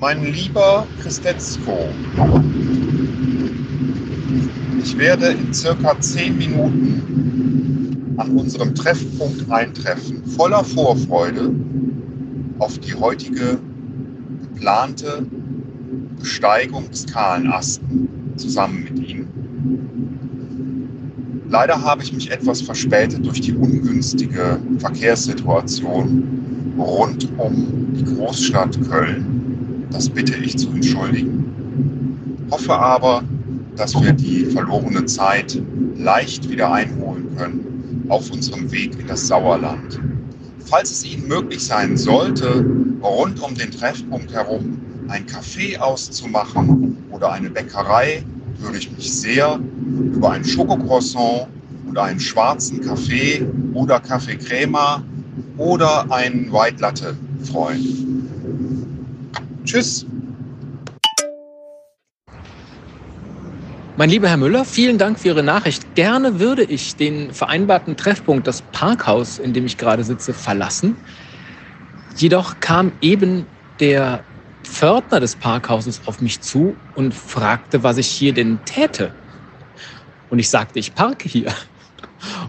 Mein 0.00 0.24
lieber 0.24 0.86
Christetzko, 1.00 1.88
ich 4.82 4.98
werde 4.98 5.28
in 5.28 5.54
circa 5.54 5.98
zehn 6.00 6.36
Minuten 6.36 8.14
an 8.16 8.36
unserem 8.36 8.74
Treffpunkt 8.74 9.50
eintreffen, 9.50 10.24
voller 10.26 10.64
Vorfreude 10.64 11.54
auf 12.58 12.78
die 12.78 12.94
heutige 12.94 13.58
geplante 14.52 15.24
Besteigung 16.18 16.90
des 16.90 17.06
kahlen 17.06 17.46
Asten 17.52 18.08
zusammen 18.36 18.84
mit 18.84 18.98
Ihnen. 19.08 19.28
Leider 21.48 21.80
habe 21.80 22.02
ich 22.02 22.12
mich 22.12 22.32
etwas 22.32 22.62
verspätet 22.62 23.24
durch 23.24 23.40
die 23.40 23.54
ungünstige 23.54 24.58
Verkehrssituation 24.78 26.74
rund 26.76 27.28
um 27.38 27.92
die 27.94 28.04
Großstadt 28.04 28.76
Köln. 28.90 29.33
Das 29.94 30.08
bitte 30.08 30.34
ich 30.34 30.58
zu 30.58 30.70
entschuldigen. 30.70 32.48
Hoffe 32.50 32.74
aber, 32.74 33.22
dass 33.76 33.94
wir 34.02 34.12
die 34.12 34.44
verlorene 34.46 35.04
Zeit 35.04 35.62
leicht 35.96 36.50
wieder 36.50 36.72
einholen 36.72 37.28
können 37.36 38.04
auf 38.08 38.28
unserem 38.32 38.72
Weg 38.72 38.98
in 38.98 39.06
das 39.06 39.28
Sauerland. 39.28 40.00
Falls 40.66 40.90
es 40.90 41.04
Ihnen 41.04 41.28
möglich 41.28 41.64
sein 41.64 41.96
sollte, 41.96 42.66
rund 43.02 43.40
um 43.40 43.54
den 43.54 43.70
Treffpunkt 43.70 44.32
herum 44.32 44.80
ein 45.06 45.26
Café 45.26 45.78
auszumachen 45.78 46.96
oder 47.12 47.30
eine 47.30 47.50
Bäckerei, 47.50 48.24
würde 48.58 48.78
ich 48.78 48.90
mich 48.90 49.12
sehr 49.12 49.60
über 50.12 50.32
ein 50.32 50.44
Schokocroissant 50.44 51.46
oder 51.88 52.02
einen 52.02 52.18
schwarzen 52.18 52.80
Kaffee 52.80 53.46
oder 53.74 54.00
Kaffee 54.00 54.38
Crema 54.38 55.04
oder 55.56 56.10
einen 56.10 56.52
White 56.52 56.80
Latte 56.80 57.16
freuen. 57.44 58.13
Tschüss. 59.64 60.04
Mein 63.96 64.10
lieber 64.10 64.28
Herr 64.28 64.36
Müller, 64.36 64.64
vielen 64.64 64.98
Dank 64.98 65.18
für 65.18 65.28
Ihre 65.28 65.42
Nachricht. 65.42 65.94
Gerne 65.94 66.40
würde 66.40 66.64
ich 66.64 66.96
den 66.96 67.32
vereinbarten 67.32 67.96
Treffpunkt, 67.96 68.46
das 68.46 68.62
Parkhaus, 68.72 69.38
in 69.38 69.52
dem 69.52 69.66
ich 69.66 69.78
gerade 69.78 70.04
sitze, 70.04 70.34
verlassen. 70.34 70.96
Jedoch 72.16 72.60
kam 72.60 72.92
eben 73.00 73.46
der 73.80 74.22
Pförtner 74.64 75.20
des 75.20 75.36
Parkhauses 75.36 76.02
auf 76.06 76.20
mich 76.20 76.40
zu 76.40 76.76
und 76.94 77.14
fragte, 77.14 77.82
was 77.82 77.96
ich 77.98 78.08
hier 78.08 78.34
denn 78.34 78.58
täte. 78.64 79.14
Und 80.28 80.40
ich 80.40 80.50
sagte, 80.50 80.78
ich 80.78 80.94
parke 80.94 81.28
hier. 81.28 81.52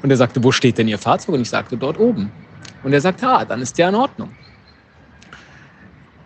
Und 0.01 0.09
er 0.09 0.17
sagte, 0.17 0.43
wo 0.43 0.51
steht 0.51 0.77
denn 0.77 0.87
Ihr 0.87 0.97
Fahrzeug? 0.97 1.35
Und 1.35 1.41
ich 1.41 1.49
sagte, 1.49 1.77
dort 1.77 1.99
oben. 1.99 2.31
Und 2.83 2.93
er 2.93 3.01
sagte, 3.01 3.27
ah, 3.27 3.45
dann 3.45 3.61
ist 3.61 3.77
der 3.77 3.89
in 3.89 3.95
Ordnung. 3.95 4.29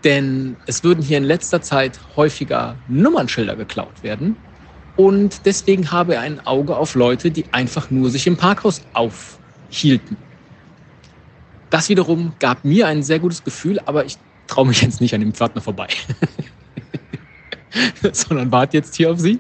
Denn 0.04 0.56
es 0.66 0.84
würden 0.84 1.04
hier 1.04 1.18
in 1.18 1.24
letzter 1.24 1.62
Zeit 1.62 2.00
häufiger 2.16 2.76
Nummernschilder 2.88 3.56
geklaut 3.56 4.02
werden. 4.02 4.36
Und 4.96 5.46
deswegen 5.46 5.92
habe 5.92 6.16
er 6.16 6.22
ein 6.22 6.46
Auge 6.46 6.76
auf 6.76 6.96
Leute, 6.96 7.32
die 7.32 7.46
einfach 7.52 7.90
nur 7.90 8.10
sich 8.10 8.28
im 8.28 8.38
Parkhaus 8.38 8.82
aufhielten. 8.94 10.18
Das 11.70 11.90
wiederum 11.90 12.34
gab 12.40 12.66
mir 12.66 12.88
ein 12.88 13.04
sehr 13.04 13.20
gutes 13.20 13.44
Gefühl, 13.44 13.80
aber 13.86 14.06
ich 14.06 14.18
traue 14.48 14.68
mich 14.68 14.82
jetzt 14.82 15.02
nicht 15.02 15.14
an 15.14 15.22
dem 15.22 15.34
Pförtner 15.34 15.62
vorbei. 15.62 15.88
sondern 18.14 18.52
warte 18.52 18.78
jetzt 18.78 18.96
hier 18.96 19.12
auf 19.12 19.20
Sie 19.20 19.40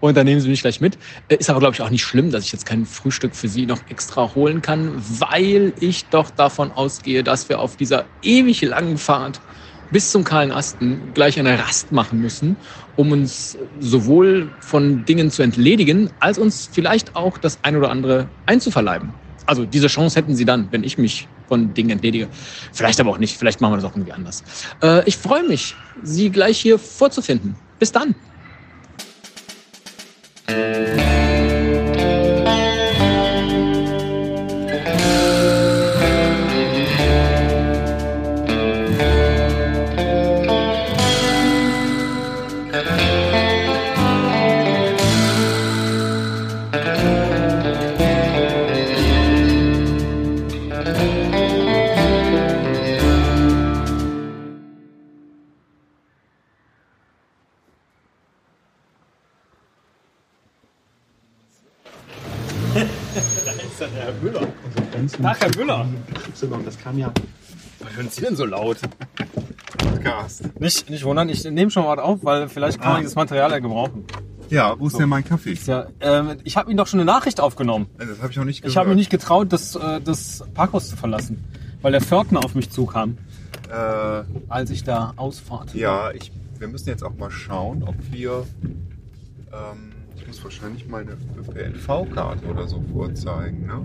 und 0.00 0.16
dann 0.16 0.26
nehmen 0.26 0.40
Sie 0.40 0.48
mich 0.48 0.60
gleich 0.60 0.80
mit. 0.80 0.98
Äh, 1.28 1.36
ist 1.36 1.50
aber, 1.50 1.60
glaube 1.60 1.74
ich, 1.74 1.82
auch 1.82 1.90
nicht 1.90 2.04
schlimm, 2.04 2.30
dass 2.30 2.44
ich 2.44 2.52
jetzt 2.52 2.66
kein 2.66 2.86
Frühstück 2.86 3.34
für 3.34 3.48
Sie 3.48 3.66
noch 3.66 3.80
extra 3.88 4.34
holen 4.34 4.62
kann, 4.62 4.92
weil 5.18 5.72
ich 5.80 6.06
doch 6.06 6.30
davon 6.30 6.70
ausgehe, 6.72 7.24
dass 7.24 7.48
wir 7.48 7.60
auf 7.60 7.76
dieser 7.76 8.06
ewig 8.22 8.62
langen 8.62 8.98
Fahrt 8.98 9.40
bis 9.90 10.10
zum 10.10 10.24
kahlen 10.24 10.52
Asten 10.52 11.12
gleich 11.14 11.38
eine 11.38 11.58
Rast 11.58 11.92
machen 11.92 12.20
müssen, 12.20 12.56
um 12.96 13.12
uns 13.12 13.56
sowohl 13.80 14.50
von 14.60 15.04
Dingen 15.04 15.30
zu 15.30 15.42
entledigen, 15.42 16.10
als 16.20 16.38
uns 16.38 16.68
vielleicht 16.70 17.16
auch 17.16 17.38
das 17.38 17.58
ein 17.62 17.76
oder 17.76 17.90
andere 17.90 18.28
einzuverleiben. 18.46 19.12
Also 19.46 19.64
diese 19.64 19.88
Chance 19.88 20.16
hätten 20.16 20.34
Sie 20.34 20.44
dann, 20.44 20.68
wenn 20.70 20.84
ich 20.84 20.96
mich 20.96 21.28
von 21.48 21.74
Dingen 21.74 21.90
entledige. 21.90 22.28
Vielleicht 22.72 23.00
aber 23.00 23.10
auch 23.10 23.18
nicht. 23.18 23.36
Vielleicht 23.36 23.60
machen 23.60 23.72
wir 23.72 23.76
das 23.76 23.84
auch 23.84 23.94
irgendwie 23.94 24.12
anders. 24.12 24.42
Äh, 24.82 25.06
ich 25.06 25.16
freue 25.16 25.46
mich, 25.46 25.74
Sie 26.02 26.30
gleich 26.30 26.58
hier 26.58 26.78
vorzufinden. 26.78 27.54
Bis 27.78 27.92
dann. 27.92 28.14
Das 66.64 66.78
kam 66.78 66.98
ja. 66.98 67.12
Was 67.80 67.96
hören 67.96 68.08
Sie 68.10 68.20
denn 68.20 68.36
so 68.36 68.44
laut? 68.44 68.78
Podcast. 69.78 70.58
Nicht, 70.60 70.90
nicht 70.90 71.04
wundern, 71.04 71.28
ich 71.28 71.44
nehme 71.44 71.70
schon 71.70 71.84
mal 71.84 71.96
was 71.96 72.04
auf, 72.04 72.24
weil 72.24 72.48
vielleicht 72.48 72.78
kann 72.78 72.88
man 72.88 72.96
Ah. 72.96 73.00
dieses 73.00 73.14
Material 73.14 73.50
ja 73.50 73.58
gebrauchen. 73.58 74.04
Ja, 74.50 74.78
wo 74.78 74.86
ist 74.88 74.98
denn 74.98 75.08
mein 75.08 75.24
Kaffee? 75.24 75.56
Ja, 75.66 75.86
ähm, 76.00 76.36
ich 76.44 76.56
habe 76.56 76.70
Ihnen 76.70 76.76
doch 76.76 76.86
schon 76.86 77.00
eine 77.00 77.06
Nachricht 77.06 77.40
aufgenommen. 77.40 77.86
Das 77.98 78.18
habe 78.20 78.30
ich 78.30 78.36
noch 78.36 78.44
nicht 78.44 78.60
gehört. 78.62 78.70
Ich 78.72 78.76
habe 78.76 78.88
mich 78.90 78.98
nicht 78.98 79.10
getraut, 79.10 79.52
das, 79.52 79.74
äh, 79.74 80.00
das 80.00 80.44
Parkhaus 80.54 80.88
zu 80.90 80.96
verlassen, 80.96 81.42
weil 81.82 81.92
der 81.92 82.00
Pförtner 82.02 82.44
auf 82.44 82.54
mich 82.54 82.70
zukam, 82.70 83.16
Äh, 83.70 84.22
als 84.48 84.70
ich 84.70 84.84
da 84.84 85.14
ausfahrt. 85.16 85.74
ja, 85.74 86.10
ich, 86.12 86.30
wir 86.58 86.68
müssen 86.68 86.88
jetzt 86.88 87.02
auch 87.02 87.16
mal 87.16 87.30
schauen, 87.30 87.82
ob 87.82 87.94
wir. 88.12 88.46
Ähm, 89.52 89.92
ich 90.16 90.26
muss 90.26 90.44
wahrscheinlich 90.44 90.86
meine 90.88 91.16
ÖPNV-Karte 91.38 92.46
oder 92.46 92.68
so 92.68 92.82
vorzeigen. 92.92 93.66
Ne? 93.66 93.84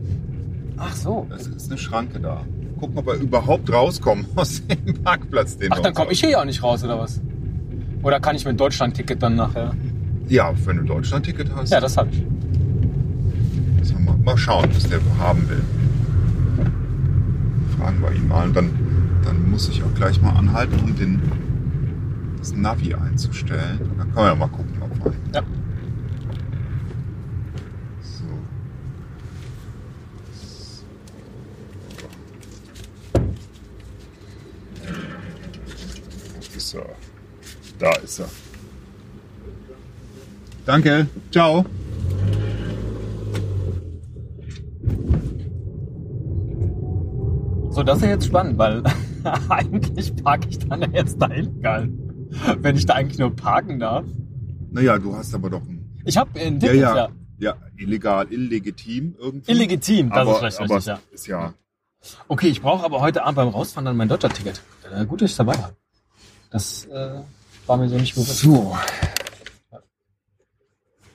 Ach 0.80 0.96
so. 0.96 1.28
Das 1.30 1.48
ist 1.48 1.70
eine 1.70 1.78
Schranke 1.78 2.20
da. 2.20 2.44
Gucken, 2.80 2.98
ob 2.98 3.06
wir 3.08 3.16
überhaupt 3.16 3.72
rauskommen 3.72 4.26
aus 4.36 4.62
dem 4.66 5.04
Parkplatz. 5.04 5.58
Den 5.58 5.72
Ach, 5.74 5.80
dann 5.80 5.94
komme 5.94 6.12
ich 6.12 6.22
hier 6.22 6.30
ja 6.30 6.42
auch 6.42 6.46
nicht 6.46 6.64
raus, 6.64 6.84
oder 6.84 6.98
was? 7.00 7.20
Oder 8.02 8.20
kann 8.20 8.36
ich 8.36 8.46
mit 8.46 8.60
Deutschland-Ticket 8.60 9.22
dann 9.22 9.36
nachher? 9.36 9.76
Ja, 10.30 10.54
wenn 10.66 10.78
du 10.78 10.84
Deutschland-Ticket 10.84 11.54
hast. 11.54 11.72
Ja, 11.72 11.82
das 11.82 11.98
habe 11.98 12.10
ich. 12.12 12.24
haben 13.94 14.06
wir. 14.06 14.14
Mal 14.24 14.38
schauen, 14.38 14.70
was 14.74 14.88
der 14.88 15.00
haben 15.20 15.50
will. 15.50 15.62
Fragen 17.78 18.02
wir 18.02 18.12
ihn 18.14 18.28
mal. 18.28 18.48
Und 18.48 18.56
dann, 18.56 18.70
dann 19.26 19.50
muss 19.50 19.68
ich 19.68 19.84
auch 19.84 19.94
gleich 19.96 20.22
mal 20.22 20.32
anhalten, 20.32 20.80
um 20.80 20.96
den, 20.96 21.22
das 22.38 22.54
Navi 22.54 22.94
einzustellen. 22.94 23.80
Dann 23.98 24.14
können 24.14 24.16
wir 24.16 24.26
ja 24.28 24.36
mal 24.36 24.48
gucken, 24.48 24.82
ob 24.82 25.06
wir. 25.06 25.14
Ja. 25.34 25.42
So. 28.02 28.26
Er? 36.74 36.86
Da 37.80 37.92
ist 37.96 38.20
er. 38.20 38.30
Danke. 40.66 41.08
Ciao. 41.32 41.66
So, 47.72 47.84
das 47.84 47.98
ist 47.98 48.04
ja 48.04 48.10
jetzt 48.10 48.26
spannend, 48.26 48.58
weil 48.58 48.84
eigentlich 49.50 50.16
parke 50.24 50.50
ich 50.50 50.60
dann 50.60 50.82
ja 50.82 50.88
jetzt 50.92 51.22
da 51.22 51.30
illegal. 51.30 51.90
Wenn 52.60 52.76
ich 52.76 52.86
da 52.86 52.94
eigentlich 52.96 53.20
nur 53.20 53.36
parken 53.36 53.80
darf. 53.80 54.06
Naja, 54.72 54.98
du 55.00 55.16
hast 55.16 55.34
aber 55.34 55.50
doch 55.50 55.62
ein. 55.62 56.00
Ich 56.06 56.18
habe 56.18 56.40
ein 56.40 56.60
Ja, 56.60 56.60
Ticket, 56.60 56.82
ja. 56.82 56.96
ja. 56.96 57.10
Ja, 57.42 57.56
illegal, 57.78 58.28
illegitim 58.32 59.16
irgendwie. 59.18 59.52
Illegitim, 59.52 60.10
das 60.10 60.20
aber, 60.20 60.32
ist 60.32 60.38
vielleicht 60.40 60.60
aber 60.60 60.76
richtig, 60.76 60.88
ja. 60.88 61.00
ist 61.12 61.28
ja. 61.28 61.54
Okay, 62.28 62.48
ich 62.48 62.62
brauche 62.62 62.84
aber 62.84 63.00
heute 63.00 63.24
Abend 63.24 63.38
beim 63.38 63.48
Rausfahren 63.48 63.86
dann 63.86 63.96
mein 63.98 64.10
deutscher 64.10 64.30
Ticket. 64.30 64.62
Äh, 64.94 65.06
gut, 65.06 65.22
dass 65.22 65.32
ich 65.32 65.38
dabei 65.38 65.54
habe. 65.54 65.74
Das 66.50 66.86
äh, 66.86 67.22
war 67.68 67.78
mir 67.78 67.90
so 67.90 67.98
nicht 67.98 68.16
bewusst. 68.16 68.40
So. 68.40 68.76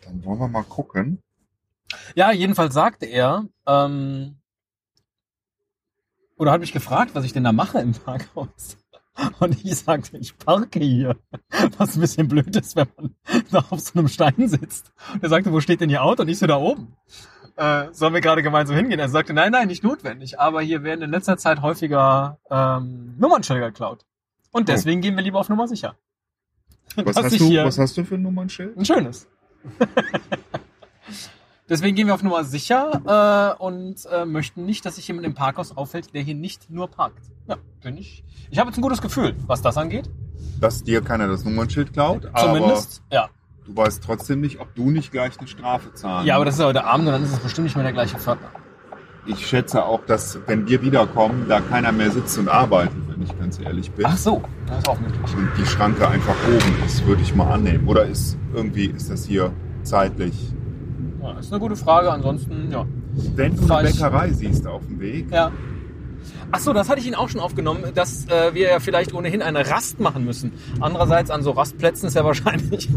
Dann 0.04 0.24
wollen 0.24 0.38
wir 0.38 0.48
mal 0.48 0.64
gucken. 0.64 1.20
Ja, 2.14 2.32
jedenfalls 2.32 2.74
sagte 2.74 3.06
er, 3.06 3.46
ähm, 3.66 4.36
oder 6.36 6.52
hat 6.52 6.60
mich 6.60 6.72
gefragt, 6.72 7.14
was 7.14 7.24
ich 7.24 7.32
denn 7.32 7.44
da 7.44 7.52
mache 7.52 7.80
im 7.80 7.92
Parkhaus. 7.92 8.76
Und 9.38 9.64
ich 9.64 9.76
sagte, 9.76 10.18
ich 10.18 10.36
parke 10.38 10.80
hier. 10.80 11.16
Was 11.78 11.94
ein 11.94 12.00
bisschen 12.00 12.26
blöd 12.26 12.56
ist, 12.56 12.74
wenn 12.74 12.88
man 12.96 13.14
da 13.50 13.64
auf 13.70 13.78
so 13.78 13.98
einem 13.98 14.08
Stein 14.08 14.48
sitzt. 14.48 14.92
Und 15.12 15.22
er 15.22 15.28
sagte, 15.28 15.52
wo 15.52 15.60
steht 15.60 15.80
denn 15.80 15.90
Ihr 15.90 16.02
Auto? 16.02 16.22
Und 16.22 16.28
ich 16.28 16.38
so 16.38 16.46
da 16.46 16.56
oben. 16.56 16.96
Äh, 17.56 17.92
sollen 17.92 18.14
wir 18.14 18.20
gerade 18.20 18.42
gemeinsam 18.42 18.74
hingehen? 18.76 18.98
Er 18.98 19.08
sagte, 19.08 19.32
nein, 19.32 19.52
nein, 19.52 19.68
nicht 19.68 19.84
notwendig. 19.84 20.40
Aber 20.40 20.62
hier 20.62 20.82
werden 20.82 21.02
in 21.02 21.10
letzter 21.10 21.36
Zeit 21.36 21.62
häufiger 21.62 22.38
ähm, 22.50 23.14
Nummernschilder 23.18 23.70
geklaut. 23.70 24.04
Und 24.54 24.68
deswegen 24.68 25.00
gehen 25.00 25.16
wir 25.16 25.22
lieber 25.22 25.40
auf 25.40 25.48
Nummer 25.48 25.66
sicher. 25.66 25.96
Was 26.94 27.16
hast, 27.16 27.40
du, 27.40 27.50
was 27.64 27.76
hast 27.76 27.96
du 27.96 28.04
für 28.04 28.14
ein 28.14 28.22
Nummernschild? 28.22 28.76
ein 28.76 28.84
schönes. 28.84 29.26
Deswegen 31.68 31.96
gehen 31.96 32.06
wir 32.06 32.14
auf 32.14 32.22
Nummer 32.22 32.44
sicher 32.44 33.56
äh, 33.58 33.62
und 33.62 34.06
äh, 34.12 34.24
möchten 34.24 34.64
nicht, 34.64 34.86
dass 34.86 34.94
sich 34.96 35.08
jemand 35.08 35.26
im 35.26 35.34
Parkhaus 35.34 35.76
auffällt, 35.76 36.14
der 36.14 36.22
hier 36.22 36.36
nicht 36.36 36.70
nur 36.70 36.88
parkt. 36.88 37.24
Ja, 37.48 37.56
bin 37.82 37.96
ich. 37.96 38.22
Ich 38.50 38.58
habe 38.58 38.68
jetzt 38.68 38.78
ein 38.78 38.82
gutes 38.82 39.02
Gefühl, 39.02 39.34
was 39.46 39.60
das 39.60 39.76
angeht. 39.76 40.08
Dass 40.60 40.84
dir 40.84 41.00
keiner 41.00 41.26
das 41.26 41.44
Nummernschild 41.44 41.92
klaut, 41.92 42.30
Zumindest. 42.36 43.02
Ja. 43.10 43.24
aber 43.24 43.32
du 43.64 43.76
weißt 43.76 44.04
trotzdem 44.04 44.40
nicht, 44.40 44.60
ob 44.60 44.72
du 44.76 44.90
nicht 44.90 45.10
gleich 45.10 45.36
eine 45.38 45.48
Strafe 45.48 45.92
zahlen 45.94 46.26
Ja, 46.26 46.36
aber 46.36 46.44
das 46.44 46.58
ist 46.58 46.64
heute 46.64 46.84
Abend 46.84 47.08
und 47.08 47.12
dann 47.12 47.24
ist 47.24 47.32
es 47.32 47.40
bestimmt 47.40 47.64
nicht 47.64 47.74
mehr 47.74 47.84
der 47.84 47.94
gleiche 47.94 48.18
Pförtner. 48.18 48.50
Ich 49.26 49.46
schätze 49.46 49.84
auch, 49.84 50.04
dass 50.04 50.38
wenn 50.46 50.68
wir 50.68 50.82
wiederkommen, 50.82 51.46
da 51.48 51.60
keiner 51.60 51.92
mehr 51.92 52.10
sitzt 52.10 52.36
und 52.38 52.48
arbeitet, 52.48 52.96
wenn 53.08 53.22
ich 53.22 53.38
ganz 53.38 53.58
ehrlich 53.58 53.90
bin. 53.90 54.04
Ach 54.06 54.18
so, 54.18 54.42
das 54.66 54.78
ist 54.78 54.88
auch 54.88 55.00
möglich. 55.00 55.34
Und 55.34 55.48
die 55.58 55.64
Schranke 55.64 56.06
einfach 56.06 56.34
oben 56.46 56.84
ist, 56.84 57.06
würde 57.06 57.22
ich 57.22 57.34
mal 57.34 57.50
annehmen. 57.50 57.88
Oder 57.88 58.04
ist 58.04 58.36
irgendwie 58.52 58.86
ist 58.86 59.10
das 59.10 59.24
hier 59.24 59.50
zeitlich? 59.82 60.34
Ja, 61.22 61.38
ist 61.38 61.50
eine 61.52 61.60
gute 61.60 61.76
Frage. 61.76 62.12
Ansonsten, 62.12 62.70
ja. 62.70 62.84
Wenn 63.34 63.56
du 63.56 63.72
eine 63.72 63.88
Bäckerei 63.88 64.30
siehst 64.32 64.66
auf 64.66 64.86
dem 64.86 65.00
Weg, 65.00 65.30
Ja. 65.30 65.50
Ach 66.52 66.58
so, 66.60 66.72
das 66.72 66.88
hatte 66.88 67.00
ich 67.00 67.06
Ihnen 67.06 67.16
auch 67.16 67.28
schon 67.28 67.40
aufgenommen, 67.40 67.82
dass 67.94 68.26
äh, 68.28 68.54
wir 68.54 68.68
ja 68.68 68.80
vielleicht 68.80 69.12
ohnehin 69.14 69.42
eine 69.42 69.68
Rast 69.70 70.00
machen 70.00 70.24
müssen. 70.24 70.52
Andererseits 70.80 71.30
an 71.30 71.42
so 71.42 71.50
Rastplätzen 71.52 72.08
ist 72.08 72.14
ja 72.14 72.24
wahrscheinlich 72.24 72.88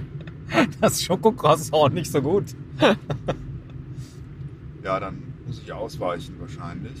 das 0.80 1.02
Schokocroissant 1.02 1.94
nicht 1.94 2.10
so 2.10 2.22
gut. 2.22 2.44
ja, 4.82 5.00
dann 5.00 5.22
muss 5.46 5.60
ich 5.64 5.72
ausweichen 5.72 6.34
wahrscheinlich. 6.40 7.00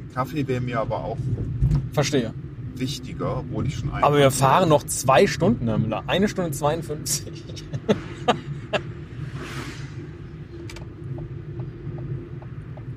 Ein 0.00 0.14
Kaffee 0.14 0.46
wäre 0.46 0.60
mir 0.60 0.80
aber 0.80 0.96
auch 1.04 1.18
Verstehe. 1.92 2.32
wichtiger, 2.74 3.38
obwohl 3.38 3.66
ich 3.66 3.76
schon 3.76 3.90
Aber 3.90 4.18
wir 4.18 4.30
fahren 4.30 4.68
noch 4.68 4.84
zwei 4.84 5.26
Stunden, 5.26 5.66
Herr 5.68 5.78
Müller. 5.78 6.04
Eine 6.06 6.28
Stunde 6.28 6.50
52. 6.52 7.24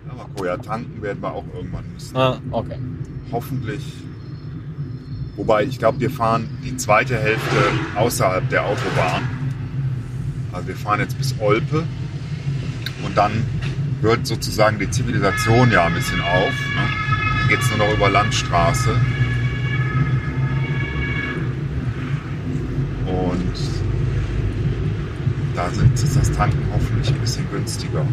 Ja, 0.08 0.14
gucken, 0.24 0.46
ja, 0.46 0.58
tanken 0.58 1.02
werden 1.02 1.22
wir 1.22 1.32
auch 1.34 1.46
irgendwann 1.54 1.86
müssen. 1.94 2.16
Ah, 2.16 2.40
okay. 2.52 2.78
Hoffentlich. 3.32 3.84
Wobei, 5.36 5.64
ich 5.64 5.80
glaube, 5.80 6.00
wir 6.00 6.10
fahren 6.10 6.50
die 6.64 6.76
zweite 6.78 7.18
Hälfte 7.18 7.56
außerhalb 7.96 8.50
der 8.50 8.66
Autobahn. 8.66 9.24
Also 10.52 10.68
wir 10.68 10.76
fahren 10.76 11.00
jetzt 11.00 11.18
bis 11.18 11.34
Olpe 11.40 11.84
und 13.06 13.18
dann 13.18 13.32
hört 14.02 14.26
sozusagen 14.26 14.80
die 14.80 14.90
Zivilisation 14.90 15.72
ja 15.72 15.86
ein 15.86 15.94
bisschen 15.94 16.22
auf. 16.22 16.50
Ne? 16.76 16.90
Dann 17.40 17.48
geht 17.48 17.60
es 17.60 17.70
nur 17.70 17.88
noch 17.88 17.94
über 17.94 18.10
Landstraße. 18.10 18.92
Und 23.06 23.54
da 25.56 25.70
sind, 25.70 25.94
ist 25.94 26.16
das 26.16 26.32
Tanken 26.32 26.64
hoffentlich 26.74 27.10
ein 27.10 27.20
bisschen 27.20 27.50
günstiger. 27.52 28.06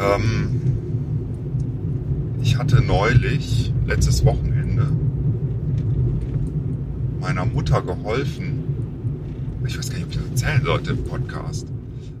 Ähm, 0.00 0.60
ich 2.40 2.56
hatte 2.56 2.80
neulich, 2.82 3.72
letztes 3.86 4.24
Wochenende, 4.24 4.92
meiner 7.20 7.44
Mutter 7.44 7.82
geholfen. 7.82 8.57
Ich 9.68 9.76
weiß 9.78 9.90
gar 9.90 9.98
nicht, 9.98 10.06
ob 10.06 10.12
ich 10.12 10.18
das 10.18 10.30
erzählen 10.30 10.64
sollte 10.64 10.90
im 10.92 11.04
Podcast. 11.04 11.66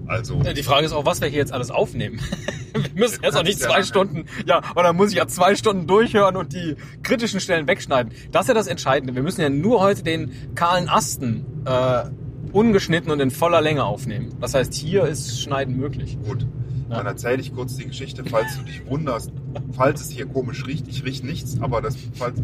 Also, 0.06 0.42
Die 0.42 0.62
Frage 0.62 0.86
ist 0.86 0.92
auch, 0.92 1.04
was 1.04 1.20
wir 1.20 1.28
hier 1.28 1.38
jetzt 1.38 1.52
alles 1.52 1.70
aufnehmen. 1.70 2.20
Wir 2.74 2.90
müssen 2.94 3.22
jetzt 3.24 3.36
auch 3.36 3.42
nicht 3.42 3.60
ja 3.60 3.66
zwei 3.66 3.82
Stunden, 3.82 4.26
ja, 4.46 4.58
und 4.58 4.84
dann 4.84 4.94
muss 4.94 5.10
ich 5.10 5.16
ja 5.16 5.26
zwei 5.26 5.56
Stunden 5.56 5.86
durchhören 5.86 6.36
und 6.36 6.52
die 6.52 6.76
kritischen 7.02 7.40
Stellen 7.40 7.66
wegschneiden. 7.66 8.12
Das 8.30 8.42
ist 8.42 8.48
ja 8.48 8.54
das 8.54 8.66
Entscheidende. 8.68 9.14
Wir 9.14 9.22
müssen 9.22 9.40
ja 9.40 9.48
nur 9.48 9.80
heute 9.80 10.02
den 10.04 10.30
kahlen 10.54 10.88
Asten 10.88 11.44
äh, 11.64 12.04
ungeschnitten 12.52 13.10
und 13.10 13.20
in 13.20 13.30
voller 13.30 13.60
Länge 13.62 13.84
aufnehmen. 13.84 14.34
Das 14.40 14.54
heißt, 14.54 14.74
hier 14.74 15.06
ist 15.06 15.40
Schneiden 15.40 15.76
möglich. 15.76 16.18
gut. 16.24 16.46
Ja. 16.90 16.98
Dann 16.98 17.06
erzähle 17.06 17.40
ich 17.40 17.54
kurz 17.54 17.76
die 17.76 17.86
Geschichte, 17.86 18.22
falls 18.24 18.56
du 18.56 18.62
dich 18.64 18.86
wunderst, 18.86 19.32
falls 19.72 20.00
es 20.02 20.10
hier 20.10 20.26
komisch 20.26 20.66
riecht. 20.66 20.86
Ich 20.88 21.04
rieche 21.04 21.26
nichts, 21.26 21.60
aber 21.60 21.82
das, 21.82 21.96
falls, 22.14 22.40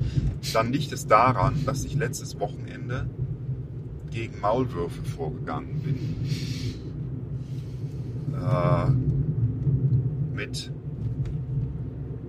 dann 0.52 0.72
liegt 0.72 0.92
es 0.92 1.06
daran, 1.06 1.64
dass 1.64 1.84
ich 1.84 1.94
letztes 1.94 2.40
Wochenende 2.40 3.08
gegen 4.14 4.40
Maulwürfe 4.40 5.02
vorgegangen 5.16 5.80
bin. 5.82 5.98
Äh, 8.32 8.90
mit 10.34 10.70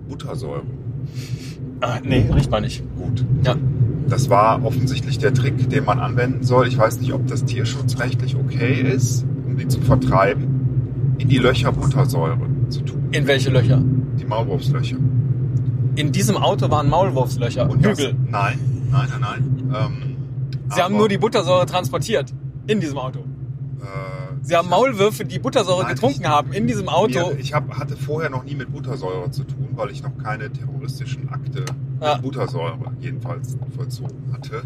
Buttersäure. 0.08 0.62
Ah, 1.80 1.98
nee, 2.02 2.28
riecht 2.32 2.50
man 2.50 2.62
nicht. 2.62 2.82
Gut. 2.96 3.24
Ja. 3.44 3.54
Das 4.08 4.30
war 4.30 4.64
offensichtlich 4.64 5.18
der 5.18 5.34
Trick, 5.34 5.68
den 5.68 5.84
man 5.84 5.98
anwenden 5.98 6.44
soll. 6.44 6.68
Ich 6.68 6.78
weiß 6.78 7.00
nicht, 7.00 7.12
ob 7.12 7.26
das 7.26 7.44
tierschutzrechtlich 7.44 8.36
okay 8.36 8.80
ist, 8.80 9.24
um 9.46 9.56
die 9.56 9.66
zu 9.66 9.80
vertreiben, 9.80 11.14
in 11.18 11.28
die 11.28 11.38
Löcher 11.38 11.72
Buttersäure 11.72 12.38
zu 12.68 12.80
tun. 12.82 13.08
In 13.12 13.26
welche 13.26 13.50
Löcher? 13.50 13.82
Die 14.20 14.24
Maulwurfslöcher. 14.24 14.96
In 15.96 16.12
diesem 16.12 16.36
Auto 16.36 16.70
waren 16.70 16.88
Maulwurfslöcher. 16.88 17.68
Und 17.68 17.84
das, 17.84 17.98
Hügel. 17.98 18.14
nein, 18.30 18.58
nein, 18.92 19.08
nein, 19.10 19.20
nein. 19.20 19.74
Ähm, 19.74 20.05
Sie 20.74 20.82
haben 20.82 20.96
nur 20.96 21.08
die 21.08 21.18
Buttersäure 21.18 21.66
transportiert. 21.66 22.32
In 22.66 22.80
diesem 22.80 22.98
Auto. 22.98 23.20
Äh, 23.20 23.84
Sie 24.42 24.56
haben 24.56 24.68
Maulwürfe, 24.68 25.24
die 25.24 25.38
Buttersäure 25.38 25.82
Nein, 25.84 25.94
getrunken 25.94 26.22
ich- 26.22 26.28
haben, 26.28 26.52
in 26.52 26.66
diesem 26.66 26.88
Auto. 26.88 27.28
Mir, 27.30 27.38
ich 27.38 27.54
hab, 27.54 27.70
hatte 27.78 27.96
vorher 27.96 28.30
noch 28.30 28.44
nie 28.44 28.54
mit 28.54 28.72
Buttersäure 28.72 29.30
zu 29.30 29.44
tun, 29.44 29.68
weil 29.74 29.90
ich 29.90 30.02
noch 30.02 30.16
keine 30.22 30.50
terroristischen 30.50 31.28
Akte 31.28 31.64
Ja. 32.00 32.14
mit 32.14 32.22
Buttersäure 32.22 32.76
jedenfalls 33.00 33.56
vollzogen 33.76 34.32
hatte. 34.32 34.62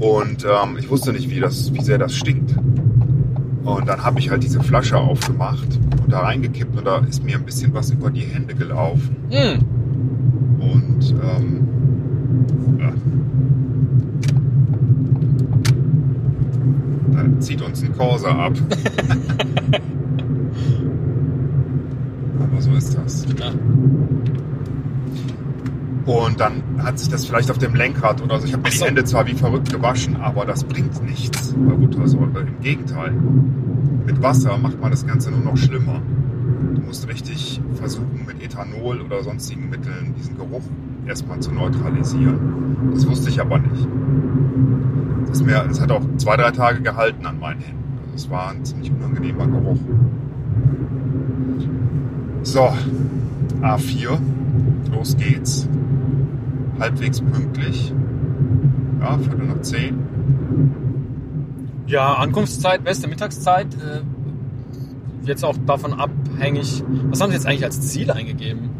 Und 0.00 0.44
ähm, 0.44 0.76
ich 0.78 0.88
wusste 0.90 1.12
nicht, 1.12 1.28
wie, 1.30 1.40
das, 1.40 1.72
wie 1.74 1.82
sehr 1.82 1.98
das 1.98 2.14
stinkt. 2.14 2.54
Und 3.64 3.86
dann 3.88 4.02
habe 4.04 4.18
ich 4.20 4.30
halt 4.30 4.42
diese 4.42 4.62
Flasche 4.62 4.96
aufgemacht 4.96 5.78
und 6.02 6.10
da 6.12 6.20
reingekippt 6.20 6.76
und 6.78 6.86
da 6.86 6.98
ist 6.98 7.22
mir 7.22 7.36
ein 7.36 7.44
bisschen 7.44 7.74
was 7.74 7.90
über 7.90 8.10
die 8.10 8.20
Hände 8.22 8.54
gelaufen. 8.54 9.16
Hm. 9.30 10.60
Und 10.60 11.14
ähm, 11.22 12.78
ja. 12.78 12.92
Zieht 17.40 17.62
uns 17.62 17.82
ein 17.82 17.96
Corsa 17.96 18.30
ab. 18.30 18.52
Aber 22.40 22.62
so 22.62 22.72
ist 22.72 22.96
das. 22.96 23.26
Ja. 23.38 23.52
Und 26.06 26.40
dann 26.40 26.62
hat 26.78 26.98
sich 26.98 27.10
das 27.10 27.26
vielleicht 27.26 27.50
auf 27.50 27.58
dem 27.58 27.74
Lenkrad 27.74 28.22
oder 28.22 28.40
so. 28.40 28.46
Ich 28.46 28.54
habe 28.54 28.62
mir 28.62 28.70
so. 28.70 28.78
die 28.78 28.88
Hände 28.88 29.04
zwar 29.04 29.26
wie 29.26 29.34
verrückt 29.34 29.70
gewaschen, 29.70 30.16
aber 30.16 30.46
das 30.46 30.64
bringt 30.64 31.02
nichts 31.04 31.54
bei 31.54 31.74
Buttersäure. 31.74 32.40
Im 32.40 32.60
Gegenteil. 32.62 33.12
Mit 34.06 34.22
Wasser 34.22 34.56
macht 34.56 34.80
man 34.80 34.90
das 34.90 35.06
Ganze 35.06 35.30
nur 35.30 35.40
noch 35.40 35.56
schlimmer. 35.58 36.00
Du 36.74 36.80
musst 36.80 37.06
richtig 37.08 37.60
versuchen, 37.74 38.24
mit 38.26 38.42
Ethanol 38.42 39.02
oder 39.02 39.22
sonstigen 39.22 39.68
Mitteln 39.68 40.14
diesen 40.16 40.36
Geruch 40.36 40.62
erstmal 41.08 41.40
zu 41.40 41.50
neutralisieren. 41.52 42.90
Das 42.92 43.08
wusste 43.08 43.30
ich 43.30 43.40
aber 43.40 43.58
nicht. 43.58 43.88
Das, 45.28 45.42
mir, 45.42 45.64
das 45.66 45.80
hat 45.80 45.90
auch 45.90 46.02
zwei, 46.18 46.36
drei 46.36 46.50
Tage 46.50 46.82
gehalten 46.82 47.26
an 47.26 47.38
meinen 47.38 47.60
Händen. 47.60 47.84
Es 48.14 48.30
war 48.30 48.50
ein 48.50 48.64
ziemlich 48.64 48.90
unangenehmer 48.90 49.46
Geruch. 49.46 49.78
So, 52.42 52.72
A4. 53.62 54.18
Los 54.92 55.16
geht's. 55.16 55.68
Halbwegs 56.78 57.20
pünktlich. 57.20 57.92
Ja, 59.00 59.18
Viertel 59.18 59.46
nach 59.46 59.60
zehn. 59.62 59.98
Ja, 61.86 62.14
Ankunftszeit, 62.14 62.84
beste 62.84 63.08
Mittagszeit. 63.08 63.74
Äh, 63.74 64.02
jetzt 65.24 65.44
auch 65.44 65.56
davon 65.66 65.94
abhängig. 65.94 66.82
Was 67.10 67.20
haben 67.20 67.30
Sie 67.30 67.36
jetzt 67.36 67.46
eigentlich 67.46 67.64
als 67.64 67.80
Ziel 67.80 68.10
eingegeben? 68.10 68.77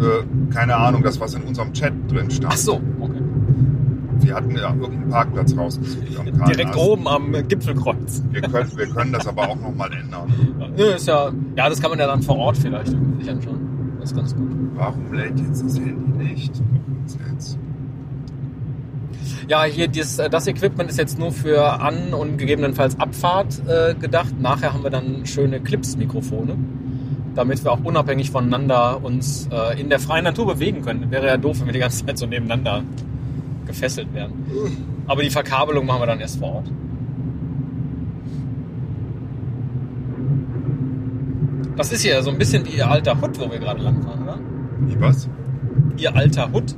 Äh, 0.00 0.52
keine 0.54 0.76
Ahnung, 0.76 1.02
das 1.02 1.20
was 1.20 1.34
in 1.34 1.42
unserem 1.42 1.72
Chat 1.72 1.92
drin 2.08 2.30
stand. 2.30 2.52
Ach 2.52 2.56
so, 2.56 2.80
okay. 3.00 3.20
Wir 4.20 4.34
hatten 4.34 4.50
ja 4.50 4.68
irgendeinen 4.68 5.08
Parkplatz 5.10 5.56
rausgesucht. 5.56 6.04
Direkt 6.48 6.76
oben 6.76 7.06
am 7.06 7.32
Gipfelkreuz. 7.48 8.22
Wir 8.30 8.42
können, 8.42 8.70
wir 8.76 8.86
können 8.86 9.12
das 9.12 9.26
aber 9.26 9.48
auch 9.48 9.56
nochmal 9.56 9.90
ändern. 9.92 10.32
Nö, 10.76 10.84
ist 10.94 11.06
ja, 11.06 11.30
ja, 11.56 11.68
das 11.68 11.80
kann 11.80 11.90
man 11.90 11.98
ja 11.98 12.06
dann 12.06 12.22
vor 12.22 12.36
Ort 12.36 12.58
vielleicht 12.58 12.94
sich 13.18 13.30
anschauen. 13.30 13.96
Das 14.00 14.10
ist 14.10 14.16
ganz 14.16 14.34
gut. 14.34 14.50
Warum 14.74 15.12
lädt 15.12 15.38
jetzt 15.38 15.64
das 15.64 15.78
Handy 15.78 16.24
nicht? 16.24 16.52
Ja, 19.48 19.64
hier 19.64 19.88
dieses, 19.88 20.18
äh, 20.18 20.28
das 20.28 20.46
Equipment 20.46 20.90
ist 20.90 20.98
jetzt 20.98 21.18
nur 21.18 21.32
für 21.32 21.80
An- 21.80 22.12
und 22.12 22.36
gegebenenfalls 22.36 23.00
Abfahrt 23.00 23.62
äh, 23.66 23.94
gedacht. 23.94 24.38
Nachher 24.38 24.74
haben 24.74 24.82
wir 24.82 24.90
dann 24.90 25.24
schöne 25.24 25.60
Clips-Mikrofone, 25.60 26.56
damit 27.38 27.64
wir 27.64 27.70
auch 27.70 27.84
unabhängig 27.84 28.30
voneinander 28.30 29.02
uns 29.02 29.48
äh, 29.52 29.80
in 29.80 29.88
der 29.88 30.00
freien 30.00 30.24
Natur 30.24 30.46
bewegen 30.46 30.82
können. 30.82 31.10
Wäre 31.10 31.28
ja 31.28 31.36
doof, 31.36 31.60
wenn 31.60 31.66
wir 31.66 31.72
die 31.72 31.78
ganze 31.78 32.04
Zeit 32.04 32.18
so 32.18 32.26
nebeneinander 32.26 32.82
gefesselt 33.66 34.12
wären. 34.12 34.32
Aber 35.06 35.22
die 35.22 35.30
Verkabelung 35.30 35.86
machen 35.86 36.02
wir 36.02 36.06
dann 36.06 36.20
erst 36.20 36.40
vor 36.40 36.56
Ort. 36.56 36.72
Das 41.76 41.92
ist 41.92 42.02
hier 42.02 42.20
so 42.22 42.30
ein 42.30 42.38
bisschen 42.38 42.66
wie 42.66 42.76
Ihr 42.76 42.90
alter 42.90 43.20
Hut, 43.20 43.38
wo 43.38 43.48
wir 43.50 43.60
gerade 43.60 43.80
langfahren, 43.82 44.22
oder? 44.24 44.38
Wie 44.80 45.00
was? 45.00 45.28
ihr 45.96 46.14
alter 46.14 46.50
Hut. 46.52 46.74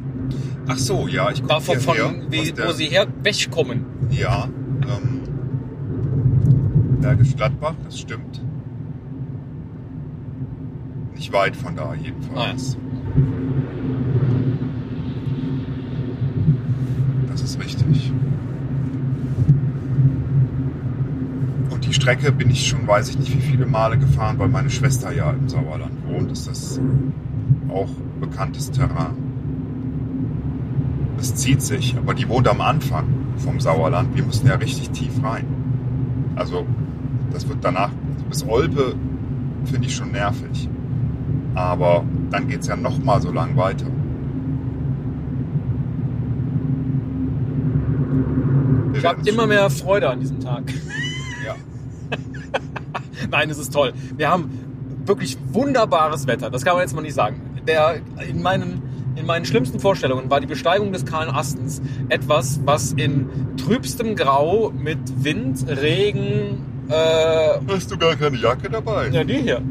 Ach 0.66 0.76
so, 0.76 1.08
ja, 1.08 1.30
ich 1.30 1.42
komme 1.42 1.60
von, 1.60 1.78
hierher. 1.78 2.14
wie, 2.28 2.52
wo 2.56 2.72
sie 2.72 2.86
her 2.86 3.06
wegkommen. 3.22 3.84
Ja, 4.10 4.48
ähm, 4.82 5.20
Bergisch 7.00 7.34
Gladbach, 7.34 7.74
das 7.84 7.98
stimmt. 7.98 8.42
Nicht 11.20 11.34
weit 11.34 11.54
von 11.54 11.76
da 11.76 11.92
jedenfalls. 11.92 12.78
Das 17.30 17.42
ist 17.42 17.60
richtig. 17.62 18.10
Und 21.68 21.86
die 21.86 21.92
Strecke 21.92 22.32
bin 22.32 22.48
ich 22.48 22.66
schon, 22.66 22.88
weiß 22.88 23.10
ich 23.10 23.18
nicht, 23.18 23.36
wie 23.36 23.42
viele 23.42 23.66
Male 23.66 23.98
gefahren, 23.98 24.38
weil 24.38 24.48
meine 24.48 24.70
Schwester 24.70 25.12
ja 25.12 25.32
im 25.32 25.46
Sauerland 25.46 25.92
wohnt. 26.06 26.32
Ist 26.32 26.48
das 26.48 26.80
auch 27.68 27.90
bekanntes 28.18 28.70
Terrain. 28.70 29.12
Es 31.18 31.34
zieht 31.34 31.60
sich, 31.60 31.98
aber 31.98 32.14
die 32.14 32.30
wohnt 32.30 32.48
am 32.48 32.62
Anfang 32.62 33.04
vom 33.36 33.60
Sauerland. 33.60 34.16
Wir 34.16 34.24
müssen 34.24 34.46
ja 34.46 34.54
richtig 34.54 34.88
tief 34.88 35.22
rein. 35.22 35.44
Also, 36.34 36.64
das 37.30 37.46
wird 37.46 37.58
danach, 37.60 37.90
bis 38.30 38.42
Olpe 38.48 38.94
finde 39.66 39.86
ich 39.86 39.94
schon 39.94 40.12
nervig. 40.12 40.70
Aber 41.54 42.04
dann 42.30 42.48
geht's 42.48 42.66
ja 42.66 42.76
noch 42.76 42.98
mal 43.02 43.20
so 43.20 43.32
lang 43.32 43.56
weiter. 43.56 43.86
Wir 48.92 48.98
Ich 48.98 49.04
habe 49.04 49.28
immer 49.28 49.46
mehr 49.46 49.68
Freude 49.70 50.10
an 50.10 50.20
diesem 50.20 50.40
Tag. 50.40 50.64
Ja. 51.44 51.56
Nein, 53.30 53.50
es 53.50 53.58
ist 53.58 53.72
toll. 53.72 53.92
Wir 54.16 54.30
haben 54.30 54.50
wirklich 55.06 55.38
wunderbares 55.52 56.26
Wetter. 56.26 56.50
Das 56.50 56.64
kann 56.64 56.74
man 56.74 56.82
jetzt 56.82 56.94
mal 56.94 57.02
nicht 57.02 57.14
sagen. 57.14 57.40
Der, 57.66 58.00
in, 58.28 58.42
meinen, 58.42 58.82
in 59.16 59.26
meinen 59.26 59.44
schlimmsten 59.44 59.80
Vorstellungen 59.80 60.30
war 60.30 60.40
die 60.40 60.46
Besteigung 60.46 60.92
des 60.92 61.04
Kahlen 61.04 61.30
Astens 61.30 61.82
etwas, 62.08 62.60
was 62.64 62.92
in 62.92 63.28
trübstem 63.56 64.16
Grau 64.16 64.72
mit 64.76 64.98
Wind, 65.24 65.66
Regen, 65.68 66.64
äh, 66.90 67.58
Hast 67.68 67.90
du 67.90 67.96
gar 67.96 68.16
keine 68.16 68.36
Jacke 68.36 68.68
dabei? 68.68 69.08
ja, 69.08 69.22
die 69.22 69.36
hier. 69.36 69.62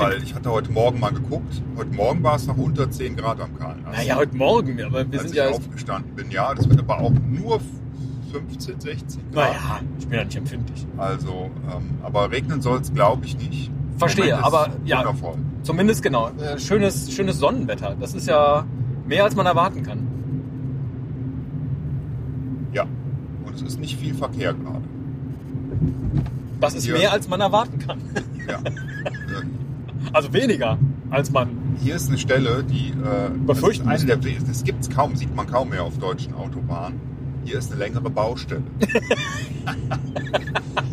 Weil 0.00 0.22
ich 0.22 0.34
hatte 0.34 0.50
heute 0.50 0.72
Morgen 0.72 0.98
mal 0.98 1.12
geguckt. 1.12 1.62
Heute 1.76 1.94
Morgen 1.94 2.22
war 2.22 2.36
es 2.36 2.46
noch 2.46 2.56
unter 2.56 2.90
10 2.90 3.16
Grad 3.16 3.38
am 3.40 3.56
Kahlen. 3.58 3.84
Ast. 3.84 3.98
Naja, 3.98 4.16
heute 4.16 4.34
Morgen, 4.34 4.82
aber 4.82 5.10
wir 5.10 5.20
als 5.20 5.28
sind 5.28 5.30
ich 5.32 5.36
ja. 5.36 5.50
aufgestanden 5.50 6.14
bin. 6.14 6.30
Ja, 6.30 6.54
das 6.54 6.68
wird 6.68 6.78
aber 6.78 7.00
auch 7.00 7.12
nur 7.28 7.60
15, 8.32 8.80
16 8.80 9.20
Grad. 9.32 9.34
Naja, 9.52 9.80
ich 9.98 10.06
bin 10.08 10.18
ja 10.18 10.24
nicht 10.24 10.36
empfindlich. 10.36 10.86
Also, 10.96 11.50
ähm, 11.70 11.98
aber 12.02 12.30
regnen 12.30 12.62
soll 12.62 12.80
es, 12.80 12.92
glaube 12.92 13.26
ich, 13.26 13.36
nicht. 13.36 13.70
Verstehe, 13.98 14.42
aber 14.42 14.70
ja. 14.86 15.00
Wundervoll. 15.00 15.34
Zumindest 15.64 16.02
genau. 16.02 16.30
Äh, 16.30 16.58
schönes, 16.58 17.12
schönes 17.12 17.38
Sonnenwetter. 17.38 17.94
Das 18.00 18.14
ist 18.14 18.26
ja 18.26 18.64
mehr 19.06 19.24
als 19.24 19.36
man 19.36 19.44
erwarten 19.44 19.82
kann. 19.82 20.06
Ja. 22.72 22.86
Und 23.44 23.54
es 23.54 23.60
ist 23.60 23.78
nicht 23.78 23.98
viel 23.98 24.14
Verkehr 24.14 24.54
gerade. 24.54 24.80
Das 26.60 26.74
ist 26.74 26.86
Ja. 26.86 26.96
mehr 26.96 27.12
als 27.12 27.28
man 27.28 27.40
erwarten 27.40 27.78
kann. 27.78 28.00
Ja. 28.48 28.60
Also 30.12 30.32
weniger 30.32 30.78
als 31.10 31.30
man. 31.30 31.76
Hier 31.80 31.94
ist 31.96 32.08
eine 32.08 32.18
Stelle, 32.18 32.64
die 32.64 32.90
äh, 32.90 33.30
Befürchten 33.46 33.88
das, 33.88 34.02
ist 34.02 34.10
eine 34.10 34.20
der, 34.20 34.32
das 34.46 34.64
gibt's 34.64 34.90
kaum, 34.90 35.16
sieht 35.16 35.34
man 35.34 35.46
kaum 35.46 35.70
mehr 35.70 35.84
auf 35.84 35.98
deutschen 35.98 36.34
Autobahnen. 36.34 37.00
Hier 37.44 37.58
ist 37.58 37.70
eine 37.70 37.78
längere 37.80 38.10
Baustelle. 38.10 38.62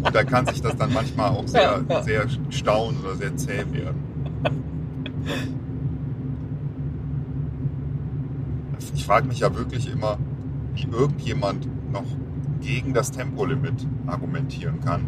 Und 0.04 0.16
da 0.16 0.24
kann 0.24 0.46
sich 0.48 0.62
das 0.62 0.78
dann 0.78 0.94
manchmal 0.94 1.32
auch 1.32 1.48
sehr, 1.48 1.62
Ja, 1.62 1.96
ja. 1.96 2.04
sehr 2.04 2.26
stauen 2.50 2.96
oder 3.04 3.16
sehr 3.16 3.36
zäh 3.36 3.66
werden. 3.72 4.04
Ich 8.94 9.06
frage 9.06 9.28
mich 9.28 9.40
ja 9.40 9.54
wirklich 9.56 9.92
immer, 9.92 10.18
wie 10.74 10.88
irgendjemand 10.92 11.68
noch 11.92 12.06
gegen 12.62 12.94
das 12.94 13.12
Tempolimit 13.12 13.86
argumentieren 14.06 14.80
kann, 14.82 15.02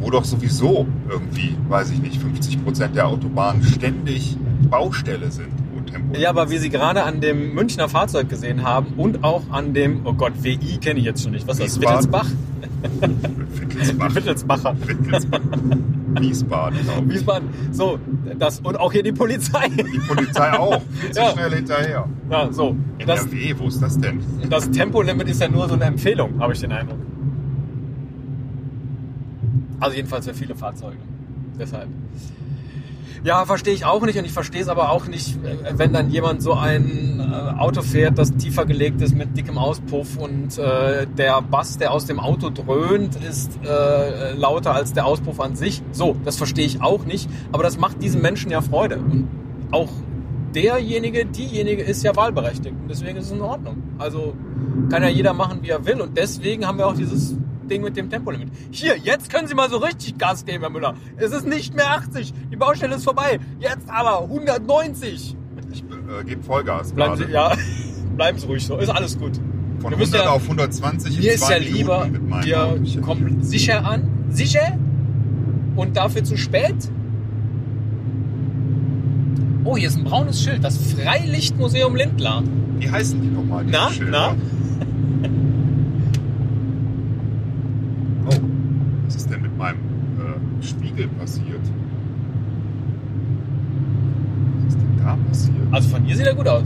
wo 0.00 0.10
doch 0.10 0.24
sowieso 0.24 0.86
irgendwie, 1.08 1.56
weiß 1.68 1.90
ich 1.92 2.00
nicht, 2.00 2.20
50 2.20 2.64
Prozent 2.64 2.96
der 2.96 3.06
Autobahnen 3.08 3.62
ständig 3.62 4.36
Baustelle 4.70 5.30
sind, 5.30 5.48
Ja, 6.18 6.30
aber 6.30 6.50
wie 6.50 6.58
Sie 6.58 6.70
gerade 6.70 7.02
an 7.04 7.20
dem 7.20 7.54
Münchner 7.54 7.88
Fahrzeug 7.88 8.28
gesehen 8.28 8.62
haben 8.64 8.94
und 8.96 9.22
auch 9.24 9.42
an 9.50 9.74
dem, 9.74 10.00
oh 10.04 10.12
Gott, 10.12 10.32
WI 10.42 10.78
kenne 10.80 11.00
ich 11.00 11.04
jetzt 11.06 11.22
schon 11.22 11.32
nicht. 11.32 11.46
Was 11.46 11.58
ist 11.60 11.76
das? 11.76 11.80
Wittelsbach? 11.82 12.26
Wittelsbach. 13.00 14.14
Wittelsbacher. 14.14 14.76
Wittelsbach. 14.86 15.40
Wiesbaden, 16.20 16.78
glaube 16.82 17.06
ich. 17.08 17.14
Wiesbaden. 17.14 17.48
So, 17.72 17.98
das, 18.38 18.60
und 18.60 18.78
auch 18.78 18.92
hier 18.92 19.02
die 19.02 19.12
Polizei. 19.12 19.68
Die 19.68 19.98
Polizei 20.00 20.52
auch. 20.58 20.80
Viel 21.00 21.10
zu 21.12 21.20
Ja. 21.20 21.30
schnell 21.32 21.54
hinterher. 21.54 22.06
Ja, 22.30 22.52
so. 22.52 22.76
Das, 23.06 23.24
NRW, 23.26 23.54
wo 23.58 23.68
ist 23.68 23.80
das 23.82 23.98
denn? 23.98 24.20
das 24.48 24.70
Tempolimit 24.70 25.28
ist 25.28 25.40
ja 25.40 25.48
nur 25.48 25.68
so 25.68 25.74
eine 25.74 25.84
Empfehlung, 25.84 26.38
habe 26.40 26.52
ich 26.52 26.60
den 26.60 26.72
Eindruck. 26.72 26.98
Also 29.80 29.96
jedenfalls 29.96 30.26
für 30.26 30.34
viele 30.34 30.54
Fahrzeuge. 30.54 30.98
Deshalb. 31.58 31.88
Ja, 33.22 33.44
verstehe 33.44 33.74
ich 33.74 33.84
auch 33.84 34.00
nicht 34.06 34.18
und 34.18 34.24
ich 34.24 34.32
verstehe 34.32 34.62
es 34.62 34.68
aber 34.68 34.90
auch 34.90 35.06
nicht, 35.06 35.36
äh, 35.44 35.76
wenn 35.76 35.92
dann 35.92 36.10
jemand 36.10 36.42
so 36.42 36.54
ein 36.54 37.20
äh, 37.20 37.60
Auto 37.60 37.82
fährt, 37.82 38.16
das 38.16 38.34
tiefer 38.34 38.64
gelegt 38.64 39.02
ist 39.02 39.14
mit 39.14 39.36
dickem 39.36 39.58
Auspuff 39.58 40.16
und 40.16 40.56
äh, 40.56 41.06
der 41.06 41.42
Bass, 41.42 41.76
der 41.76 41.92
aus 41.92 42.06
dem 42.06 42.18
Auto 42.18 42.48
dröhnt, 42.48 43.16
ist 43.16 43.58
äh, 43.62 44.32
lauter 44.32 44.74
als 44.74 44.94
der 44.94 45.04
Auspuff 45.04 45.38
an 45.38 45.54
sich. 45.54 45.82
So, 45.92 46.16
das 46.24 46.36
verstehe 46.36 46.64
ich 46.64 46.80
auch 46.80 47.04
nicht, 47.04 47.28
aber 47.52 47.62
das 47.62 47.78
macht 47.78 48.02
diesen 48.02 48.22
Menschen 48.22 48.50
ja 48.50 48.62
Freude 48.62 48.96
und 48.96 49.28
auch 49.70 49.90
derjenige, 50.54 51.26
diejenige 51.26 51.82
ist 51.82 52.02
ja 52.02 52.16
wahlberechtigt 52.16 52.74
und 52.80 52.88
deswegen 52.88 53.18
ist 53.18 53.26
es 53.26 53.32
in 53.32 53.42
Ordnung. 53.42 53.82
Also 53.98 54.32
kann 54.90 55.02
ja 55.02 55.10
jeder 55.10 55.34
machen, 55.34 55.58
wie 55.60 55.68
er 55.68 55.84
will 55.84 56.00
und 56.00 56.16
deswegen 56.16 56.66
haben 56.66 56.78
wir 56.78 56.86
auch 56.86 56.96
dieses 56.96 57.36
Ding 57.70 57.82
mit 57.82 57.96
dem 57.96 58.10
Tempolimit. 58.10 58.48
Hier, 58.70 58.96
jetzt 58.98 59.30
können 59.32 59.46
Sie 59.48 59.54
mal 59.54 59.70
so 59.70 59.78
richtig 59.78 60.18
Gas 60.18 60.44
geben, 60.44 60.60
Herr 60.60 60.70
Müller. 60.70 60.94
Es 61.16 61.32
ist 61.32 61.46
nicht 61.46 61.74
mehr 61.74 61.90
80, 61.92 62.34
die 62.52 62.56
Baustelle 62.56 62.96
ist 62.96 63.04
vorbei. 63.04 63.38
Jetzt 63.60 63.88
aber 63.88 64.22
190. 64.24 65.36
Ich 65.72 65.82
äh, 65.82 66.24
gebe 66.24 66.42
Vollgas 66.42 66.92
Bleiben 66.92 67.16
Sie, 67.16 67.24
ja, 67.30 67.52
bleiben 68.16 68.38
Sie 68.38 68.46
ruhig 68.46 68.66
so, 68.66 68.76
ist 68.78 68.88
alles 68.88 69.18
gut. 69.18 69.36
Von 69.80 69.92
wir 69.92 69.98
müssen 69.98 70.14
100 70.14 70.24
ja- 70.24 70.30
auf 70.32 70.42
120 70.42 71.14
in 71.16 71.22
Mir 71.22 71.32
ist 71.32 71.48
ja 71.48 71.56
lieber, 71.56 72.04
Minuten 72.06 72.28
meinem 72.28 72.44
wir 72.44 73.00
kommen 73.02 73.42
sicher 73.42 73.86
an, 73.86 74.08
sicher 74.30 74.76
und 75.76 75.96
dafür 75.96 76.24
zu 76.24 76.36
spät. 76.36 76.74
Oh, 79.64 79.76
hier 79.76 79.88
ist 79.88 79.96
ein 79.96 80.04
braunes 80.04 80.42
Schild, 80.42 80.64
das 80.64 80.76
Freilichtmuseum 80.76 81.94
Lindlar. 81.94 82.42
Wie 82.78 82.90
heißen 82.90 83.20
die 83.22 83.28
nochmal? 83.28 83.64
Na, 83.68 83.90
Schilder? 83.90 84.34
Oh, 88.26 88.30
was 89.06 89.16
ist 89.16 89.30
denn 89.30 89.42
mit 89.42 89.56
meinem 89.56 89.78
Spiegel 91.00 91.08
passiert? 91.18 91.60
Was 94.58 94.74
ist 94.74 94.80
denn 94.80 94.96
da 95.04 95.16
passiert? 95.28 95.56
Also 95.70 95.88
von 95.88 96.04
hier 96.04 96.16
sieht 96.16 96.26
er 96.26 96.34
gut 96.34 96.48
aus. 96.48 96.64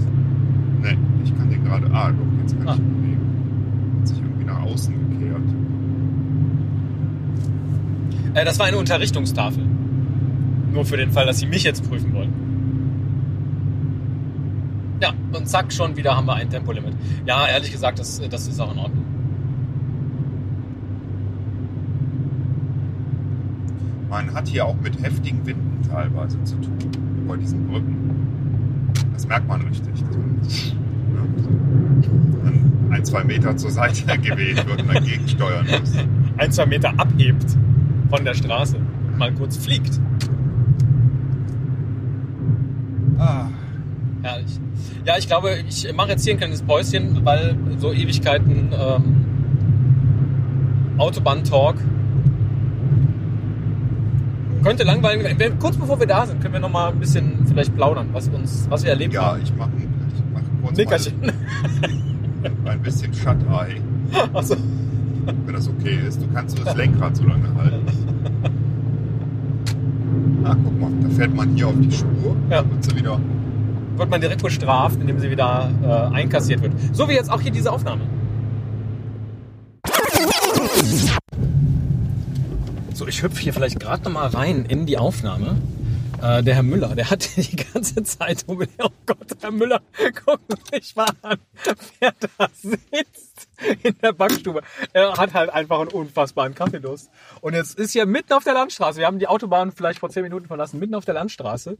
Ne, 0.82 0.96
ich 1.24 1.36
kann 1.36 1.50
den 1.50 1.64
gerade. 1.64 1.86
Ah, 1.92 2.10
doch, 2.10 2.40
jetzt 2.40 2.58
kann 2.58 2.68
Ah. 2.68 2.72
ich 2.74 2.78
ihn 2.80 2.94
bewegen. 2.96 3.20
Hat 4.00 4.08
sich 4.08 4.18
irgendwie 4.18 4.44
nach 4.44 4.62
außen 4.62 4.94
gekehrt. 5.10 5.42
Äh, 8.34 8.44
das 8.44 8.58
war 8.58 8.66
eine 8.66 8.76
Unterrichtungstafel. 8.78 9.64
Nur 10.72 10.84
für 10.84 10.96
den 10.96 11.10
Fall, 11.12 11.26
dass 11.26 11.38
Sie 11.38 11.46
mich 11.46 11.62
jetzt 11.62 11.88
prüfen 11.88 12.12
wollen. 12.12 12.32
Ja, 15.00 15.12
und 15.32 15.48
zack, 15.48 15.72
schon 15.72 15.96
wieder 15.96 16.16
haben 16.16 16.26
wir 16.26 16.34
ein 16.34 16.50
Tempolimit. 16.50 16.94
Ja, 17.26 17.46
ehrlich 17.46 17.70
gesagt, 17.70 17.98
das, 18.00 18.20
das 18.28 18.48
ist 18.48 18.60
auch 18.60 18.72
in 18.72 18.78
Ordnung. 18.78 19.03
Man 24.14 24.32
hat 24.32 24.46
hier 24.46 24.64
auch 24.64 24.76
mit 24.80 25.02
heftigen 25.02 25.44
Winden 25.44 25.82
teilweise 25.90 26.40
zu 26.44 26.54
tun, 26.54 26.78
bei 27.26 27.36
diesen 27.36 27.66
Brücken. 27.66 28.92
Das 29.12 29.26
merkt 29.26 29.48
man 29.48 29.60
richtig. 29.62 29.90
Dass 29.92 30.16
man, 31.12 31.32
dann 32.44 32.92
ein, 32.92 33.04
zwei 33.04 33.24
Meter 33.24 33.56
zur 33.56 33.72
Seite 33.72 34.16
geweht 34.22 34.64
wird 34.68 34.82
und 34.82 34.94
dagegen 34.94 35.26
steuern 35.26 35.66
muss. 35.66 35.92
Ein, 36.36 36.52
zwei 36.52 36.66
Meter 36.66 36.94
abhebt 36.96 37.56
von 38.08 38.24
der 38.24 38.34
Straße 38.34 38.76
und 38.76 39.18
mal 39.18 39.34
kurz 39.34 39.56
fliegt. 39.56 40.00
Ah, 43.18 43.48
Herrlich. 44.22 44.60
Ja, 45.04 45.18
ich 45.18 45.26
glaube, 45.26 45.56
ich 45.68 45.92
mache 45.92 46.10
jetzt 46.10 46.22
hier 46.22 46.34
ein 46.34 46.38
kleines 46.38 46.62
Päuschen, 46.62 47.24
weil 47.24 47.56
so 47.78 47.92
Ewigkeiten 47.92 48.72
ähm, 48.72 49.24
Autobahn-Talk 50.98 51.78
könnte 54.64 54.82
langweilig 54.84 55.38
werden. 55.38 55.58
Kurz 55.58 55.76
bevor 55.76 56.00
wir 56.00 56.06
da 56.06 56.26
sind, 56.26 56.40
können 56.40 56.54
wir 56.54 56.60
noch 56.60 56.70
mal 56.70 56.90
ein 56.90 56.98
bisschen 56.98 57.46
vielleicht 57.46 57.74
plaudern, 57.74 58.08
was, 58.12 58.28
uns, 58.28 58.66
was 58.68 58.82
wir 58.82 58.90
erlebt 58.90 59.14
ja, 59.14 59.26
haben. 59.26 59.42
ich 59.42 59.54
mache 59.54 59.70
ich 59.78 60.24
mach 60.32 60.40
kurz 60.62 60.76
Nickerchen. 60.78 61.20
mal 62.64 62.70
ein 62.72 62.82
bisschen 62.82 63.12
Shut-Eye, 63.12 63.80
Also, 64.32 64.56
wenn 65.26 65.54
das 65.54 65.68
okay 65.68 65.98
ist. 66.08 66.20
Du 66.20 66.26
kannst 66.32 66.56
so 66.56 66.64
das 66.64 66.74
Lenkrad 66.76 67.16
so 67.16 67.24
lange 67.24 67.54
halten. 67.54 67.86
Ah, 70.44 70.54
guck 70.62 70.78
mal, 70.78 70.90
da 71.02 71.08
fährt 71.08 71.34
man 71.34 71.54
hier 71.54 71.68
auf 71.68 71.74
die 71.80 71.90
Spur. 71.90 72.36
Ja. 72.50 72.58
Wird 72.70 72.84
sie 72.84 72.96
wieder 72.96 73.18
wird 73.96 74.10
man 74.10 74.20
direkt 74.20 74.42
bestraft, 74.42 75.00
indem 75.00 75.18
sie 75.20 75.30
wieder 75.30 75.70
äh, 75.82 76.14
einkassiert 76.14 76.62
wird. 76.62 76.72
So 76.92 77.08
wie 77.08 77.12
jetzt 77.12 77.30
auch 77.30 77.40
hier 77.40 77.52
diese 77.52 77.70
Aufnahme. 77.70 78.02
So, 82.94 83.08
ich 83.08 83.24
hüpfe 83.24 83.40
hier 83.40 83.52
vielleicht 83.52 83.80
gerade 83.80 84.04
noch 84.04 84.12
mal 84.12 84.28
rein 84.28 84.66
in 84.66 84.86
die 84.86 84.98
Aufnahme. 84.98 85.60
Äh, 86.22 86.44
der 86.44 86.54
Herr 86.54 86.62
Müller, 86.62 86.94
der 86.94 87.10
hat 87.10 87.28
die 87.36 87.56
ganze 87.56 88.04
Zeit, 88.04 88.44
oh 88.46 88.56
Gott, 89.04 89.36
Herr 89.40 89.50
Müller, 89.50 89.82
gucken 90.24 90.56
Sie 90.70 90.78
sich 90.78 90.94
mal 90.94 91.08
an, 91.22 91.38
wer 91.98 92.14
da 92.20 92.48
sitzt 92.54 93.48
in 93.82 93.98
der 94.00 94.12
Backstube. 94.12 94.62
Er 94.92 95.14
hat 95.16 95.34
halt 95.34 95.50
einfach 95.50 95.80
einen 95.80 95.88
unfassbaren 95.88 96.54
Kaffeedurst. 96.54 97.10
Und 97.40 97.54
jetzt 97.54 97.76
ist 97.80 97.90
hier 97.90 98.06
mitten 98.06 98.32
auf 98.32 98.44
der 98.44 98.54
Landstraße, 98.54 99.00
wir 99.00 99.06
haben 99.06 99.18
die 99.18 99.26
Autobahn 99.26 99.72
vielleicht 99.72 99.98
vor 99.98 100.10
zehn 100.10 100.22
Minuten 100.22 100.46
verlassen, 100.46 100.78
mitten 100.78 100.94
auf 100.94 101.04
der 101.04 101.14
Landstraße, 101.14 101.76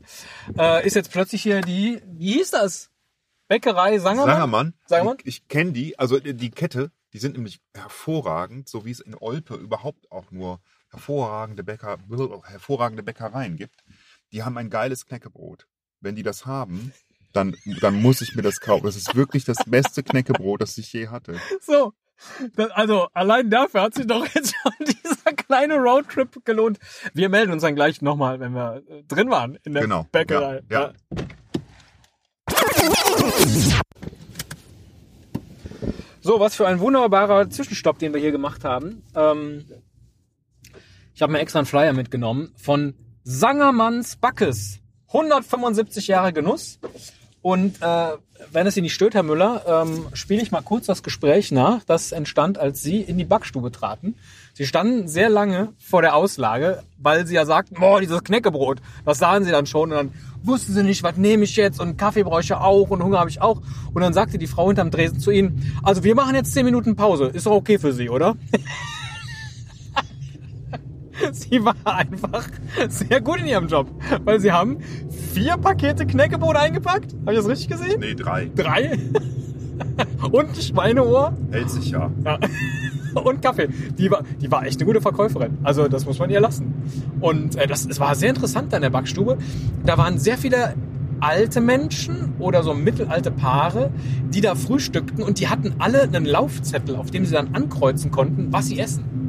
äh, 0.59 0.85
ist 0.85 0.97
jetzt 0.97 1.13
plötzlich 1.13 1.45
hier 1.45 1.61
die, 1.61 2.03
wie 2.07 2.33
hieß 2.33 2.51
das? 2.51 2.91
Bäckerei 3.47 4.01
Sangermann? 4.01 4.35
Sangermann. 4.35 4.75
Sangermann? 4.87 5.17
Ich, 5.21 5.27
ich 5.43 5.49
kenne 5.49 5.71
die, 5.71 5.97
also 5.97 6.19
die 6.19 6.51
Kette, 6.51 6.91
die 7.13 7.19
sind 7.19 7.37
nämlich 7.37 7.61
hervorragend, 7.73 8.69
so 8.69 8.85
wie 8.85 8.91
es 8.91 8.99
in 8.99 9.15
Olpe 9.15 9.55
überhaupt 9.55 10.11
auch 10.11 10.33
nur 10.33 10.61
hervorragende 10.95 11.65
Bäcker, 11.65 11.99
hervorragende 12.45 13.03
Bäckereien 13.03 13.57
gibt. 13.57 13.85
Die 14.33 14.43
haben 14.43 14.57
ein 14.59 14.71
geiles 14.71 15.07
Knäckebrot. 15.07 15.67
Wenn 16.01 16.17
die 16.17 16.23
das 16.23 16.47
haben, 16.47 16.93
dann, 17.33 17.57
dann 17.81 18.01
muss 18.01 18.21
ich 18.21 18.35
mir 18.37 18.43
das 18.43 18.61
kaufen. 18.61 18.87
Das 18.87 18.97
ist 18.97 19.15
wirklich 19.15 19.45
das 19.45 19.59
beste 19.67 20.03
Knäckebrot, 20.03 20.61
das 20.63 20.79
ich 20.79 20.93
je 20.93 21.09
hatte. 21.09 21.39
So. 21.61 21.93
Das, 22.55 22.71
also 22.71 23.09
allein 23.13 23.51
dafür 23.51 23.83
hat 23.83 23.95
sich 23.95 24.07
doch 24.07 24.25
jetzt 24.35 24.55
schon 24.55 24.73
dieser 24.87 25.33
kleine 25.33 25.77
Roadtrip 25.77 26.45
gelohnt. 26.45 26.79
Wir 27.13 27.29
melden 27.29 27.53
uns 27.53 27.63
dann 27.63 27.75
gleich 27.75 28.03
nochmal, 28.03 28.39
wenn 28.39 28.53
wir 28.53 28.83
äh, 28.89 29.03
drin 29.03 29.31
waren 29.31 29.57
in 29.65 29.75
der 29.75 29.83
Genau, 29.83 30.07
Bäckerei. 30.13 30.63
ja, 30.71 30.93
ja. 30.93 30.93
So, 36.21 36.41
was 36.41 36.55
für 36.57 36.67
ein 36.67 36.81
wunderbarer 36.81 37.51
Zwischenstopp, 37.51 37.99
den 37.99 38.15
wir 38.15 38.21
hier 38.21 38.33
gemacht 38.33 38.65
haben. 38.65 39.03
Ähm, 39.15 39.65
ich 41.15 41.23
habe 41.23 41.33
mir 41.33 41.39
extra 41.39 41.61
einen 41.61 41.67
Flyer 41.67 41.93
mitgenommen 41.93 42.53
von 42.57 42.95
Sangermanns 43.23 44.17
Backes. 44.17 44.81
175 45.09 46.09
Jahre 46.09 46.33
Genuss. 46.33 46.81
Und 47.41 47.81
äh, 47.81 48.09
wenn 48.51 48.67
es 48.67 48.77
Ihnen 48.77 48.85
nicht 48.85 48.95
stört, 48.95 49.15
Herr 49.15 49.23
Müller, 49.23 49.63
ähm, 49.87 50.07
spiele 50.13 50.43
ich 50.43 50.51
mal 50.51 50.63
kurz 50.63 50.87
das 50.87 51.03
Gespräch 51.03 51.53
nach, 51.53 51.85
das 51.85 52.11
entstand, 52.11 52.59
als 52.59 52.83
Sie 52.83 53.01
in 53.01 53.17
die 53.17 53.25
Backstube 53.25 53.71
traten. 53.71 54.17
Sie 54.55 54.67
standen 54.67 55.07
sehr 55.07 55.29
lange 55.29 55.73
vor 55.79 56.03
der 56.03 56.17
Auslage, 56.17 56.83
weil 56.99 57.27
Sie 57.27 57.35
ja 57.35 57.45
sagten, 57.45 57.77
boah, 57.79 58.01
dieses 58.01 58.25
Knäckebrot, 58.25 58.81
das 59.05 59.19
sahen 59.19 59.45
Sie 59.45 59.53
dann 59.53 59.67
schon. 59.67 59.93
Und 59.93 59.97
dann 59.97 60.13
wussten 60.43 60.73
Sie 60.73 60.83
nicht, 60.83 61.05
was 61.05 61.17
nehme 61.17 61.45
ich 61.45 61.55
jetzt 61.55 61.81
und 61.81 61.97
Kaffee 61.97 62.25
brauche 62.25 62.41
ich 62.41 62.53
auch 62.53 62.91
und 62.91 63.03
Hunger 63.03 63.21
habe 63.21 63.31
ich 63.31 63.41
auch. 63.41 63.63
Und 63.93 64.03
dann 64.03 64.15
sagte 64.15 64.39
die 64.39 64.49
Frau 64.49 64.67
hinterm 64.67 64.91
Dresen 64.91 65.21
zu 65.21 65.31
Ihnen, 65.31 65.79
also 65.85 66.03
wir 66.03 66.15
machen 66.17 66.35
jetzt 66.35 66.55
10 66.55 66.65
Minuten 66.65 66.97
Pause. 66.97 67.27
Ist 67.27 67.47
doch 67.47 67.53
okay 67.53 67.79
für 67.79 67.93
Sie, 67.93 68.09
oder? 68.09 68.37
Sie 71.33 71.65
war 71.65 71.77
einfach 71.85 72.49
sehr 72.89 73.21
gut 73.21 73.41
in 73.41 73.47
ihrem 73.47 73.69
Job, 73.69 73.89
weil 74.25 74.41
sie 74.41 74.53
haben 74.53 74.79
vier 75.33 75.57
Pakete 75.57 76.07
Knäckebrot 76.07 76.57
eingepackt. 76.57 77.15
Habe 77.23 77.33
ich 77.33 77.39
das 77.39 77.49
richtig 77.49 77.69
gesehen? 77.69 78.01
Nee, 78.01 78.15
drei. 78.15 78.51
Drei. 78.55 78.99
Und 80.31 80.51
ein 80.51 80.55
Schweineohr 80.55 81.37
Hält 81.51 81.71
sich 81.71 81.91
ja. 81.91 82.11
ja. 82.25 82.39
und 83.23 83.43
Kaffee. 83.43 83.69
Die 83.99 84.11
war, 84.11 84.23
die 84.41 84.51
war 84.51 84.65
echt 84.65 84.81
eine 84.81 84.87
gute 84.87 85.01
Verkäuferin. 85.01 85.59
Also 85.63 85.89
das 85.89 86.07
muss 86.07 86.19
man 86.19 86.31
ihr 86.31 86.41
lassen. 86.41 86.75
Und 87.21 87.57
äh, 87.57 87.67
das, 87.67 87.87
es 87.87 88.01
war 88.01 88.15
sehr 88.15 88.31
interessant 88.31 88.73
da 88.73 88.77
in 88.77 88.83
der 88.83 88.91
Backstube. 88.91 89.39
Da 89.85 89.99
waren 89.99 90.19
sehr 90.19 90.39
viele 90.39 90.75
alte 91.21 91.61
Menschen 91.61 92.35
oder 92.39 92.63
so 92.63 92.75
mittelalte 92.75 93.31
Paare, 93.31 93.91
die 94.29 94.41
da 94.41 94.55
frühstückten 94.55 95.23
und 95.23 95.41
die 95.41 95.49
hatten 95.49 95.75
alle 95.79 96.03
einen 96.03 96.25
Laufzettel, 96.25 96.97
auf 96.97 97.11
dem 97.11 97.25
sie 97.25 97.33
dann 97.33 97.55
ankreuzen 97.55 98.11
konnten, 98.11 98.53
was 98.53 98.67
sie 98.67 98.79
essen 98.79 99.24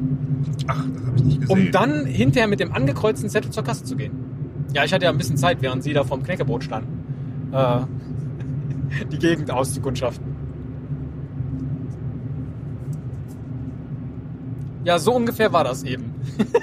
Ach, 0.67 0.85
das 0.93 1.05
habe 1.05 1.17
ich 1.17 1.23
nicht 1.23 1.41
gesehen. 1.41 1.65
um 1.67 1.71
dann 1.71 2.05
hinterher 2.05 2.47
mit 2.47 2.59
dem 2.59 2.73
angekreuzten 2.73 3.29
Zettel 3.29 3.51
zur 3.51 3.63
Kasse 3.63 3.83
zu 3.83 3.95
gehen. 3.95 4.11
Ja, 4.73 4.83
ich 4.83 4.93
hatte 4.93 5.05
ja 5.05 5.11
ein 5.11 5.17
bisschen 5.17 5.37
Zeit, 5.37 5.61
während 5.61 5.83
Sie 5.83 5.93
da 5.93 6.03
vorm 6.03 6.23
Knäckebrot 6.23 6.63
standen. 6.63 7.03
Äh, 7.51 7.81
die 9.11 9.19
Gegend 9.19 9.51
auszukundschaften. 9.51 10.35
Ja, 14.83 14.99
so 14.99 15.13
ungefähr 15.15 15.51
war 15.51 15.63
das 15.63 15.83
eben. 15.83 16.13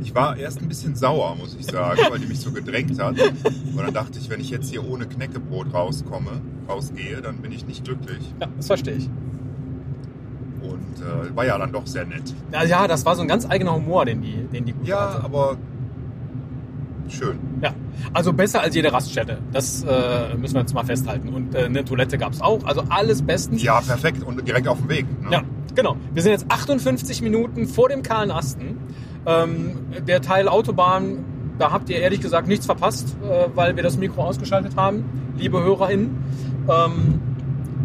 Ich 0.00 0.14
war 0.14 0.38
erst 0.38 0.62
ein 0.62 0.68
bisschen 0.68 0.96
sauer, 0.96 1.34
muss 1.34 1.54
ich 1.60 1.66
sagen, 1.66 2.00
weil 2.08 2.18
die 2.18 2.26
mich 2.26 2.40
so 2.40 2.50
gedrängt 2.50 2.98
hat. 2.98 3.20
Und 3.20 3.76
dann 3.76 3.92
dachte 3.92 4.18
ich, 4.18 4.30
wenn 4.30 4.40
ich 4.40 4.48
jetzt 4.48 4.70
hier 4.70 4.88
ohne 4.88 5.06
Knäckebrot 5.06 5.74
rauskomme, 5.74 6.40
rausgehe, 6.66 7.20
dann 7.20 7.42
bin 7.42 7.52
ich 7.52 7.66
nicht 7.66 7.84
glücklich. 7.84 8.22
Ja, 8.40 8.48
das 8.56 8.68
verstehe 8.68 8.94
ich. 8.94 9.10
Äh, 11.00 11.34
war 11.36 11.44
ja 11.46 11.56
dann 11.58 11.72
doch 11.72 11.86
sehr 11.86 12.04
nett. 12.04 12.34
Ja, 12.52 12.64
ja, 12.64 12.86
das 12.88 13.04
war 13.04 13.14
so 13.16 13.22
ein 13.22 13.28
ganz 13.28 13.48
eigener 13.48 13.74
Humor, 13.74 14.04
den 14.04 14.20
die, 14.22 14.36
den 14.52 14.64
die 14.64 14.74
Ja, 14.84 15.14
hatte. 15.14 15.24
aber 15.24 15.56
schön. 17.08 17.38
Ja, 17.62 17.70
also 18.12 18.32
besser 18.32 18.60
als 18.60 18.74
jede 18.74 18.92
Raststätte. 18.92 19.38
Das 19.52 19.82
äh, 19.82 20.34
müssen 20.36 20.54
wir 20.54 20.60
jetzt 20.60 20.74
mal 20.74 20.84
festhalten. 20.84 21.28
Und 21.30 21.54
äh, 21.54 21.64
eine 21.64 21.84
Toilette 21.84 22.18
gab's 22.18 22.40
auch. 22.40 22.64
Also 22.64 22.82
alles 22.90 23.22
bestens. 23.22 23.62
Ja, 23.62 23.80
perfekt 23.80 24.22
und 24.22 24.46
direkt 24.46 24.68
auf 24.68 24.78
dem 24.78 24.88
Weg. 24.88 25.06
Ne? 25.22 25.28
Ja, 25.32 25.42
genau. 25.74 25.96
Wir 26.12 26.22
sind 26.22 26.32
jetzt 26.32 26.46
58 26.50 27.22
Minuten 27.22 27.66
vor 27.66 27.88
dem 27.88 28.02
kahlen 28.02 28.30
Asten. 28.30 28.78
Ähm, 29.26 29.78
der 30.06 30.20
Teil 30.20 30.48
Autobahn, 30.48 31.24
da 31.58 31.72
habt 31.72 31.88
ihr 31.90 31.96
ehrlich 31.98 32.20
gesagt 32.20 32.46
nichts 32.46 32.66
verpasst, 32.66 33.16
äh, 33.22 33.48
weil 33.54 33.74
wir 33.76 33.82
das 33.82 33.96
Mikro 33.96 34.22
ausgeschaltet 34.24 34.76
haben, 34.76 35.04
liebe 35.36 35.62
HörerInnen. 35.62 36.16
Ähm, 36.68 37.20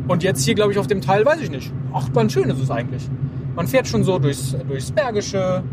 und 0.07 0.23
jetzt 0.23 0.43
hier, 0.43 0.55
glaube 0.55 0.71
ich, 0.71 0.77
auf 0.79 0.87
dem 0.87 1.01
Teil, 1.01 1.25
weiß 1.25 1.41
ich 1.41 1.49
nicht. 1.49 1.71
Ach, 1.93 2.11
ganz 2.13 2.33
schön 2.33 2.49
ist 2.49 2.59
es 2.59 2.69
eigentlich. 2.71 3.07
Man 3.55 3.67
fährt 3.67 3.87
schon 3.87 4.03
so 4.03 4.19
durchs, 4.19 4.55
durchs 4.67 4.91
Bergische, 4.91 5.63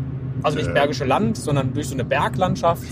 also 0.43 0.57
nicht 0.57 0.69
Äh. 0.69 0.73
Bergische 0.73 1.05
Land, 1.05 1.37
sondern 1.37 1.73
durch 1.73 1.87
so 1.87 1.93
eine 1.95 2.05
Berglandschaft. 2.05 2.83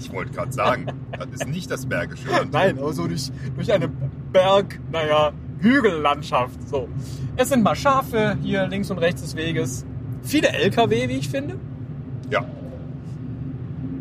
Ich 0.00 0.12
wollte 0.12 0.32
gerade 0.32 0.52
sagen, 0.52 0.86
das 1.18 1.28
ist 1.40 1.48
nicht 1.48 1.70
das 1.70 1.86
Bergische 1.86 2.28
Land. 2.30 2.52
Nein, 2.52 2.78
aber 2.78 2.92
so 2.92 3.06
durch, 3.06 3.30
durch 3.56 3.72
eine 3.72 3.88
Berg, 4.32 4.78
naja, 4.92 5.32
Hügellandschaft. 5.60 6.68
So. 6.68 6.88
Es 7.36 7.48
sind 7.48 7.62
mal 7.62 7.74
Schafe 7.74 8.36
hier 8.42 8.66
links 8.66 8.90
und 8.90 8.98
rechts 8.98 9.22
des 9.22 9.34
Weges. 9.36 9.84
Viele 10.22 10.48
LKW, 10.48 11.08
wie 11.08 11.14
ich 11.18 11.28
finde, 11.28 11.56
Ja, 12.30 12.44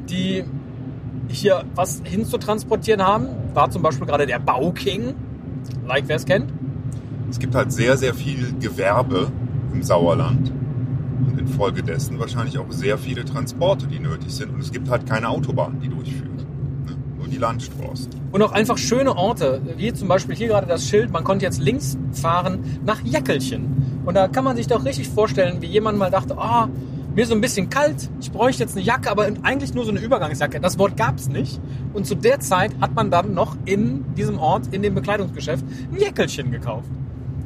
die 0.10 0.44
hier 1.28 1.64
was 1.76 2.02
hinzutransportieren 2.04 3.02
haben. 3.02 3.28
War 3.54 3.70
zum 3.72 3.82
Beispiel 3.82 4.06
gerade 4.06 4.26
der 4.26 4.40
Bauking. 4.40 5.16
Like 5.86 6.06
wer 6.08 6.16
es 6.16 6.26
kennt. 6.26 6.52
es 7.30 7.40
gibt 7.40 7.56
halt 7.56 7.72
sehr, 7.72 7.98
sehr 7.98 8.14
viel 8.14 8.54
Gewerbe 8.60 9.32
im 9.74 9.84
Sauerland. 9.84 10.52
Und 11.26 11.40
infolgedessen 11.40 12.20
wahrscheinlich 12.20 12.58
auch 12.58 12.70
sehr 12.70 12.98
viele 12.98 13.24
Transporte, 13.26 13.88
die 13.88 14.00
nötig 14.00 14.34
sind. 14.34 14.54
Und 14.54 14.60
es 14.60 14.72
gibt 14.72 14.90
halt 14.90 15.06
keine 15.06 15.30
Autobahn, 15.30 15.80
die 15.82 15.88
durchführt. 15.88 16.38
Ne? 16.86 16.96
Nur 17.18 17.28
die 17.28 17.38
Landstraßen. 17.38 18.10
Und 18.32 18.42
auch 18.42 18.52
einfach 18.52 18.78
schöne 18.78 19.16
Orte, 19.16 19.62
wie 19.78 19.94
zum 19.94 20.08
Beispiel 20.08 20.36
hier 20.36 20.48
gerade 20.48 20.68
das 20.68 20.88
Schild, 20.88 21.12
man 21.12 21.24
konnte 21.24 21.46
jetzt 21.46 21.62
links 21.62 21.98
fahren 22.12 22.60
nach 22.86 23.02
Jäckelchen. 23.02 24.02
Und 24.06 24.16
da 24.16 24.28
kann 24.28 24.44
man 24.44 24.56
sich 24.58 24.68
doch 24.68 24.84
richtig 24.86 25.08
vorstellen, 25.10 25.62
wie 25.62 25.68
jemand 25.68 25.98
mal 25.98 26.12
dachte, 26.12 26.38
ah, 26.38 26.68
mir 27.16 27.22
ist 27.24 27.30
so 27.30 27.36
ein 27.36 27.42
bisschen 27.42 27.70
kalt, 27.70 28.10
ich 28.20 28.32
bräuchte 28.32 28.64
jetzt 28.64 28.76
eine 28.76 28.84
Jacke, 28.86 29.10
aber 29.12 29.28
eigentlich 29.44 29.74
nur 29.74 29.86
so 29.86 29.92
eine 29.92 30.00
Übergangsjacke. 30.00 30.60
Das 30.60 30.80
Wort 30.80 30.98
gab 30.98 31.18
es 31.18 31.30
nicht. 31.30 31.60
Und 31.94 32.06
zu 32.08 32.16
der 32.16 32.40
Zeit 32.40 32.72
hat 32.82 32.96
man 32.96 33.12
dann 33.12 33.34
noch 33.34 33.56
in 33.66 34.04
diesem 34.16 34.40
Ort, 34.40 34.68
in 34.74 34.82
dem 34.82 34.96
Bekleidungsgeschäft, 34.96 35.64
ein 35.92 36.00
Jäckelchen 36.00 36.52
gekauft. 36.52 36.90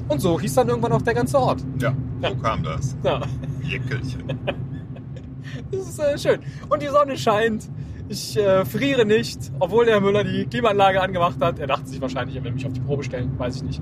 Und 0.07 0.21
so 0.21 0.39
hieß 0.39 0.53
dann 0.55 0.69
irgendwann 0.69 0.93
auch 0.93 1.01
der 1.01 1.13
ganze 1.13 1.37
Ort. 1.37 1.61
Ja, 1.81 1.93
so 2.21 2.27
Ja. 2.27 2.33
kam 2.35 2.63
das. 2.63 2.95
Ja, 3.03 3.21
Jäckelchen. 3.63 4.23
das 5.71 5.89
ist 5.89 5.99
äh, 5.99 6.17
schön. 6.17 6.39
Und 6.69 6.81
die 6.81 6.87
Sonne 6.87 7.17
scheint. 7.17 7.69
Ich 8.09 8.37
äh, 8.37 8.63
friere 8.63 9.03
nicht, 9.05 9.51
obwohl 9.59 9.83
der 9.83 9.95
Herr 9.95 10.01
Müller 10.01 10.23
die 10.23 10.45
Klimaanlage 10.45 11.01
angemacht 11.01 11.35
hat. 11.41 11.59
Er 11.59 11.67
dachte 11.67 11.89
sich 11.89 11.99
wahrscheinlich, 11.99 12.37
er 12.37 12.43
will 12.45 12.53
mich 12.53 12.65
auf 12.65 12.71
die 12.71 12.79
Probe 12.79 13.03
stellen, 13.03 13.37
weiß 13.37 13.57
ich 13.57 13.63
nicht. 13.63 13.81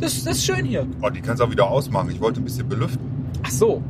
Das, 0.00 0.22
das 0.22 0.36
ist 0.36 0.44
schön 0.44 0.66
hier. 0.66 0.86
Oh, 1.00 1.08
die 1.08 1.22
kannst 1.22 1.40
du 1.40 1.46
auch 1.46 1.50
wieder 1.50 1.66
ausmachen. 1.70 2.10
Ich 2.10 2.20
wollte 2.20 2.42
ein 2.42 2.44
bisschen 2.44 2.68
belüften. 2.68 3.00
Ach 3.42 3.48
so, 3.50 3.82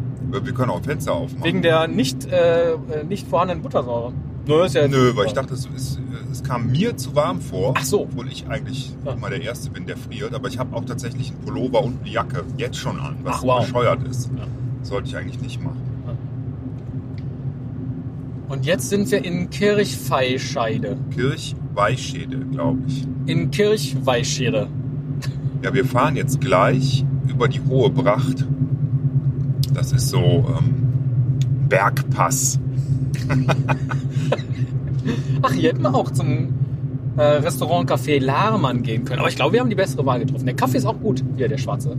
Wir 0.42 0.52
können 0.52 0.70
auch 0.70 0.82
Fenster 0.82 1.12
aufmachen. 1.14 1.44
wegen 1.44 1.62
der 1.62 1.86
nicht, 1.88 2.26
äh, 2.26 2.72
äh, 2.72 2.76
nicht 3.08 3.26
vorhandenen 3.28 3.62
Buttersäure. 3.62 4.12
Nö, 4.46 4.64
ist 4.64 4.74
ja 4.74 4.86
Nö, 4.88 5.12
weil 5.14 5.26
ich 5.26 5.32
dachte, 5.32 5.54
es, 5.54 5.66
ist, 5.74 6.00
es 6.30 6.42
kam 6.42 6.70
mir 6.70 6.96
zu 6.96 7.14
warm 7.14 7.40
vor. 7.40 7.74
Ach 7.76 7.84
so. 7.84 8.02
Obwohl 8.02 8.28
ich 8.28 8.46
eigentlich 8.48 8.92
Ja. 9.04 9.12
immer 9.12 9.30
der 9.30 9.40
Erste 9.42 9.70
bin, 9.70 9.86
der 9.86 9.96
friert. 9.96 10.34
Aber 10.34 10.48
ich 10.48 10.58
habe 10.58 10.76
auch 10.76 10.84
tatsächlich 10.84 11.30
einen 11.30 11.40
Pullover 11.40 11.82
und 11.82 12.00
eine 12.02 12.10
Jacke 12.10 12.44
jetzt 12.58 12.76
schon 12.76 12.98
an, 13.00 13.16
was 13.22 13.36
Ach, 13.38 13.42
wow. 13.42 13.60
bescheuert 13.64 14.06
ist. 14.08 14.30
Ja. 14.36 14.44
Sollte 14.82 15.08
ich 15.08 15.16
eigentlich 15.16 15.40
nicht 15.40 15.62
machen. 15.62 15.80
Und 18.48 18.66
jetzt 18.66 18.90
sind 18.90 19.10
wir 19.10 19.24
in 19.24 19.48
Kirchweihscheide. 19.48 20.98
Kirchweihschäde, 21.14 22.38
glaube 22.52 22.80
ich. 22.86 23.06
In 23.26 23.50
Kirchweihscheide. 23.50 24.68
Ja, 25.62 25.72
wir 25.72 25.84
fahren 25.86 26.14
jetzt 26.16 26.40
gleich 26.42 27.04
über 27.26 27.48
die 27.48 27.60
Hohe 27.66 27.88
Bracht. 27.88 28.44
Das 29.74 29.92
ist 29.92 30.08
so 30.08 30.46
ähm, 30.58 31.68
Bergpass. 31.68 32.58
Ach, 35.42 35.52
hier 35.52 35.70
hätten 35.70 35.82
wir 35.82 35.94
auch 35.94 36.10
zum 36.10 36.54
äh, 37.16 37.22
Restaurant 37.22 37.90
Café 37.90 38.20
Lahrmann 38.20 38.82
gehen 38.82 39.04
können. 39.04 39.20
Aber 39.20 39.28
ich 39.28 39.36
glaube, 39.36 39.52
wir 39.54 39.60
haben 39.60 39.70
die 39.70 39.76
bessere 39.76 40.06
Wahl 40.06 40.20
getroffen. 40.20 40.46
Der 40.46 40.56
Kaffee 40.56 40.78
ist 40.78 40.86
auch 40.86 40.98
gut, 40.98 41.22
hier 41.36 41.48
der 41.48 41.58
schwarze. 41.58 41.96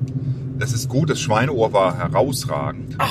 Das 0.57 0.73
ist 0.73 0.89
gut, 0.89 1.09
das 1.09 1.19
Schweineohr 1.19 1.73
war 1.73 1.97
herausragend. 1.97 2.95
Ah. 2.97 3.07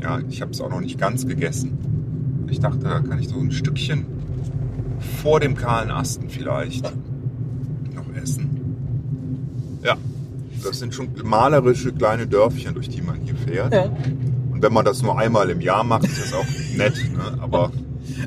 Ja, 0.00 0.20
ich 0.28 0.40
habe 0.40 0.52
es 0.52 0.60
auch 0.60 0.70
noch 0.70 0.80
nicht 0.80 0.98
ganz 0.98 1.26
gegessen. 1.26 2.46
Ich 2.50 2.60
dachte, 2.60 2.78
da 2.84 3.00
kann 3.00 3.18
ich 3.18 3.28
so 3.28 3.38
ein 3.38 3.50
Stückchen 3.50 4.06
vor 5.22 5.40
dem 5.40 5.56
kahlen 5.56 5.90
Asten 5.90 6.28
vielleicht 6.28 6.84
noch 7.94 8.14
essen. 8.14 9.80
Ja, 9.82 9.96
das 10.64 10.78
sind 10.78 10.94
schon 10.94 11.08
malerische 11.24 11.92
kleine 11.92 12.26
Dörfchen, 12.26 12.74
durch 12.74 12.88
die 12.88 13.02
man 13.02 13.20
hier 13.20 13.36
fährt. 13.36 13.72
Ja. 13.72 13.84
Und 14.52 14.62
wenn 14.62 14.72
man 14.72 14.84
das 14.84 15.02
nur 15.02 15.18
einmal 15.18 15.50
im 15.50 15.60
Jahr 15.60 15.84
macht, 15.84 16.04
ist 16.04 16.20
das 16.20 16.32
auch 16.32 16.46
nett. 16.76 16.94
Ne? 17.12 17.38
Aber 17.40 17.70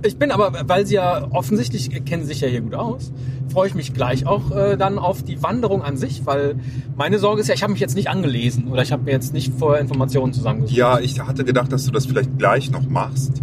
Ich 0.04 0.18
bin 0.18 0.32
aber, 0.32 0.68
weil 0.68 0.86
Sie 0.86 0.96
ja 0.96 1.28
offensichtlich 1.32 2.04
kennen 2.06 2.26
sich 2.26 2.42
ja 2.42 2.48
hier 2.48 2.62
gut 2.62 2.76
aus, 2.76 3.12
freue 3.52 3.68
ich 3.68 3.76
mich 3.76 3.94
gleich 3.94 4.26
auch 4.26 4.52
äh, 4.52 4.78
dann 4.78 5.00
auf 5.00 5.24
die 5.24 5.42
Wanderung 5.42 5.82
an 5.82 5.98
sich, 5.98 6.26
weil 6.26 6.56
meine 6.96 7.20
Sorge 7.20 7.42
ist 7.42 7.48
ja, 7.48 7.56
ich 7.56 7.64
habe 7.64 7.72
mich 7.72 7.82
jetzt 7.82 7.96
nicht 7.96 8.10
angelesen 8.10 8.68
oder 8.68 8.82
ich 8.82 8.92
habe 8.92 9.04
mir 9.04 9.12
jetzt 9.12 9.34
nicht 9.34 9.54
vorher 9.58 9.82
Informationen 9.82 10.34
zusammengesucht. 10.34 10.78
ja, 10.78 11.00
ich 11.00 11.20
hatte 11.20 11.44
gedacht, 11.46 11.72
dass 11.72 11.86
du 11.86 11.92
das 11.92 12.06
vielleicht 12.06 12.38
gleich 12.38 12.72
noch 12.72 12.88
machst. 12.88 13.42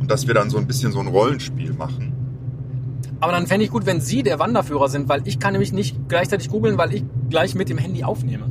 Und 0.00 0.10
dass 0.10 0.26
wir 0.26 0.34
dann 0.34 0.48
so 0.50 0.58
ein 0.58 0.66
bisschen 0.66 0.92
so 0.92 1.00
ein 1.00 1.08
Rollenspiel 1.08 1.72
machen. 1.72 2.12
Aber 3.20 3.32
dann 3.32 3.46
fände 3.46 3.64
ich 3.64 3.70
gut, 3.70 3.84
wenn 3.86 4.00
Sie 4.00 4.22
der 4.22 4.38
Wanderführer 4.38 4.88
sind, 4.88 5.08
weil 5.08 5.22
ich 5.26 5.38
kann 5.40 5.52
nämlich 5.52 5.72
nicht 5.72 5.96
gleichzeitig 6.08 6.48
googeln, 6.48 6.78
weil 6.78 6.94
ich 6.94 7.04
gleich 7.30 7.54
mit 7.54 7.68
dem 7.68 7.78
Handy 7.78 8.04
aufnehme. 8.04 8.44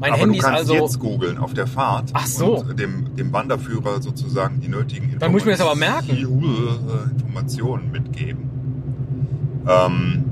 Mein 0.00 0.12
Aber 0.12 0.20
Handy 0.20 0.38
du 0.38 0.44
kannst 0.44 0.62
ist 0.64 0.70
also. 0.70 0.82
jetzt 0.84 0.98
googeln 0.98 1.38
auf 1.38 1.54
der 1.54 1.66
Fahrt. 1.66 2.10
Ach 2.14 2.26
so. 2.26 2.58
Und 2.58 2.78
dem, 2.78 3.14
dem 3.16 3.32
Wanderführer 3.32 4.00
sozusagen 4.02 4.60
die 4.60 4.68
nötigen 4.68 5.16
Dann 5.18 5.32
muss 5.32 5.40
ich 5.42 5.46
mir 5.46 5.52
das 5.52 5.60
aber 5.60 5.74
merken. 5.74 6.10
Informationen- 6.10 7.10
Informationen 7.16 7.90
mitgeben. 7.92 8.50
Ähm, 9.68 10.24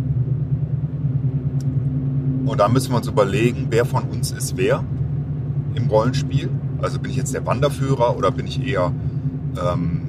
und 2.46 2.60
da 2.60 2.68
müssen 2.68 2.92
wir 2.92 2.98
uns 2.98 3.08
überlegen, 3.08 3.66
wer 3.70 3.84
von 3.84 4.04
uns 4.04 4.32
ist 4.32 4.56
wer 4.56 4.84
im 5.74 5.86
Rollenspiel. 5.88 6.50
Also 6.80 6.98
bin 6.98 7.10
ich 7.10 7.16
jetzt 7.16 7.34
der 7.34 7.44
Wanderführer 7.46 8.16
oder 8.16 8.30
bin 8.30 8.46
ich 8.46 8.64
eher 8.66 8.92
ähm, 9.56 10.03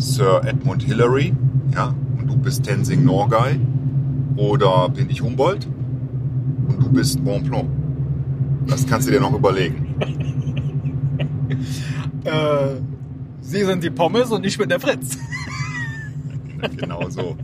Sir 0.00 0.40
Edmund 0.46 0.82
Hillary, 0.82 1.34
ja, 1.74 1.94
und 2.18 2.26
du 2.26 2.36
bist 2.36 2.64
Tenzing 2.64 3.04
Norgay, 3.04 3.60
oder 4.36 4.88
bin 4.88 5.10
ich 5.10 5.20
Humboldt 5.20 5.68
und 6.68 6.82
du 6.82 6.90
bist 6.90 7.22
Bonpland. 7.22 7.68
Das 8.66 8.86
kannst 8.86 9.08
du 9.08 9.12
dir 9.12 9.20
noch 9.20 9.34
überlegen. 9.34 9.86
Äh, 12.22 12.76
Sie 13.40 13.64
sind 13.64 13.82
die 13.82 13.88
Pommes 13.88 14.30
und 14.30 14.44
ich 14.44 14.58
bin 14.58 14.68
der 14.68 14.78
Fritz. 14.78 15.16
genau 16.76 17.08
so. 17.08 17.34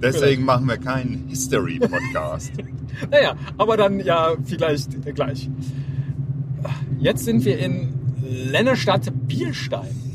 Deswegen 0.00 0.44
machen 0.44 0.68
wir 0.68 0.78
keinen 0.78 1.26
History-Podcast. 1.28 2.52
Naja, 3.10 3.36
aber 3.58 3.76
dann 3.76 4.00
ja 4.00 4.34
vielleicht 4.44 5.14
gleich. 5.14 5.50
Jetzt 6.98 7.24
sind 7.24 7.44
wir 7.44 7.58
in 7.58 7.94
Lennestadt 8.22 9.12
Bielstein. 9.28 10.07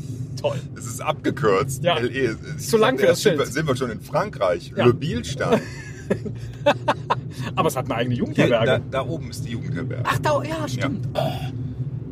Toll. 0.44 0.60
Es 0.76 0.84
ist 0.84 1.00
abgekürzt. 1.00 1.82
Ja. 1.82 1.96
LE. 1.98 2.36
Ist 2.56 2.68
zu 2.68 2.76
lang 2.76 2.98
für 2.98 3.06
das 3.06 3.22
sind 3.22 3.38
wir, 3.38 3.44
Schild. 3.44 3.54
sind 3.54 3.66
wir 3.66 3.76
schon 3.76 3.90
in 3.90 4.00
Frankreich. 4.02 4.74
Ja. 4.76 4.84
Le 4.84 4.92
Bielstein. 4.92 5.58
Aber 7.56 7.68
es 7.68 7.76
hat 7.76 7.86
eine 7.86 7.94
eigene 7.94 8.14
Hier, 8.14 8.24
Jugendherberge. 8.24 8.82
da, 8.90 9.02
da 9.02 9.08
oben 9.08 9.30
ist 9.30 9.46
die 9.46 9.52
Jugendherberge. 9.52 10.02
Ach, 10.06 10.18
da, 10.18 10.42
ja, 10.42 10.68
stimmt. 10.68 11.08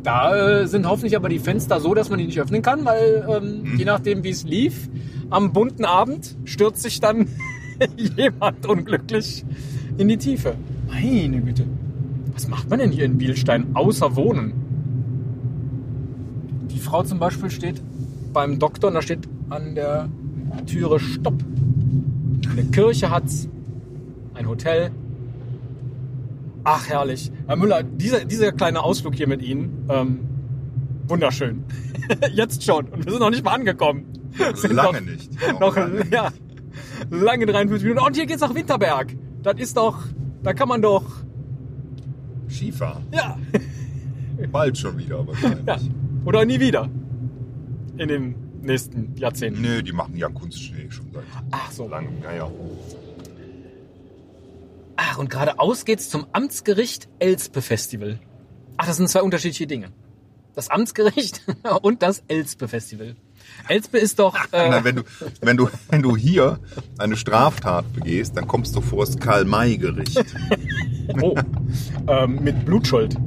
Da 0.01 0.61
äh, 0.61 0.67
sind 0.67 0.87
hoffentlich 0.87 1.15
aber 1.15 1.29
die 1.29 1.37
Fenster 1.37 1.79
so, 1.79 1.93
dass 1.93 2.09
man 2.09 2.17
die 2.19 2.25
nicht 2.25 2.39
öffnen 2.41 2.63
kann, 2.63 2.83
weil 2.85 3.23
ähm, 3.29 3.71
Hm. 3.71 3.77
je 3.77 3.85
nachdem, 3.85 4.23
wie 4.23 4.31
es 4.31 4.43
lief, 4.43 4.89
am 5.29 5.53
bunten 5.53 5.85
Abend 5.85 6.35
stürzt 6.43 6.81
sich 6.81 6.99
dann 6.99 7.27
jemand 8.17 8.65
unglücklich 8.65 9.45
in 9.97 10.07
die 10.07 10.17
Tiefe. 10.17 10.55
Meine 10.87 11.39
Güte. 11.39 11.65
Was 12.33 12.47
macht 12.47 12.67
man 12.69 12.79
denn 12.79 12.91
hier 12.91 13.05
in 13.05 13.19
Bielstein 13.19 13.75
außer 13.75 14.15
wohnen? 14.15 14.53
Die 16.71 16.79
Frau 16.79 17.03
zum 17.03 17.19
Beispiel 17.19 17.51
steht 17.51 17.81
beim 18.33 18.59
Doktor 18.59 18.87
und 18.89 18.95
da 18.95 19.01
steht 19.01 19.27
an 19.49 19.75
der 19.75 20.09
Türe 20.65 20.99
Stopp. 20.99 21.35
Eine 22.51 22.65
Kirche 22.65 23.09
hat's, 23.09 23.47
ein 24.33 24.47
Hotel, 24.47 24.91
Ach, 26.63 26.87
herrlich. 26.87 27.31
Herr 27.45 27.57
Müller, 27.57 27.83
dieser, 27.83 28.23
dieser 28.23 28.51
kleine 28.53 28.81
Ausflug 28.83 29.15
hier 29.15 29.27
mit 29.27 29.41
Ihnen, 29.41 29.85
ähm, 29.89 30.19
wunderschön. 31.07 31.63
Jetzt 32.33 32.63
schon. 32.63 32.87
Und 32.87 33.05
wir 33.05 33.11
sind 33.11 33.21
noch 33.21 33.29
nicht 33.29 33.43
mal 33.43 33.51
angekommen. 33.51 34.05
Sind 34.55 34.73
Lange 34.73 35.01
noch, 35.01 35.11
nicht. 35.11 35.31
Noch, 35.59 35.75
lange. 35.75 36.05
ja, 36.11 36.29
lange 37.11 37.45
53 37.45 37.83
Minuten. 37.87 38.05
Und 38.05 38.15
hier 38.15 38.25
geht's 38.25 38.41
nach 38.41 38.55
Winterberg. 38.55 39.15
Das 39.43 39.55
ist 39.59 39.75
doch, 39.77 39.99
da 40.41 40.53
kann 40.53 40.69
man 40.69 40.81
doch, 40.81 41.03
Skifahren. 42.49 43.03
ja, 43.11 43.37
Bald 44.51 44.77
schon 44.77 44.97
wieder 44.97 45.27
wahrscheinlich. 45.27 45.65
ja. 45.67 45.77
Oder 46.25 46.45
nie 46.45 46.59
wieder. 46.59 46.89
In 47.97 48.07
den 48.07 48.35
nächsten 48.61 49.15
Jahrzehnten. 49.17 49.61
Nö, 49.61 49.83
die 49.83 49.91
machen 49.91 50.15
ja 50.15 50.29
Kunstschnee 50.29 50.89
schon 50.89 51.11
seit 51.13 51.23
Ach 51.51 51.71
so. 51.71 51.87
langem. 51.87 52.21
Ja, 52.23 52.33
ja. 52.33 52.51
Ach, 54.95 55.17
und 55.17 55.29
geradeaus 55.29 55.85
geht's 55.85 56.09
zum 56.09 56.25
Amtsgericht 56.31 57.07
Elspe 57.19 57.61
Festival. 57.61 58.19
Ach, 58.77 58.87
das 58.87 58.97
sind 58.97 59.09
zwei 59.09 59.21
unterschiedliche 59.21 59.67
Dinge. 59.67 59.91
Das 60.55 60.69
Amtsgericht 60.69 61.41
und 61.81 62.01
das 62.03 62.23
Elspe 62.27 62.67
Festival. 62.67 63.15
Elspe 63.67 63.97
ist 63.97 64.19
doch, 64.19 64.35
äh, 64.51 64.69
Na, 64.69 64.83
wenn, 64.83 64.97
du, 64.97 65.03
wenn, 65.41 65.57
du, 65.57 65.69
wenn 65.89 66.01
du 66.01 66.15
hier 66.15 66.59
eine 66.97 67.17
Straftat 67.17 67.91
begehst, 67.93 68.37
dann 68.37 68.47
kommst 68.47 68.75
du 68.75 68.81
vor 68.81 69.05
das 69.05 69.17
Karl-May-Gericht. 69.17 70.23
oh, 71.21 71.35
ähm, 72.07 72.43
mit 72.43 72.65
Blutschuld. 72.65 73.17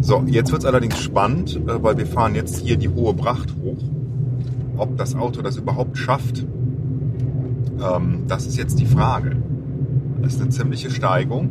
So, 0.00 0.24
jetzt 0.28 0.52
wird's 0.52 0.64
allerdings 0.64 1.00
spannend, 1.00 1.56
äh, 1.56 1.82
weil 1.82 1.98
wir 1.98 2.06
fahren 2.06 2.34
jetzt 2.34 2.58
hier 2.60 2.76
die 2.76 2.88
hohe 2.88 3.14
Bracht 3.14 3.54
hoch. 3.62 3.78
Ob 4.78 4.96
das 4.96 5.14
Auto 5.14 5.42
das 5.42 5.56
überhaupt 5.56 5.98
schafft, 5.98 6.46
ähm, 7.80 8.24
das 8.26 8.46
ist 8.46 8.56
jetzt 8.56 8.78
die 8.78 8.86
Frage. 8.86 9.36
Das 10.22 10.34
ist 10.34 10.40
eine 10.40 10.50
ziemliche 10.50 10.90
Steigung. 10.90 11.50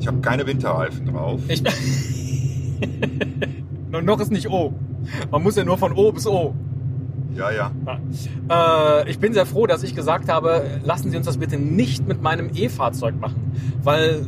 Ich 0.00 0.06
habe 0.06 0.20
keine 0.20 0.46
Winterreifen 0.46 1.06
drauf. 1.06 1.40
Ich, 1.48 1.62
noch 3.90 4.20
ist 4.20 4.32
nicht 4.32 4.48
O. 4.48 4.72
Man 5.30 5.42
muss 5.42 5.56
ja 5.56 5.64
nur 5.64 5.78
von 5.78 5.92
O 5.92 6.12
bis 6.12 6.26
O. 6.26 6.54
Ja, 7.34 7.50
ja. 7.50 7.70
Äh, 8.50 9.10
ich 9.10 9.18
bin 9.18 9.32
sehr 9.32 9.46
froh, 9.46 9.66
dass 9.66 9.82
ich 9.82 9.94
gesagt 9.94 10.28
habe, 10.28 10.80
lassen 10.84 11.10
Sie 11.10 11.16
uns 11.16 11.26
das 11.26 11.36
bitte 11.36 11.58
nicht 11.58 12.08
mit 12.08 12.22
meinem 12.22 12.50
E-Fahrzeug 12.54 13.20
machen. 13.20 13.52
Weil 13.82 14.26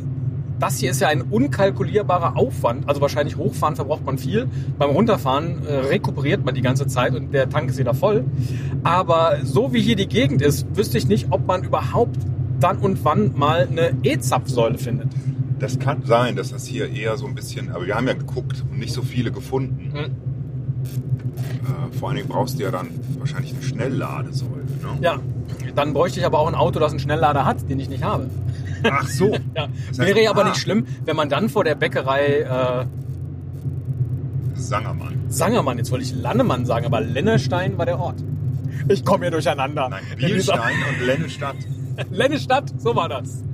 das 0.59 0.79
hier 0.79 0.91
ist 0.91 1.01
ja 1.01 1.07
ein 1.07 1.21
unkalkulierbarer 1.21 2.37
Aufwand. 2.37 2.87
Also 2.87 3.01
wahrscheinlich 3.01 3.37
hochfahren 3.37 3.75
verbraucht 3.75 4.05
man 4.05 4.17
viel. 4.17 4.47
Beim 4.77 4.91
Runterfahren 4.91 5.65
äh, 5.65 5.73
rekuperiert 5.73 6.45
man 6.45 6.55
die 6.55 6.61
ganze 6.61 6.87
Zeit 6.87 7.15
und 7.15 7.33
der 7.33 7.49
Tank 7.49 7.69
ist 7.69 7.77
wieder 7.77 7.93
voll. 7.93 8.23
Aber 8.83 9.37
so 9.43 9.73
wie 9.73 9.81
hier 9.81 9.95
die 9.95 10.07
Gegend 10.07 10.41
ist, 10.41 10.65
wüsste 10.75 10.97
ich 10.97 11.07
nicht, 11.07 11.27
ob 11.31 11.47
man 11.47 11.63
überhaupt 11.63 12.17
dann 12.59 12.77
und 12.77 13.03
wann 13.03 13.37
mal 13.37 13.67
eine 13.69 13.93
E-Zapfsäule 14.03 14.77
findet. 14.77 15.09
Das 15.59 15.79
kann 15.79 16.03
sein, 16.05 16.35
dass 16.35 16.51
das 16.51 16.65
hier 16.65 16.89
eher 16.89 17.17
so 17.17 17.25
ein 17.25 17.35
bisschen, 17.35 17.71
aber 17.71 17.85
wir 17.85 17.95
haben 17.95 18.07
ja 18.07 18.13
geguckt 18.13 18.63
und 18.69 18.79
nicht 18.79 18.93
so 18.93 19.01
viele 19.01 19.31
gefunden. 19.31 19.91
Hm. 19.93 20.03
Äh, 20.03 21.97
vor 21.97 22.09
allen 22.09 22.17
Dingen 22.17 22.27
brauchst 22.27 22.59
du 22.59 22.63
ja 22.63 22.71
dann 22.71 22.89
wahrscheinlich 23.17 23.53
eine 23.53 23.63
Schnellladesäule. 23.63 24.63
Ne? 24.81 24.97
Ja, 25.01 25.19
dann 25.75 25.93
bräuchte 25.93 26.19
ich 26.19 26.25
aber 26.25 26.39
auch 26.39 26.47
ein 26.47 26.55
Auto, 26.55 26.79
das 26.79 26.91
einen 26.91 26.99
Schnelllader 26.99 27.45
hat, 27.45 27.69
den 27.69 27.79
ich 27.79 27.89
nicht 27.89 28.03
habe. 28.03 28.29
Ach 28.83 29.07
so. 29.07 29.31
Ja, 29.55 29.67
Das 29.89 29.99
heißt, 29.99 30.15
wäre 30.15 30.29
aber 30.29 30.45
ah. 30.45 30.49
nicht 30.49 30.57
schlimm, 30.57 30.85
wenn 31.05 31.15
man 31.15 31.29
dann 31.29 31.49
vor 31.49 31.63
der 31.63 31.75
Bäckerei 31.75 32.39
äh, 32.39 32.85
Sangermann. 34.55 35.25
Sangermann, 35.27 35.77
jetzt 35.77 35.91
wollte 35.91 36.05
ich 36.05 36.15
Lannemann 36.15 36.65
sagen, 36.65 36.85
aber 36.85 37.01
Lennestein 37.01 37.77
war 37.77 37.85
der 37.85 37.99
Ort. 37.99 38.23
Ich 38.87 39.05
komme 39.05 39.25
hier 39.25 39.31
durcheinander. 39.31 39.89
Nein, 39.89 40.03
Bielstein 40.17 40.75
und 40.89 41.05
Lennestadt. 41.05 41.55
Lennestadt, 42.11 42.73
so 42.77 42.95
war 42.95 43.09
das. 43.09 43.43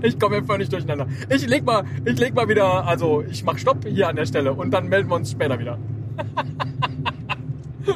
Ich 0.00 0.18
komme 0.18 0.36
hier 0.36 0.44
völlig 0.44 0.70
durcheinander. 0.70 1.06
Ich 1.28 1.46
leg 1.46 1.64
mal, 1.64 1.84
ich 2.06 2.18
leg 2.18 2.34
mal 2.34 2.48
wieder, 2.48 2.86
also 2.86 3.22
ich 3.28 3.44
mach 3.44 3.58
Stopp 3.58 3.84
hier 3.84 4.08
an 4.08 4.16
der 4.16 4.24
Stelle 4.24 4.54
und 4.54 4.70
dann 4.70 4.88
melden 4.88 5.10
wir 5.10 5.16
uns 5.16 5.32
später 5.32 5.58
wieder. 5.58 5.78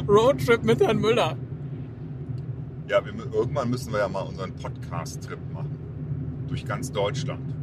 Roadtrip 0.06 0.64
mit 0.64 0.80
Herrn 0.80 0.98
Müller. 0.98 1.36
Ja, 2.88 3.04
wir, 3.04 3.12
irgendwann 3.32 3.70
müssen 3.70 3.92
wir 3.92 4.00
ja 4.00 4.08
mal 4.08 4.20
unseren 4.20 4.52
Podcast-Trip 4.54 5.38
machen. 5.52 5.57
Durch 6.48 6.64
ganz 6.64 6.90
Deutschland. 6.90 7.54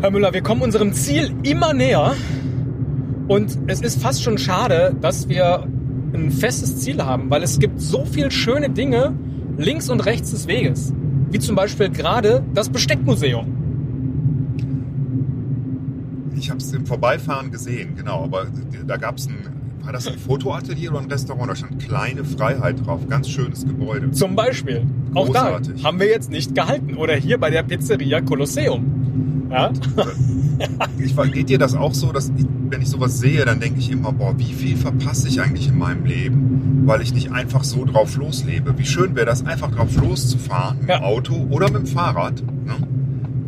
Herr 0.00 0.10
Müller, 0.10 0.32
wir 0.32 0.42
kommen 0.42 0.62
unserem 0.62 0.92
Ziel 0.94 1.34
immer 1.42 1.74
näher 1.74 2.14
und 3.28 3.58
es 3.66 3.80
ist 3.80 4.00
fast 4.00 4.22
schon 4.22 4.38
schade, 4.38 4.96
dass 5.00 5.28
wir 5.28 5.66
ein 6.12 6.30
festes 6.30 6.78
Ziel 6.78 7.02
haben, 7.02 7.30
weil 7.30 7.42
es 7.42 7.58
gibt 7.58 7.80
so 7.80 8.04
viel 8.04 8.30
schöne 8.30 8.70
Dinge 8.70 9.14
links 9.58 9.88
und 9.90 10.00
rechts 10.00 10.30
des 10.30 10.46
Weges, 10.46 10.92
wie 11.30 11.38
zum 11.38 11.56
Beispiel 11.56 11.90
gerade 11.90 12.44
das 12.54 12.68
Besteckmuseum. 12.68 13.62
Ich 16.36 16.50
habe 16.50 16.58
es 16.58 16.72
im 16.72 16.86
Vorbeifahren 16.86 17.50
gesehen, 17.50 17.94
genau. 17.94 18.24
Aber 18.24 18.46
da 18.86 18.96
gab 18.96 19.18
es 19.18 19.28
einen 19.28 19.61
War 19.82 19.92
das 19.92 20.06
ein 20.06 20.18
Fotoatelier 20.18 20.90
oder 20.92 21.00
ein 21.00 21.10
Restaurant? 21.10 21.50
Da 21.50 21.56
stand 21.56 21.78
kleine 21.80 22.24
Freiheit 22.24 22.84
drauf. 22.86 23.00
Ganz 23.08 23.28
schönes 23.28 23.64
Gebäude. 23.66 24.10
Zum 24.12 24.36
Beispiel. 24.36 24.86
Auch 25.14 25.26
Großartig. 25.26 25.82
da 25.82 25.88
haben 25.88 25.98
wir 25.98 26.06
jetzt 26.08 26.30
nicht 26.30 26.54
gehalten. 26.54 26.96
Oder 26.96 27.14
hier 27.16 27.38
bei 27.38 27.50
der 27.50 27.62
Pizzeria 27.62 28.20
Kolosseum. 28.20 29.48
Ja? 29.50 29.70
Ich, 30.98 31.16
geht 31.32 31.48
dir 31.48 31.58
das 31.58 31.74
auch 31.74 31.92
so, 31.92 32.12
dass 32.12 32.30
ich, 32.36 32.44
wenn 32.68 32.80
ich 32.82 32.88
sowas 32.88 33.18
sehe, 33.18 33.44
dann 33.44 33.58
denke 33.58 33.80
ich 33.80 33.90
immer, 33.90 34.12
boah, 34.12 34.38
wie 34.38 34.52
viel 34.52 34.76
verpasse 34.76 35.26
ich 35.26 35.40
eigentlich 35.40 35.66
in 35.66 35.76
meinem 35.76 36.04
Leben, 36.04 36.82
weil 36.84 37.02
ich 37.02 37.12
nicht 37.12 37.32
einfach 37.32 37.64
so 37.64 37.84
drauf 37.84 38.16
loslebe. 38.16 38.78
Wie 38.78 38.84
schön 38.86 39.16
wäre 39.16 39.26
das, 39.26 39.44
einfach 39.44 39.72
drauf 39.72 39.96
loszufahren 39.96 40.78
mit 40.80 40.88
Ja. 40.90 40.98
dem 40.98 41.04
Auto 41.04 41.46
oder 41.50 41.66
mit 41.70 41.82
dem 41.82 41.86
Fahrrad. 41.86 42.42
Ne? 42.64 42.76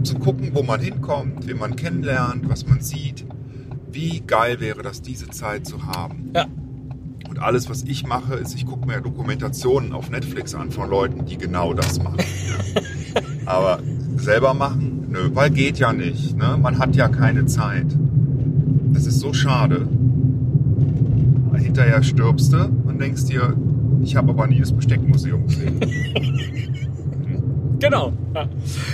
Zu 0.02 0.16
gucken, 0.16 0.50
wo 0.54 0.64
man 0.64 0.80
hinkommt, 0.80 1.46
wen 1.46 1.58
man 1.58 1.76
kennenlernt, 1.76 2.48
was 2.48 2.66
man 2.66 2.80
sieht. 2.80 3.24
Wie 3.94 4.20
geil 4.26 4.58
wäre 4.58 4.82
das, 4.82 5.02
diese 5.02 5.28
Zeit 5.28 5.66
zu 5.66 5.86
haben. 5.86 6.32
Ja. 6.34 6.46
Und 7.30 7.38
alles, 7.38 7.70
was 7.70 7.84
ich 7.84 8.04
mache, 8.04 8.34
ist, 8.34 8.54
ich 8.56 8.66
gucke 8.66 8.86
mir 8.86 9.00
Dokumentationen 9.00 9.92
auf 9.92 10.10
Netflix 10.10 10.52
an 10.54 10.72
von 10.72 10.90
Leuten, 10.90 11.24
die 11.26 11.38
genau 11.38 11.74
das 11.74 12.02
machen. 12.02 12.18
Aber 13.46 13.78
selber 14.16 14.52
machen, 14.52 15.06
nö, 15.10 15.30
weil 15.34 15.50
geht 15.50 15.78
ja 15.78 15.92
nicht. 15.92 16.36
Ne? 16.36 16.58
Man 16.60 16.78
hat 16.78 16.96
ja 16.96 17.08
keine 17.08 17.46
Zeit. 17.46 17.86
Das 18.92 19.06
ist 19.06 19.20
so 19.20 19.32
schade. 19.32 19.88
Hinterher 21.56 22.02
stirbst 22.02 22.52
du 22.52 22.64
und 22.64 23.00
denkst 23.00 23.26
dir, 23.26 23.56
ich 24.02 24.16
habe 24.16 24.30
aber 24.30 24.46
nie 24.46 24.60
das 24.60 24.72
Besteckmuseum 24.72 25.46
gesehen. 25.46 25.80
Genau. 27.78 28.12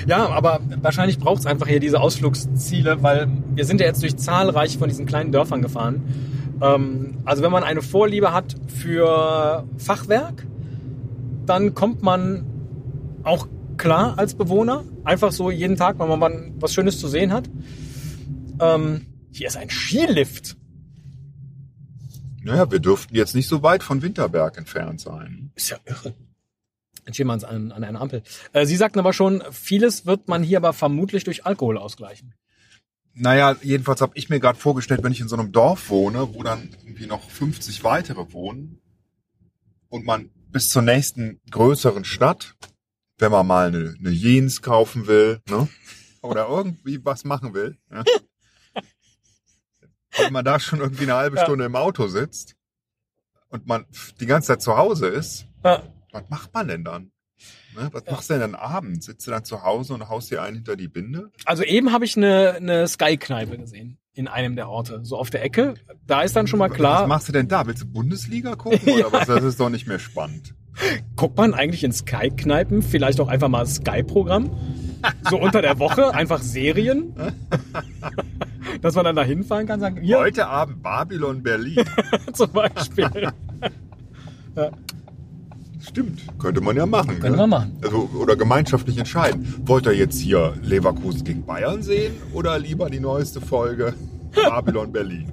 Ja. 0.06 0.28
aber 0.28 0.60
wahrscheinlich 0.82 1.18
braucht 1.18 1.40
es 1.40 1.46
einfach 1.46 1.66
hier 1.66 1.80
diese 1.80 2.00
Ausflugsziele, 2.00 3.02
weil 3.02 3.28
wir 3.54 3.64
sind 3.64 3.80
ja 3.80 3.86
jetzt 3.86 4.02
durch 4.02 4.16
zahlreiche 4.16 4.78
von 4.78 4.88
diesen 4.88 5.06
kleinen 5.06 5.32
Dörfern 5.32 5.62
gefahren. 5.62 6.02
Ähm, 6.60 7.18
also 7.24 7.42
wenn 7.42 7.52
man 7.52 7.62
eine 7.62 7.82
Vorliebe 7.82 8.32
hat 8.32 8.56
für 8.68 9.64
Fachwerk, 9.78 10.46
dann 11.46 11.74
kommt 11.74 12.02
man 12.02 12.46
auch 13.22 13.48
klar 13.76 14.18
als 14.18 14.34
Bewohner. 14.34 14.84
Einfach 15.04 15.32
so 15.32 15.50
jeden 15.50 15.76
Tag, 15.76 15.98
wenn 15.98 16.18
man 16.18 16.52
was 16.60 16.74
Schönes 16.74 16.98
zu 17.00 17.08
sehen 17.08 17.32
hat. 17.32 17.48
Ähm, 18.60 19.06
hier 19.32 19.48
ist 19.48 19.56
ein 19.56 19.70
Skilift. 19.70 20.56
naja, 22.42 22.70
wir 22.70 22.78
dürften 22.78 23.14
jetzt 23.16 23.34
nicht 23.34 23.48
so 23.48 23.62
weit 23.62 23.82
von 23.82 24.02
Winterberg 24.02 24.58
entfernt 24.58 25.00
sein. 25.00 25.50
Ist 25.54 25.70
ja 25.70 25.76
irre. 25.84 26.14
Jetzt 27.06 27.14
stehen 27.16 27.26
wir 27.26 27.32
uns 27.34 27.44
an, 27.44 27.72
an 27.72 27.84
einer 27.84 28.00
Ampel. 28.00 28.22
Äh, 28.52 28.66
Sie 28.66 28.76
sagten 28.76 28.98
aber 28.98 29.12
schon, 29.12 29.42
vieles 29.50 30.06
wird 30.06 30.28
man 30.28 30.42
hier 30.42 30.58
aber 30.58 30.72
vermutlich 30.72 31.24
durch 31.24 31.46
Alkohol 31.46 31.78
ausgleichen. 31.78 32.34
Naja, 33.14 33.56
jedenfalls 33.62 34.00
habe 34.00 34.12
ich 34.14 34.28
mir 34.28 34.38
gerade 34.40 34.58
vorgestellt, 34.58 35.02
wenn 35.02 35.12
ich 35.12 35.20
in 35.20 35.28
so 35.28 35.36
einem 35.36 35.50
Dorf 35.52 35.90
wohne, 35.90 36.34
wo 36.34 36.42
dann 36.42 36.70
irgendwie 36.84 37.06
noch 37.06 37.28
50 37.28 37.82
weitere 37.84 38.32
wohnen 38.32 38.80
und 39.88 40.04
man 40.06 40.30
bis 40.48 40.70
zur 40.70 40.82
nächsten 40.82 41.40
größeren 41.50 42.04
Stadt, 42.04 42.54
wenn 43.18 43.32
man 43.32 43.46
mal 43.46 43.68
eine, 43.68 43.94
eine 43.98 44.12
Jeans 44.12 44.62
kaufen 44.62 45.06
will, 45.06 45.40
ne? 45.48 45.68
oder 46.22 46.48
irgendwie 46.48 47.04
was 47.04 47.24
machen 47.24 47.52
will, 47.54 47.76
ja? 47.90 48.04
wenn 50.16 50.32
man 50.32 50.44
da 50.44 50.58
schon 50.60 50.80
irgendwie 50.80 51.04
eine 51.04 51.14
halbe 51.14 51.36
Ja. 51.36 51.44
Stunde 51.44 51.64
im 51.64 51.76
Auto 51.76 52.06
sitzt 52.08 52.56
und 53.48 53.66
man 53.66 53.86
die 54.20 54.26
ganze 54.26 54.48
Zeit 54.48 54.62
zu 54.62 54.76
Hause 54.76 55.08
ist, 55.08 55.46
Ja. 55.64 55.82
Was 56.12 56.24
macht 56.28 56.52
man 56.54 56.68
denn 56.68 56.84
dann? 56.84 57.10
Ne? 57.74 57.88
Was 57.92 58.02
Ja. 58.06 58.12
machst 58.12 58.28
du 58.30 58.34
denn 58.34 58.40
dann 58.42 58.54
abends? 58.54 59.06
Sitzt 59.06 59.26
du 59.26 59.30
dann 59.30 59.44
zu 59.44 59.62
Hause 59.62 59.94
und 59.94 60.08
haust 60.08 60.30
dir 60.30 60.42
einen 60.42 60.56
hinter 60.56 60.76
die 60.76 60.88
Binde? 60.88 61.30
Also 61.46 61.62
eben 61.62 61.92
habe 61.92 62.04
ich 62.04 62.16
eine, 62.16 62.54
eine 62.56 62.86
Sky-Kneipe 62.86 63.56
gesehen 63.58 63.96
in 64.12 64.28
einem 64.28 64.56
der 64.56 64.68
Orte, 64.68 65.00
so 65.04 65.16
auf 65.16 65.30
der 65.30 65.42
Ecke. 65.44 65.74
Da 66.06 66.22
ist 66.22 66.36
dann 66.36 66.46
schon 66.48 66.58
mal 66.58 66.68
Was 66.68 66.76
klar, 66.76 67.06
machst 67.06 67.28
du 67.28 67.32
denn 67.32 67.48
da? 67.48 67.66
Willst 67.66 67.82
du 67.82 67.86
Bundesliga 67.86 68.56
gucken 68.56 68.80
oder 68.82 68.98
Ja. 68.98 69.12
was? 69.12 69.26
Das 69.28 69.42
ist 69.44 69.58
doch 69.60 69.70
nicht 69.70 69.86
mehr 69.86 69.98
spannend. 69.98 70.54
guckt 71.16 71.36
man 71.38 71.54
eigentlich 71.54 71.82
in 71.84 71.92
Sky-Kneipen 71.92 72.82
vielleicht 72.82 73.20
auch 73.20 73.28
einfach 73.28 73.48
mal 73.48 73.66
Sky-Programm? 73.66 74.50
So 75.30 75.40
unter 75.40 75.62
der 75.62 75.78
Woche, 75.78 76.10
einfach 76.14 76.42
Serien? 76.42 77.14
Dass 78.82 78.94
man 78.94 79.04
dann 79.06 79.16
da 79.16 79.22
hinfahren 79.24 79.66
kann, 79.66 79.80
sagen, 79.80 80.00
hier 80.02 80.18
Heute 80.18 80.46
Abend 80.46 80.82
Babylon 80.82 81.42
Berlin. 81.42 81.84
zum 82.34 82.52
Beispiel. 82.52 83.32
Stimmt, 85.80 86.22
könnte 86.38 86.60
man 86.60 86.76
ja 86.76 86.84
machen. 86.86 87.18
Können 87.20 87.36
ne? 87.36 87.42
wir 87.42 87.46
machen. 87.46 87.78
Also, 87.82 88.08
oder 88.18 88.36
gemeinschaftlich 88.36 88.98
entscheiden. 88.98 89.46
Wollt 89.64 89.86
ihr 89.86 89.94
jetzt 89.94 90.18
hier 90.18 90.54
Leverkusen 90.62 91.24
gegen 91.24 91.44
Bayern 91.44 91.82
sehen 91.82 92.12
oder 92.32 92.58
lieber 92.58 92.90
die 92.90 93.00
neueste 93.00 93.40
Folge 93.40 93.94
Babylon 94.34 94.92
Berlin? 94.92 95.32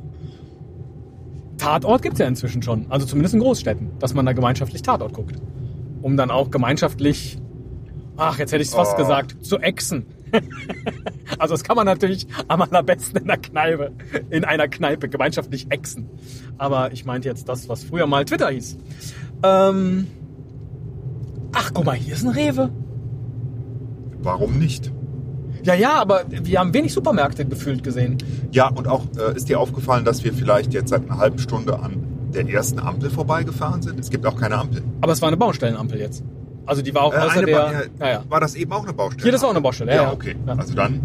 Tatort 1.58 2.02
gibt's 2.02 2.20
ja 2.20 2.28
inzwischen 2.28 2.62
schon. 2.62 2.86
Also 2.90 3.06
zumindest 3.06 3.34
in 3.36 3.42
Großstädten, 3.42 4.00
dass 4.00 4.14
man 4.14 4.26
da 4.26 4.34
gemeinschaftlich 4.34 4.82
Tatort 4.84 5.14
guckt. 5.14 5.36
Um 6.02 6.16
dann 6.16 6.30
auch 6.32 6.52
gemeinschaftlich, 6.52 7.40
ach, 8.16 8.38
jetzt 8.40 8.52
hätte 8.52 8.62
ich 8.62 8.70
es 8.70 8.76
fast 8.76 8.94
Oh. 8.94 8.98
gesagt, 8.98 9.44
zu 9.46 9.58
exen. 9.60 10.06
also 11.40 11.54
das 11.54 11.64
kann 11.64 11.76
man 11.76 11.86
natürlich 11.86 12.28
am 12.48 12.62
allerbesten 12.62 13.22
in 13.22 13.28
der 13.28 13.38
Kneipe, 13.38 13.92
in 14.30 14.46
einer 14.46 14.68
Kneipe 14.68 15.10
gemeinschaftlich 15.10 15.68
exen. 15.72 16.08
Aber 16.58 16.92
ich 16.92 17.06
meinte 17.06 17.28
jetzt 17.28 17.50
das, 17.50 17.68
was 17.70 17.84
früher 17.84 18.08
mal 18.08 18.26
Twitter 18.26 18.50
hieß. 18.50 18.78
Ähm, 19.44 20.08
ach, 21.58 21.72
guck 21.74 21.86
mal, 21.86 21.96
hier 21.96 22.14
ist 22.14 22.24
ein 22.24 22.30
Rewe. 22.32 22.70
Warum 24.20 24.58
nicht? 24.58 24.92
Ja, 25.64 25.74
ja, 25.74 25.96
aber 26.02 26.22
wir 26.30 26.60
haben 26.60 26.74
wenig 26.74 26.94
Supermärkte 26.94 27.46
gefühlt 27.46 27.84
gesehen. 27.84 28.18
Ja, 28.52 28.68
und 28.70 28.88
auch 28.88 29.04
äh, 29.18 29.36
ist 29.36 29.50
dir 29.50 29.60
aufgefallen, 29.60 30.06
dass 30.06 30.24
wir 30.24 30.34
vielleicht 30.34 30.74
jetzt 30.74 30.90
seit 30.90 31.10
einer 31.10 31.18
halben 31.20 31.40
Stunde 31.40 31.80
an 31.80 32.04
der 32.34 32.48
ersten 32.48 32.80
Ampel 32.80 33.10
vorbeigefahren 33.10 33.82
sind? 33.82 34.00
Es 34.00 34.10
gibt 34.10 34.26
auch 34.26 34.36
keine 34.40 34.56
Ampel. 34.58 34.84
Aber 35.02 35.12
es 35.14 35.22
war 35.22 35.28
eine 35.28 35.38
Baustellenampel 35.38 36.00
jetzt. 36.00 36.24
Also 36.66 36.82
die 36.82 36.94
war 36.94 37.04
auch 37.04 37.14
Äh, 37.14 37.18
außer 37.18 37.44
der... 37.44 37.56
Ba- 37.56 37.72
ja, 38.00 38.08
ja. 38.10 38.24
War 38.30 38.40
das 38.40 38.56
eben 38.56 38.72
auch 38.72 38.84
eine 38.84 38.94
Baustelle? 38.94 39.24
Hier 39.24 39.34
ist 39.34 39.44
auch 39.44 39.50
eine 39.52 39.62
Baustelle, 39.62 39.96
ja, 39.96 40.04
Ja, 40.04 40.12
okay. 40.12 40.36
Also 40.46 40.74
dann, 40.74 41.02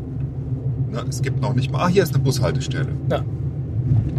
ne, 0.90 1.04
es 1.08 1.22
gibt 1.22 1.40
noch 1.40 1.54
nicht 1.54 1.70
mal. 1.72 1.84
Ah, 1.84 1.88
hier 1.88 2.02
ist 2.02 2.14
eine 2.14 2.22
Bushaltestelle. 2.22 2.88
Ja. 3.10 3.22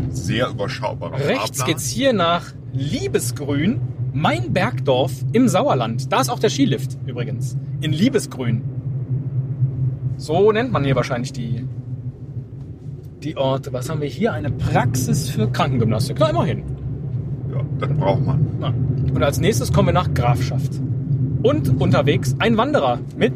Sehr 0.10 0.50
überschaubarer 0.50 1.16
Rechts 1.20 1.58
Fahrplan. 1.60 1.68
geht's 1.68 1.88
hier 1.90 2.14
nach 2.14 2.46
Liebesgrün, 2.74 3.80
mein 4.14 4.54
Bergdorf 4.54 5.12
im 5.34 5.48
Sauerland. 5.48 6.12
Da 6.12 6.22
ist 6.22 6.30
auch 6.30 6.40
der 6.40 6.50
Skilift 6.50 6.98
übrigens. 7.06 7.58
In 7.82 7.92
Liebesgrün. 7.92 8.62
So 10.18 10.52
nennt 10.52 10.72
man 10.72 10.84
hier 10.84 10.96
wahrscheinlich 10.96 11.34
die, 11.34 11.66
die 13.24 13.36
Orte. 13.36 13.74
Was 13.74 13.90
haben 13.90 14.02
wir 14.02 14.08
hier? 14.08 14.34
Eine 14.34 14.52
Praxis 14.52 15.30
für 15.30 15.48
Krankengymnastik. 15.50 16.18
Na, 16.20 16.30
immerhin. 16.30 16.64
Ja, 17.54 17.62
das 17.80 17.90
braucht 17.98 18.26
man. 18.26 18.48
Na. 18.60 18.74
Und 19.14 19.24
als 19.24 19.40
nächstes 19.40 19.74
kommen 19.74 19.90
wir 19.90 19.94
nach 19.94 20.14
Grafschaft. 20.14 20.72
Und 21.42 21.82
unterwegs 21.82 22.36
ein 22.40 22.56
Wanderer 22.56 23.00
mit, 23.18 23.34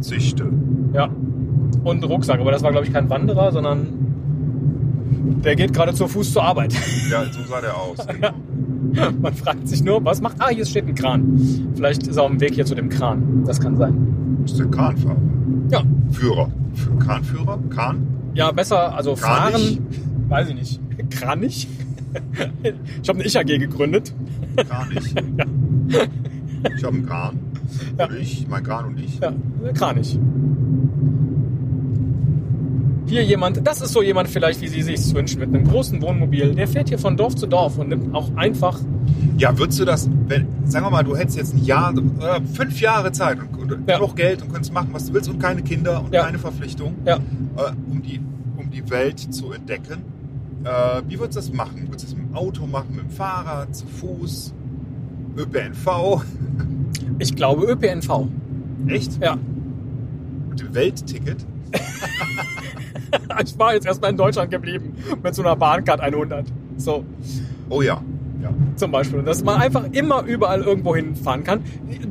Züchte. 0.00 0.46
ja, 0.94 1.10
und 1.84 2.08
Rucksack. 2.08 2.40
Aber 2.40 2.52
das 2.52 2.62
war, 2.62 2.70
glaube 2.70 2.86
ich, 2.86 2.92
kein 2.92 3.10
Wanderer, 3.10 3.52
sondern 3.52 3.88
der 5.44 5.56
geht 5.56 5.72
gerade 5.74 5.92
zu 5.92 6.08
Fuß 6.08 6.32
zur 6.32 6.42
Arbeit. 6.44 6.72
Ja, 7.10 7.24
so 7.24 7.42
sah 7.48 7.60
der 7.60 7.76
aus. 7.76 7.98
Genau. 8.06 8.30
Man 9.20 9.34
fragt 9.34 9.68
sich 9.68 9.82
nur, 9.82 10.04
was 10.04 10.20
macht. 10.20 10.36
Ah, 10.38 10.48
hier 10.48 10.64
steht 10.66 10.86
ein 10.86 10.94
Kran. 10.94 11.68
Vielleicht 11.74 12.06
ist 12.06 12.16
er 12.16 12.24
auf 12.24 12.30
dem 12.30 12.40
Weg 12.40 12.54
hier 12.54 12.64
zu 12.64 12.74
dem 12.74 12.88
Kran. 12.88 13.44
Das 13.46 13.60
kann 13.60 13.76
sein. 13.76 14.40
Ist 14.44 14.58
der 14.58 14.66
Kranfahrer. 14.66 15.16
Ja, 15.70 15.82
Führer. 16.10 16.50
Für 16.74 16.96
Kranführer? 16.96 17.58
Kran? 17.70 18.06
ja, 18.34 18.52
besser, 18.52 18.94
also 18.94 19.14
Kranich? 19.14 19.78
fahren. 19.78 19.86
Weiß 20.28 20.48
ich 20.48 20.54
nicht. 20.54 20.80
Kranich? 21.10 21.68
Ich 23.02 23.08
habe 23.08 23.18
eine 23.18 23.28
Ich-AG 23.28 23.44
gegründet. 23.44 24.14
Kranich. 24.56 25.14
Ich 26.76 26.84
habe 26.84 26.96
einen 26.96 27.06
Kran. 27.06 27.38
Ja. 27.98 28.06
Und 28.06 28.14
ich, 28.18 28.46
mein 28.48 28.62
Kran 28.64 28.86
und 28.86 28.98
ich. 28.98 29.20
Ja, 29.20 29.32
Kranich. 29.74 30.18
Hier 33.08 33.24
jemand, 33.24 33.66
das 33.66 33.80
ist 33.80 33.92
so 33.92 34.02
jemand 34.02 34.28
vielleicht, 34.28 34.60
wie 34.60 34.68
Sie 34.68 34.82
sich 34.82 35.14
wünschen, 35.14 35.40
mit 35.40 35.48
einem 35.54 35.66
großen 35.66 36.00
Wohnmobil. 36.02 36.54
Der 36.54 36.68
fährt 36.68 36.88
hier 36.90 36.98
von 36.98 37.16
Dorf 37.16 37.34
zu 37.36 37.46
Dorf 37.46 37.78
und 37.78 37.88
nimmt 37.88 38.14
auch 38.14 38.34
einfach. 38.36 38.78
Ja, 39.38 39.56
würdest 39.58 39.80
du 39.80 39.84
das, 39.86 40.08
wenn, 40.26 40.46
sagen 40.64 40.84
wir 40.84 40.90
mal, 40.90 41.02
du 41.04 41.16
hättest 41.16 41.38
jetzt 41.38 41.54
ein 41.54 41.64
Jahr, 41.64 41.94
äh, 41.96 42.40
fünf 42.52 42.80
Jahre 42.80 43.10
Zeit 43.12 43.38
und, 43.40 43.72
und 43.72 43.88
Ja. 43.88 43.96
genug 43.98 44.14
Geld 44.16 44.42
und 44.42 44.52
könntest 44.52 44.72
machen, 44.74 44.90
was 44.92 45.06
du 45.06 45.14
willst 45.14 45.28
und 45.30 45.38
keine 45.38 45.62
Kinder 45.62 46.02
und 46.04 46.12
Ja. 46.12 46.24
keine 46.24 46.38
Verpflichtung, 46.38 46.96
Ja, 47.06 47.16
äh, 47.16 47.20
um, 47.90 48.02
die, 48.02 48.20
um 48.58 48.70
die 48.70 48.88
Welt 48.90 49.18
zu 49.32 49.52
entdecken. 49.52 50.02
Äh, 50.64 51.02
wie 51.08 51.18
würdest 51.18 51.36
du 51.36 51.40
das 51.40 51.52
machen? 51.52 51.86
Würdest 51.88 52.10
du 52.10 52.10
das 52.10 52.16
mit 52.16 52.28
dem 52.28 52.34
Auto 52.36 52.66
machen, 52.66 52.88
mit 52.94 53.04
dem 53.04 53.10
Fahrrad, 53.10 53.74
zu 53.74 53.86
Fuß, 53.86 54.52
ÖPNV? 55.38 56.22
ich 57.20 57.34
glaube 57.34 57.64
ÖPNV. 57.64 58.26
Echt? 58.88 59.18
Ja. 59.22 59.38
Mit 60.50 60.60
dem 60.60 60.74
Weltticket? 60.74 61.38
Ich 63.44 63.58
war 63.58 63.74
jetzt 63.74 63.86
erstmal 63.86 64.10
in 64.10 64.16
Deutschland 64.16 64.50
geblieben 64.50 64.94
mit 65.22 65.34
so 65.34 65.42
einer 65.42 65.56
Bahncard 65.56 66.00
100. 66.00 66.46
So. 66.76 67.04
Oh 67.68 67.82
ja. 67.82 68.00
ja. 68.42 68.50
Zum 68.76 68.90
Beispiel. 68.90 69.18
Und 69.20 69.26
dass 69.26 69.42
man 69.44 69.60
einfach 69.60 69.84
immer 69.92 70.22
überall 70.24 70.60
irgendwo 70.62 70.94
hinfahren 70.96 71.44
kann. 71.44 71.60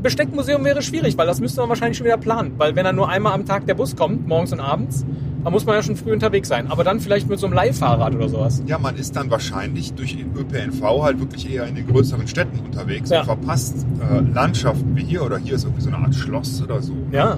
Besteckmuseum 0.02 0.64
wäre 0.66 0.82
schwierig, 0.82 1.18
weil 1.18 1.28
das 1.28 1.40
müsste 1.40 1.62
man 1.62 1.70
wahrscheinlich 1.70 1.98
schon 1.98 2.06
wieder 2.06 2.18
planen. 2.18 2.54
Weil 2.58 2.76
wenn 2.76 2.84
dann 2.86 2.96
nur 2.96 3.10
einmal 3.10 3.34
am 3.34 3.46
Tag 3.46 3.66
der 3.66 3.74
Bus 3.76 3.96
kommt, 3.96 4.28
morgens 4.28 4.52
und 4.54 4.60
abends, 4.60 5.06
Da 5.44 5.50
muss 5.52 5.66
man 5.66 5.76
ja 5.76 5.82
schon 5.84 5.96
früh 5.96 6.12
unterwegs 6.12 6.48
sein. 6.50 6.68
Aber 6.70 6.84
dann 6.84 7.00
vielleicht 7.00 7.30
mit 7.30 7.40
so 7.40 7.46
einem 7.48 7.56
Leihfahrrad 7.56 8.14
oder 8.16 8.28
sowas. 8.28 8.62
Ja, 8.68 8.78
man 8.78 8.98
ist 8.98 9.16
dann 9.16 9.30
wahrscheinlich 9.32 9.94
durch 9.94 10.18
ÖPNV 10.36 10.82
halt 11.04 11.20
wirklich 11.20 11.50
eher 11.54 11.66
in 11.68 11.76
den 11.76 11.88
größeren 11.88 12.28
Städten 12.28 12.60
unterwegs 12.60 13.10
Ja. 13.10 13.20
und 13.22 13.26
verpasst 13.28 13.86
äh, 14.12 14.20
Landschaften 14.34 14.96
wie 14.96 15.04
hier 15.06 15.24
oder 15.24 15.38
hier 15.38 15.56
ist 15.56 15.64
irgendwie 15.64 15.82
so 15.84 15.90
eine 15.90 16.00
Art 16.00 16.14
Schloss 16.16 16.62
oder 16.62 16.82
so. 16.82 16.94
Ja. 17.12 17.38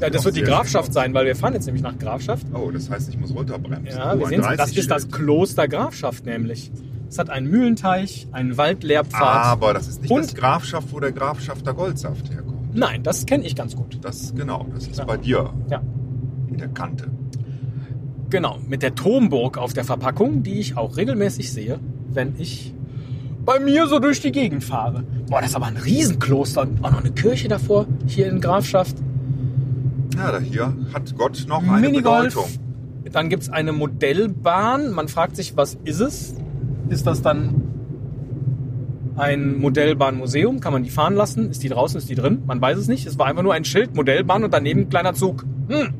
Ja 0.00 0.10
das 0.10 0.24
wird 0.24 0.36
die 0.36 0.42
Grafschaft 0.42 0.92
sein, 0.92 1.12
weil 1.14 1.26
wir 1.26 1.36
fahren 1.36 1.54
jetzt 1.54 1.66
nämlich 1.66 1.82
nach 1.82 1.98
Grafschaft. 1.98 2.46
Oh, 2.54 2.70
das 2.70 2.88
heißt, 2.90 3.08
ich 3.08 3.18
muss 3.18 3.34
runterbremsen. 3.34 3.86
Ja, 3.98 4.18
wir 4.18 4.26
sehen 4.26 4.42
das 4.42 4.56
30 4.56 4.78
ist 4.78 4.90
das. 4.90 5.08
Kloster 5.10 5.68
Grafschaft 5.68 6.24
nämlich. 6.26 6.70
Es 7.08 7.18
hat 7.18 7.30
einen 7.30 7.48
Mühlenteich, 7.50 8.28
einen 8.32 8.56
Waldlehrpfad. 8.58 9.44
Aber 9.46 9.72
das 9.74 9.88
ist 9.88 10.02
nicht 10.02 10.10
Und- 10.10 10.22
das 10.24 10.34
Grafschaft, 10.34 10.88
wo 10.92 11.00
der 11.00 11.12
Grafschafter 11.12 11.72
Goldsaft 11.72 12.30
herkommt. 12.30 12.74
Nein, 12.74 13.02
das 13.02 13.24
kenne 13.24 13.44
ich 13.46 13.56
ganz 13.56 13.74
gut. 13.74 13.98
Das 14.02 14.34
genau, 14.34 14.66
das 14.74 14.86
ist 14.86 14.98
Ja. 14.98 15.04
bei 15.04 15.16
dir 15.16 15.50
Ja. 15.70 15.80
in 16.48 16.58
der 16.58 16.68
Kante. 16.68 17.06
Genau, 18.30 18.58
mit 18.68 18.82
der 18.82 18.94
Turmburg 18.94 19.56
auf 19.56 19.72
der 19.72 19.84
Verpackung, 19.84 20.42
die 20.42 20.58
ich 20.60 20.76
auch 20.76 20.96
regelmäßig 20.98 21.50
sehe, 21.50 21.78
wenn 22.12 22.34
ich 22.38 22.74
bei 23.46 23.58
mir 23.58 23.86
so 23.86 23.98
durch 24.00 24.20
die 24.20 24.32
Gegend 24.32 24.62
fahre. 24.62 25.02
Boah, 25.30 25.40
das 25.40 25.50
ist 25.50 25.56
aber 25.56 25.66
ein 25.66 25.78
Riesenkloster 25.78 26.60
und 26.62 26.84
auch 26.84 26.90
noch 26.90 27.00
eine 27.00 27.12
Kirche 27.12 27.48
davor, 27.48 27.86
hier 28.06 28.28
in 28.28 28.42
Grafschaft. 28.42 28.96
Ja, 30.18 30.32
da 30.32 30.40
hier 30.40 30.74
hat 30.92 31.16
Gott 31.16 31.44
noch 31.46 31.62
eine 31.62 31.88
Minigolf. 31.88 32.34
Bedeutung. 32.34 32.50
Dann 33.12 33.28
gibt's 33.28 33.48
eine 33.48 33.72
Modellbahn. 33.72 34.90
Man 34.90 35.06
fragt 35.06 35.36
sich, 35.36 35.56
was 35.56 35.78
ist 35.84 36.00
es? 36.00 36.34
Ist 36.88 37.06
das 37.06 37.22
dann 37.22 37.62
ein 39.16 39.58
Modellbahnmuseum? 39.60 40.58
Kann 40.60 40.72
man 40.72 40.82
die 40.82 40.90
fahren 40.90 41.14
lassen? 41.14 41.50
Ist 41.50 41.62
die 41.62 41.68
draußen? 41.68 41.98
Ist 41.98 42.10
die 42.10 42.16
drin? 42.16 42.42
Man 42.46 42.60
weiß 42.60 42.78
es 42.78 42.88
nicht. 42.88 43.06
Es 43.06 43.18
war 43.18 43.26
einfach 43.26 43.44
nur 43.44 43.54
ein 43.54 43.64
Schild, 43.64 43.94
Modellbahn 43.94 44.42
und 44.42 44.52
daneben 44.52 44.80
ein 44.82 44.88
kleiner 44.88 45.14
Zug. 45.14 45.44
Hm. 45.68 45.94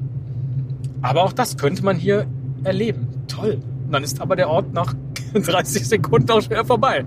Aber 1.01 1.23
auch 1.23 1.33
das 1.33 1.57
könnte 1.57 1.85
man 1.85 1.97
hier 1.97 2.27
erleben. 2.65 3.09
Toll. 3.29 3.61
Und 3.87 3.93
dann 3.93 4.03
ist 4.03 4.21
aber 4.21 4.35
der 4.35 4.49
Ort 4.51 4.73
nach 4.73 4.95
30 5.33 5.87
Sekunden 5.87 6.31
auch 6.31 6.43
schwer 6.43 6.65
vorbei. 6.65 7.05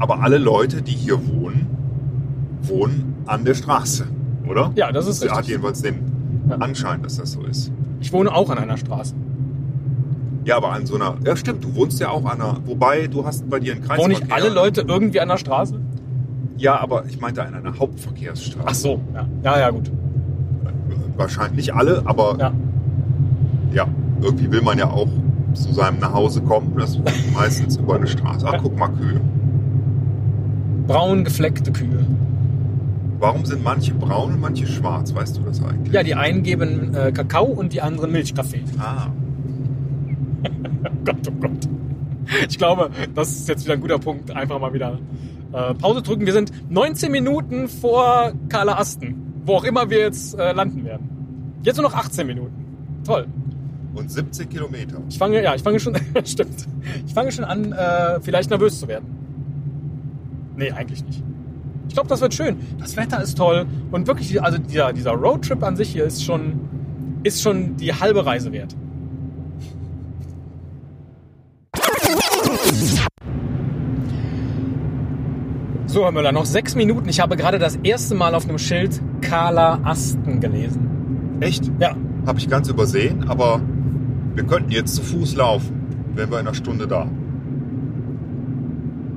Aber 0.00 0.20
alle 0.22 0.38
Leute, 0.38 0.82
die 0.82 0.92
hier 0.92 1.18
wohnen, 1.28 1.66
wohnen 2.62 3.14
an 3.28 3.44
der 3.44 3.54
Straße, 3.54 4.06
oder? 4.48 4.72
Ja, 4.74 4.90
das 4.92 5.06
ist 5.06 5.20
Sie 5.20 5.28
hat 5.28 5.38
richtig. 5.38 5.50
jedenfalls 5.52 5.82
den 5.82 5.96
Ja. 6.48 6.56
Anschein, 6.56 7.02
dass 7.02 7.16
das 7.18 7.32
so 7.32 7.42
ist. 7.42 7.70
Ich 8.00 8.12
wohne 8.12 8.34
auch 8.34 8.48
an 8.50 8.58
einer 8.58 8.76
Straße. 8.76 9.14
Ja, 10.44 10.56
aber 10.56 10.72
an 10.72 10.86
so 10.86 10.94
einer. 10.94 11.14
Ja, 11.24 11.36
stimmt, 11.36 11.62
du 11.62 11.74
wohnst 11.74 12.00
ja 12.00 12.08
auch 12.08 12.24
an 12.24 12.40
einer. 12.40 12.56
Wobei, 12.64 13.06
du 13.06 13.24
hast 13.26 13.48
bei 13.50 13.60
dir 13.60 13.72
einen 13.74 13.82
Kreis. 13.82 13.98
Wohnen 13.98 14.10
nicht 14.10 14.32
alle 14.32 14.48
Leute 14.48 14.80
irgendwie 14.86 15.20
an 15.20 15.28
der 15.28 15.36
Straße? 15.36 15.78
Ja, 16.56 16.80
aber 16.80 17.04
ich 17.06 17.20
meinte 17.20 17.44
an 17.44 17.54
einer 17.54 17.78
Hauptverkehrsstraße. 17.78 18.64
Ach 18.66 18.74
so, 18.74 19.00
ja. 19.14 19.26
Ja, 19.42 19.58
ja, 19.60 19.70
gut. 19.70 19.90
Wahrscheinlich 21.16 21.56
nicht 21.56 21.74
alle, 21.74 22.02
aber 22.06 22.36
Ja. 22.38 22.52
ja, 23.74 23.86
irgendwie 24.22 24.50
will 24.50 24.62
man 24.62 24.78
ja 24.78 24.88
auch 24.90 25.08
zu 25.52 25.72
seinem 25.74 25.98
Nachhause 25.98 26.40
kommen. 26.40 26.72
Das 26.78 26.96
ist 26.96 27.00
meistens 27.34 27.76
über 27.76 27.96
eine 27.96 28.06
Straße. 28.06 28.46
Ach, 28.48 28.58
guck 28.62 28.78
mal, 28.78 28.88
Kühe. 28.88 29.20
Braun 30.86 31.24
gefleckte 31.24 31.70
Kühe. 31.72 32.06
Warum 33.18 33.44
sind 33.44 33.64
manche 33.64 33.94
braun 33.94 34.34
und 34.34 34.40
manche 34.40 34.66
schwarz? 34.66 35.14
Weißt 35.14 35.36
du 35.36 35.40
das 35.42 35.62
eigentlich? 35.62 35.92
Ja, 35.92 36.02
die 36.02 36.14
einen 36.14 36.42
geben 36.42 36.94
äh, 36.94 37.10
Kakao 37.12 37.46
und 37.46 37.72
die 37.72 37.82
anderen 37.82 38.12
Milchkaffee. 38.12 38.62
Ah, 38.78 39.08
Gott, 41.04 41.16
oh 41.28 41.32
Gott. 41.40 41.68
Ich 42.48 42.58
glaube, 42.58 42.90
das 43.14 43.30
ist 43.30 43.48
jetzt 43.48 43.64
wieder 43.64 43.74
ein 43.74 43.80
guter 43.80 43.98
Punkt. 43.98 44.30
Einfach 44.30 44.60
mal 44.60 44.72
wieder 44.72 44.98
äh, 45.52 45.74
Pause 45.74 46.02
drücken. 46.02 46.26
Wir 46.26 46.32
sind 46.32 46.52
19 46.70 47.10
Minuten 47.10 47.68
vor 47.68 48.32
Karla 48.48 48.78
Asten, 48.78 49.16
wo 49.44 49.54
auch 49.54 49.64
immer 49.64 49.90
wir 49.90 49.98
jetzt 50.00 50.38
äh, 50.38 50.52
landen 50.52 50.84
werden. 50.84 51.08
Jetzt 51.62 51.76
nur 51.76 51.88
noch 51.88 51.96
18 51.96 52.26
Minuten. 52.26 52.52
Toll. 53.04 53.26
und 53.94 54.10
17 54.12 54.48
Kilometer. 54.48 54.98
Ich 55.08 55.18
fange, 55.18 55.42
ja, 55.42 55.54
ich 55.54 55.62
fange 55.62 55.80
schon, 55.80 55.96
stimmt. 56.24 56.66
Ich 57.06 57.14
fange 57.14 57.32
schon 57.32 57.44
an, 57.44 57.72
äh, 57.72 58.20
vielleicht 58.20 58.50
nervös 58.50 58.78
zu 58.78 58.86
werden. 58.86 59.06
Nee, 60.56 60.70
eigentlich 60.70 61.04
nicht. 61.04 61.22
Ich 61.88 61.94
glaube, 61.94 62.08
das 62.08 62.20
wird 62.20 62.34
schön. 62.34 62.56
Das 62.78 62.96
Wetter 62.96 63.20
ist 63.22 63.36
toll 63.36 63.66
und 63.90 64.06
wirklich, 64.06 64.40
also 64.42 64.58
dieser, 64.58 64.92
dieser 64.92 65.12
Roadtrip 65.12 65.62
an 65.62 65.76
sich 65.76 65.90
hier 65.90 66.04
ist 66.04 66.22
schon, 66.24 66.60
ist 67.22 67.42
schon 67.42 67.76
die 67.76 67.92
halbe 67.92 68.24
Reise 68.24 68.52
wert. 68.52 68.76
So, 75.86 76.04
Herr 76.04 76.12
Müller, 76.12 76.32
noch 76.32 76.44
sechs 76.44 76.74
Minuten. 76.74 77.08
Ich 77.08 77.20
habe 77.20 77.36
gerade 77.36 77.58
das 77.58 77.76
erste 77.76 78.14
Mal 78.14 78.34
auf 78.34 78.46
einem 78.46 78.58
Schild 78.58 79.00
Carla 79.22 79.80
Asten 79.84 80.38
gelesen. 80.40 81.38
Echt? 81.40 81.70
Ja, 81.80 81.96
Habe 82.26 82.38
ich 82.38 82.48
ganz 82.48 82.68
übersehen, 82.68 83.28
aber 83.28 83.60
wir 84.34 84.44
könnten 84.44 84.70
jetzt 84.70 84.94
zu 84.94 85.02
Fuß 85.02 85.34
laufen. 85.36 85.80
Wären 86.14 86.30
wir 86.30 86.40
in 86.40 86.46
einer 86.46 86.54
Stunde 86.54 86.86
da. 86.86 87.06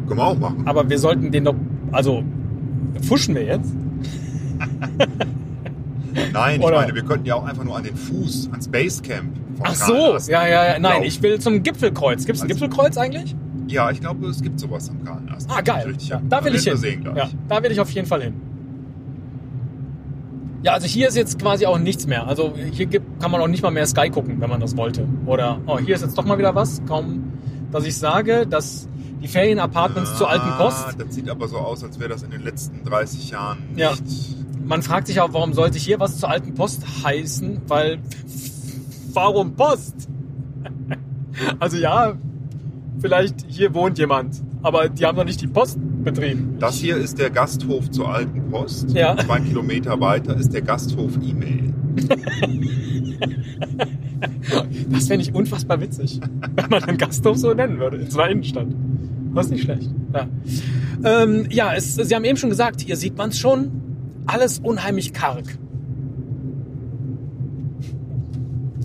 Können 0.08 0.20
wir 0.20 0.26
auch 0.26 0.38
machen. 0.40 0.64
aber 0.66 0.90
wir 0.90 0.98
sollten 0.98 1.32
den 1.32 1.44
doch, 1.46 1.56
also, 1.92 2.24
fuschen 3.08 3.36
wir 3.36 3.44
jetzt? 3.44 3.74
Nein, 6.34 6.60
ich 6.62 6.68
meine, 6.70 6.94
wir 6.94 7.04
könnten 7.04 7.26
ja 7.26 7.36
auch 7.36 7.46
einfach 7.46 7.64
nur 7.64 7.78
an 7.78 7.84
den 7.84 7.96
Fuß, 7.96 8.50
ans 8.52 8.68
Basecamp. 8.68 9.32
Ach 9.64 9.76
so, 9.76 10.18
ja, 10.30 10.48
ja, 10.48 10.66
ja. 10.74 10.80
Nein, 10.80 10.82
laufen. 10.82 11.04
ich 11.06 11.22
will 11.22 11.40
zum 11.40 11.64
Gipfelkreuz. 11.64 12.26
Gibt 12.26 12.38
es 12.38 12.42
ein 12.44 12.50
Also- 12.52 12.60
Gipfelkreuz 12.66 12.98
eigentlich? 12.98 13.36
Ja, 13.68 13.90
ich 13.92 14.02
glaube, 14.02 14.28
es 14.28 14.42
gibt 14.42 14.60
sowas 14.60 14.90
am 14.90 15.04
Kahlenast. 15.06 15.50
Ah, 15.50 15.62
geil. 15.62 15.94
Ja, 16.00 16.22
da 16.28 16.44
will 16.44 16.56
ich 16.56 16.64
hin. 16.66 16.76
sehen. 16.78 17.08
Ja, 17.16 17.30
da 17.48 17.64
will 17.64 17.72
ich 17.72 17.80
auf 17.80 17.90
jeden 17.92 18.08
Fall 18.08 18.24
hin. 18.24 18.34
Ja, 20.64 20.74
also 20.74 20.86
hier 20.88 21.08
ist 21.08 21.16
jetzt 21.16 21.40
quasi 21.40 21.66
auch 21.66 21.80
nichts 21.80 22.06
mehr. 22.06 22.28
Also 22.28 22.54
hier 22.72 22.86
gibt, 22.86 23.22
kann 23.22 23.32
man 23.32 23.40
auch 23.42 23.48
nicht 23.48 23.64
mal 23.64 23.72
mehr 23.72 23.86
Sky 23.88 24.10
gucken, 24.10 24.42
wenn 24.42 24.50
man 24.50 24.60
das 24.60 24.76
wollte. 24.76 25.08
Oder, 25.26 25.60
oh, 25.68 25.80
hier 25.80 25.96
ist 25.96 26.02
jetzt 26.02 26.18
doch 26.18 26.26
mal 26.26 26.38
wieder 26.38 26.54
was. 26.54 26.82
Kaum, 26.88 27.32
dass 27.72 27.86
ich 27.86 27.96
sage, 27.98 28.46
dass 28.46 28.88
die 29.22 29.28
Ferienapartments 29.28 30.18
zur 30.18 30.30
alten 30.30 30.50
Post. 30.58 30.86
Ah, 30.88 30.92
Das 30.98 31.16
sieht 31.16 31.30
aber 31.30 31.48
so 31.48 31.58
aus, 31.58 31.84
als 31.84 32.00
wäre 32.00 32.10
das 32.10 32.24
in 32.24 32.32
den 32.32 32.44
letzten 32.44 32.84
30 32.84 33.32
Jahren 33.32 33.60
Ja. 33.76 33.92
nicht. 33.92 34.36
Man 34.66 34.82
fragt 34.82 35.08
sich 35.08 35.20
auch, 35.20 35.34
warum 35.34 35.54
sollte 35.54 35.78
hier 35.80 36.00
was 36.00 36.18
zur 36.20 36.30
alten 36.30 36.54
Post 36.54 36.84
heißen? 37.04 37.62
Weil, 37.68 38.00
warum 39.14 39.56
Post? 39.56 39.96
Also 41.60 41.78
ja, 41.78 42.14
vielleicht 43.00 43.46
hier 43.48 43.74
wohnt 43.74 43.98
jemand, 43.98 44.42
aber 44.62 44.90
die 44.90 45.06
haben 45.06 45.16
noch 45.16 45.24
nicht 45.24 45.40
die 45.42 45.48
Post 45.48 45.80
betrieben. 46.04 46.58
Das 46.60 46.76
hier 46.76 46.98
ist 46.98 47.18
der 47.20 47.30
Gasthof 47.30 47.90
zur 47.90 48.14
alten 48.14 48.50
Post. 48.52 48.92
Ja. 48.92 49.16
Zwei 49.18 49.40
Kilometer 49.40 50.00
weiter 50.00 50.36
ist 50.36 50.54
der 50.54 50.62
Gasthof 50.62 51.14
E-Mail. 51.22 51.74
Das 54.90 55.08
fände 55.08 55.24
ich 55.24 55.34
unfassbar 55.34 55.82
witzig, 55.82 56.20
wenn 56.56 56.70
man 56.70 56.84
einen 56.84 56.98
Gasthof 56.98 57.38
so 57.38 57.54
nennen 57.54 57.80
würde. 57.80 57.98
In 57.98 58.10
zwar 58.10 58.30
Innenstadt. 58.30 58.68
Das 59.34 59.46
ist 59.46 59.52
nicht 59.52 59.64
schlecht. 59.64 59.90
Ja, 60.14 60.28
ähm, 61.04 61.48
ja 61.50 61.74
es, 61.74 61.96
Sie 61.96 62.16
haben 62.16 62.26
eben 62.26 62.38
schon 62.38 62.50
gesagt, 62.50 62.82
hier 62.82 62.98
sieht 62.98 63.18
man 63.18 63.30
es 63.30 63.40
schon. 63.40 63.72
Alles 64.28 64.60
unheimlich 64.60 65.14
karg. 65.14 65.58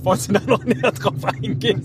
Wolltest 0.02 0.28
du 0.30 0.34
da 0.34 0.40
noch 0.46 0.64
näher 0.64 0.92
drauf 0.92 1.24
eingehen? 1.24 1.82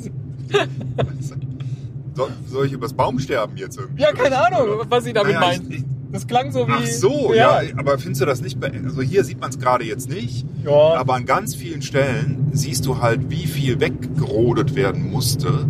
Soll, 2.13 2.29
soll 2.47 2.65
ich 2.67 2.73
übers 2.73 2.93
Baumsterben 2.93 3.57
jetzt 3.57 3.79
irgendwie? 3.79 4.03
Ja, 4.03 4.11
keine 4.11 4.37
Ahnung, 4.37 4.85
was 4.89 5.03
Sie 5.05 5.13
damit 5.13 5.33
Naja, 5.33 5.59
meinen. 5.59 5.85
Das 6.12 6.28
klang 6.28 6.52
so 6.52 6.67
wie. 6.67 6.71
Ach 6.74 6.86
so, 6.86 7.34
ja. 7.34 7.62
aber 7.78 7.97
findest 7.97 8.21
du 8.21 8.26
das 8.26 8.41
nicht? 8.41 8.58
Also 8.63 9.02
hier 9.02 9.24
sieht 9.24 9.39
man 9.39 9.50
es 9.50 9.60
gerade 9.60 9.86
jetzt 9.86 10.10
nicht, 10.10 10.45
Ja. 10.65 10.95
aber 11.00 11.13
an 11.15 11.26
ganz 11.26 11.56
vielen 11.56 11.82
Stellen 11.82 12.47
siehst 12.52 12.86
du 12.86 13.02
halt, 13.02 13.30
wie 13.30 13.45
viel 13.47 13.80
weggerodet 13.80 14.76
werden 14.76 15.10
musste, 15.10 15.65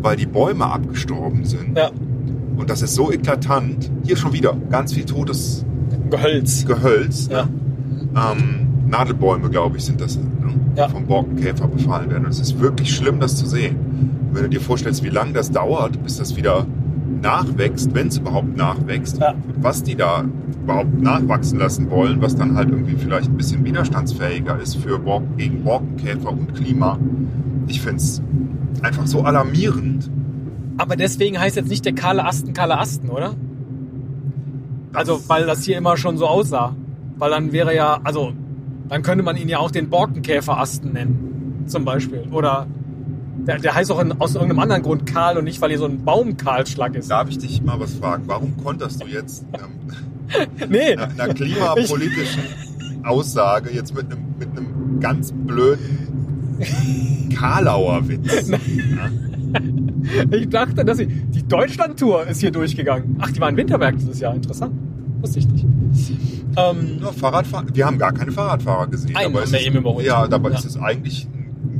weil 0.00 0.16
die 0.16 0.26
Bäume 0.26 0.66
abgestorben 0.66 1.44
sind. 1.44 1.76
ja, 1.76 1.90
Und 2.56 2.70
das 2.70 2.80
ist 2.82 2.94
so 2.94 3.12
eklatant. 3.12 3.90
Hier 4.04 4.16
schon 4.16 4.32
wieder 4.32 4.56
ganz 4.70 4.92
viel 4.94 5.04
totes 5.04 5.64
Gehölz. 6.10 6.64
Gehölz. 6.64 7.28
Ja. 7.30 7.44
Ne? 7.44 7.50
Ähm, 8.16 8.88
Nadelbäume, 8.88 9.48
glaube 9.50 9.76
ich, 9.78 9.84
sind 9.84 10.00
das, 10.00 10.16
ne? 10.16 10.24
Ja. 10.74 10.88
vom 10.88 11.06
Borkenkäfer 11.06 11.68
befallen 11.68 12.10
werden. 12.10 12.24
Und 12.24 12.30
es 12.30 12.40
ist 12.40 12.58
wirklich 12.60 12.94
schlimm, 12.94 13.20
das 13.20 13.36
zu 13.36 13.46
sehen. 13.46 13.76
Wenn 14.32 14.44
du 14.44 14.48
dir 14.48 14.60
vorstellst, 14.62 15.02
wie 15.02 15.10
lange 15.10 15.34
das 15.34 15.50
dauert, 15.50 16.02
bis 16.02 16.16
das 16.16 16.34
wieder 16.36 16.66
nachwächst, 17.22 17.94
wenn 17.94 18.08
es 18.08 18.18
überhaupt 18.18 18.56
nachwächst, 18.56 19.18
Ja. 19.18 19.34
was 19.60 19.82
die 19.82 19.94
da 19.94 20.24
überhaupt 20.62 21.00
nachwachsen 21.00 21.58
lassen 21.58 21.90
wollen, 21.90 22.20
was 22.20 22.36
dann 22.36 22.56
halt 22.56 22.68
irgendwie 22.70 22.96
vielleicht 22.96 23.30
ein 23.30 23.36
bisschen 23.36 23.64
widerstandsfähiger 23.64 24.58
ist 24.60 24.76
für 24.76 24.98
Borken, 24.98 25.36
gegen 25.36 25.64
Borkenkäfer 25.64 26.30
und 26.30 26.54
Klima. 26.54 26.98
Ich 27.68 27.80
finde 27.80 27.96
es 27.96 28.22
einfach 28.82 29.06
so 29.06 29.22
alarmierend. 29.22 30.10
Aber 30.78 30.96
deswegen 30.96 31.38
heißt 31.38 31.56
jetzt 31.56 31.68
nicht 31.68 31.84
der 31.84 31.94
kahle 31.94 32.24
Asten 32.24 32.52
kahle 32.52 32.78
Asten, 32.78 33.08
oder? 33.08 33.34
Also, 34.94 35.20
weil 35.28 35.46
das 35.46 35.64
hier 35.64 35.78
immer 35.78 35.96
schon 35.96 36.18
so 36.18 36.26
aussah. 36.26 36.74
Weil 37.18 37.30
dann 37.30 37.52
wäre 37.52 37.74
ja, 37.74 38.00
also, 38.04 38.32
dann 38.88 39.02
könnte 39.02 39.22
man 39.24 39.36
ihn 39.36 39.48
ja 39.48 39.58
auch 39.58 39.70
den 39.70 39.88
Borkenkäferasten 39.88 40.92
nennen. 40.92 41.64
Zum 41.66 41.84
Beispiel. 41.84 42.24
Oder 42.32 42.66
der, 43.46 43.58
der 43.58 43.74
heißt 43.74 43.90
auch 43.92 44.00
in, 44.00 44.12
aus 44.20 44.34
irgendeinem 44.34 44.60
anderen 44.60 44.82
Grund 44.82 45.06
kahl 45.06 45.36
und 45.38 45.44
nicht, 45.44 45.60
weil 45.60 45.70
hier 45.70 45.78
so 45.78 45.86
ein 45.86 46.04
Baumkahlschlag 46.04 46.94
ist. 46.94 47.10
Darf 47.10 47.28
ich 47.28 47.38
dich 47.38 47.62
mal 47.62 47.78
was 47.80 47.94
fragen? 47.94 48.24
Warum 48.26 48.56
konterst 48.62 49.02
du 49.02 49.06
jetzt 49.06 49.44
ähm, 49.54 50.46
Nee, 50.70 50.92
einer, 50.92 51.08
einer 51.18 51.34
klimapolitischen 51.34 52.42
Aussage 53.04 53.70
jetzt 53.70 53.94
mit 53.94 54.06
einem, 54.12 54.24
mit 54.38 54.48
einem 54.56 55.00
ganz 55.00 55.32
blöden 55.32 55.98
Karlauer 57.34 58.08
Witz. 58.08 58.50
Ja? 59.52 59.60
Ich 60.30 60.48
dachte, 60.48 60.82
dass 60.82 60.96
sie. 60.96 61.06
Die 61.06 61.46
Deutschland-Tour 61.46 62.26
ist 62.26 62.40
hier 62.40 62.50
durchgegangen. 62.50 63.16
Ach, 63.20 63.30
die 63.30 63.38
war 63.38 63.50
in 63.50 63.56
Winterberg 63.58 63.98
dieses 63.98 64.18
Jahr. 64.18 64.34
Interessant. 64.34 64.72
Wusste 65.20 65.40
ich 65.40 65.48
nicht. 65.48 65.66
Ähm, 66.56 66.98
Ja, 67.02 67.12
Fahrradfahren. 67.12 67.68
Wir 67.74 67.84
haben 67.84 67.98
gar 67.98 68.12
keine 68.12 68.32
Fahrradfahrer 68.32 68.86
gesehen. 68.86 69.14
Einen 69.14 69.32
dabei 69.34 69.44
haben 69.44 69.52
wir 69.52 69.60
eben 69.60 69.86
es, 70.00 70.06
ja, 70.06 70.26
dabei 70.26 70.50
Ja. 70.50 70.56
ist 70.58 70.64
es 70.64 70.76
eigentlich 70.78 71.28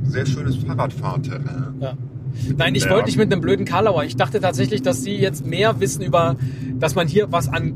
sehr 0.04 0.26
schönes 0.26 0.56
Fahrradfahrterrain. 0.56 1.74
ja. 1.80 1.94
Nein, 2.56 2.74
ich 2.74 2.88
wollte 2.88 3.06
nicht 3.06 3.18
mit 3.18 3.30
einem 3.30 3.42
blöden 3.42 3.66
Karlauer. 3.66 4.04
Ich 4.04 4.16
dachte 4.16 4.40
tatsächlich, 4.40 4.80
dass 4.80 5.02
sie 5.02 5.14
jetzt 5.16 5.46
mehr 5.46 5.80
wissen 5.80 6.00
über, 6.02 6.36
dass 6.78 6.94
man 6.94 7.06
hier 7.06 7.30
was 7.30 7.48
an 7.48 7.74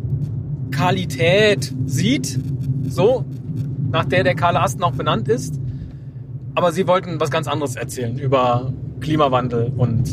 Qualität 0.72 1.74
sieht. 1.86 2.38
So, 2.88 3.24
nach 3.92 4.04
der 4.06 4.24
der 4.24 4.34
Karle 4.34 4.60
Asten 4.62 4.82
auch 4.82 4.92
benannt 4.92 5.28
ist. 5.28 5.60
Aber 6.54 6.72
sie 6.72 6.86
wollten 6.86 7.20
was 7.20 7.30
ganz 7.30 7.48
anderes 7.48 7.76
erzählen 7.76 8.18
über 8.18 8.72
Klimawandel 9.00 9.72
und 9.76 10.08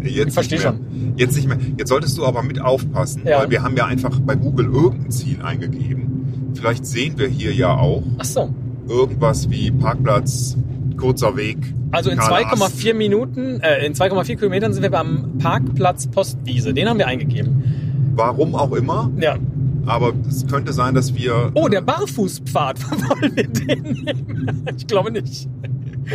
Jetzt 0.00 0.28
Ich 0.28 0.32
verstehe 0.34 0.58
mehr. 0.60 0.74
Jetzt 1.16 1.36
nicht 1.36 1.48
mehr. 1.48 1.58
Jetzt 1.76 1.88
solltest 1.88 2.16
du 2.16 2.24
aber 2.24 2.42
mit 2.42 2.60
aufpassen, 2.60 3.22
Ja. 3.26 3.40
weil 3.40 3.50
wir 3.50 3.62
haben 3.62 3.76
ja 3.76 3.84
einfach 3.86 4.18
bei 4.20 4.36
Google 4.36 4.66
irgendein 4.66 5.10
Ziel 5.10 5.42
eingegeben. 5.42 6.52
Vielleicht 6.54 6.86
sehen 6.86 7.18
wir 7.18 7.26
hier 7.28 7.52
ja 7.52 7.76
auch 7.76 8.02
ach 8.18 8.24
so. 8.24 8.54
irgendwas 8.88 9.50
wie 9.50 9.70
Parkplatz, 9.72 10.56
kurzer 10.98 11.36
Weg. 11.36 11.56
Also 11.92 12.10
in 12.10 12.18
Karle 12.18 12.44
2,4 12.46 12.94
Minuten, 12.94 13.60
äh, 13.60 13.86
in 13.86 13.94
2,4 13.94 14.36
Kilometern 14.36 14.72
sind 14.74 14.82
wir 14.82 14.90
beim 14.90 15.38
Parkplatz 15.38 16.06
Postwiese. 16.08 16.74
Den 16.74 16.88
haben 16.88 16.98
wir 16.98 17.06
eingegeben. 17.06 18.12
Warum 18.14 18.54
auch 18.54 18.72
immer, 18.72 19.10
Ja. 19.18 19.36
aber 19.86 20.12
es 20.28 20.46
könnte 20.46 20.72
sein, 20.72 20.94
dass 20.94 21.14
wir. 21.14 21.50
Oh, 21.54 21.68
der 21.68 21.80
Barfußpfad. 21.80 22.78
Wollen 22.90 23.36
wir 23.36 23.46
den 23.48 23.82
nehmen? 23.82 24.68
Ich 24.76 24.86
glaube 24.86 25.10
nicht. 25.10 25.48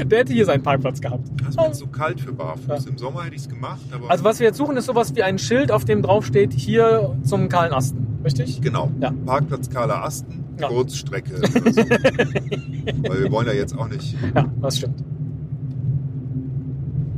Der 0.09 0.19
hätte 0.19 0.33
hier 0.33 0.45
seinen 0.45 0.63
Parkplatz 0.63 0.99
gehabt. 1.01 1.27
Das 1.39 1.49
ist 1.49 1.57
mir 1.57 1.65
jetzt 1.67 1.79
so 1.79 1.85
kalt 1.87 2.19
für 2.19 2.33
Barfuß. 2.33 2.87
Im 2.87 2.97
Sommer 2.97 3.23
hätte 3.25 3.35
ich 3.35 3.43
es 3.43 3.49
gemacht, 3.49 3.81
aber. 3.91 4.09
Also 4.09 4.23
was 4.23 4.39
wir 4.39 4.47
jetzt 4.47 4.57
suchen, 4.57 4.75
ist 4.75 4.85
sowas 4.87 5.15
wie 5.15 5.21
ein 5.23 5.37
Schild, 5.37 5.71
auf 5.71 5.85
dem 5.85 6.01
drauf 6.01 6.25
steht, 6.25 6.51
hier 6.53 7.15
zum 7.23 7.47
kahlen 7.47 7.73
Asten. 7.73 8.05
Richtig? 8.23 8.59
Genau. 8.61 8.89
Ja. 8.99 9.13
Parkplatz 9.25 9.69
Karla 9.69 10.03
Asten, 10.03 10.42
Ja. 10.59 10.67
Kurzstrecke. 10.67 11.31
So. 11.37 11.43
Weil 11.81 13.23
wir 13.23 13.31
wollen 13.31 13.47
ja 13.47 13.53
jetzt 13.53 13.77
auch 13.77 13.87
nicht. 13.89 14.15
Ja, 14.35 14.45
das 14.61 14.77
stimmt. 14.77 15.03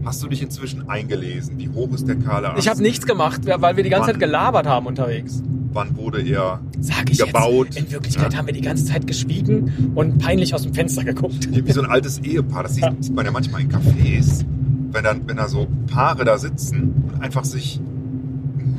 Hast 0.04 0.22
du 0.22 0.28
dich 0.28 0.42
inzwischen 0.44 0.88
eingelesen? 0.88 1.58
Wie 1.58 1.68
hoch 1.70 1.92
ist 1.94 2.08
der 2.08 2.16
Karla 2.16 2.50
Asten? 2.50 2.60
Ich 2.60 2.68
habe 2.70 2.82
nichts 2.82 3.06
gemacht, 3.08 3.42
weil 3.46 3.76
wir 3.76 3.84
die 3.84 3.90
ganze 3.90 4.08
Wann? 4.10 4.14
Zeit 4.14 4.20
gelabert 4.20 4.68
haben 4.68 4.86
unterwegs. 4.86 5.42
Wann 5.74 5.98
wurde 5.98 6.22
er 6.22 6.62
Sag 6.80 7.10
ich 7.10 7.18
gebaut? 7.18 7.68
jetzt. 7.74 7.80
In 7.80 7.92
Wirklichkeit 7.92 8.32
Ja. 8.34 8.40
haben 8.40 8.46
wir 8.46 8.54
die 8.54 8.62
ganze 8.62 8.86
Zeit 8.86 9.08
geschwiegen 9.08 9.92
und 9.96 10.20
peinlich 10.20 10.54
aus 10.54 10.62
dem 10.64 10.74
Fenster 10.74 11.04
geguckt. 11.04 11.50
Wie 11.52 11.72
so 11.72 11.82
ein 11.82 11.90
altes 11.90 12.20
Ehepaar. 12.20 12.64
Das 12.64 12.76
sieht, 12.76 12.84
Ja. 12.84 12.94
sieht 13.00 13.16
man 13.16 13.26
ja 13.26 13.32
manchmal 13.32 13.62
in 13.62 13.70
Cafés, 13.72 14.46
wenn, 14.92 15.04
dann, 15.04 15.28
wenn 15.28 15.38
da 15.38 15.48
so 15.48 15.68
Paare 15.88 16.24
da 16.24 16.38
sitzen 16.38 17.04
und 17.12 17.22
einfach 17.22 17.44
sich 17.44 17.82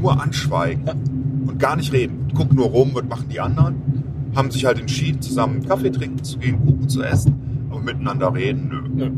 nur 0.01 0.23
anschweigen 0.23 0.87
Ja. 0.87 0.93
und 1.47 1.59
gar 1.59 1.75
nicht 1.77 1.93
reden. 1.93 2.29
Gucken 2.35 2.57
nur 2.57 2.67
rum, 2.67 2.93
was 2.95 3.05
machen 3.05 3.27
die 3.31 3.41
anderen. 3.41 3.75
Haben 4.37 4.51
sich 4.51 4.65
halt 4.67 4.79
entschieden, 4.79 5.21
zusammen 5.23 5.67
Kaffee 5.67 5.91
trinken 5.91 6.23
zu 6.23 6.39
gehen, 6.39 6.59
Kuchen 6.65 6.89
zu 6.89 7.03
essen, 7.03 7.67
aber 7.71 7.81
miteinander 7.81 8.33
reden, 8.35 8.69
nö. 8.69 9.07
Nö. 9.07 9.11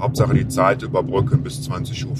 Hauptsache 0.00 0.34
die 0.34 0.48
Zeit 0.48 0.82
überbrücken 0.82 1.42
bis 1.42 1.60
20.15 1.70 2.06
Uhr. 2.06 2.16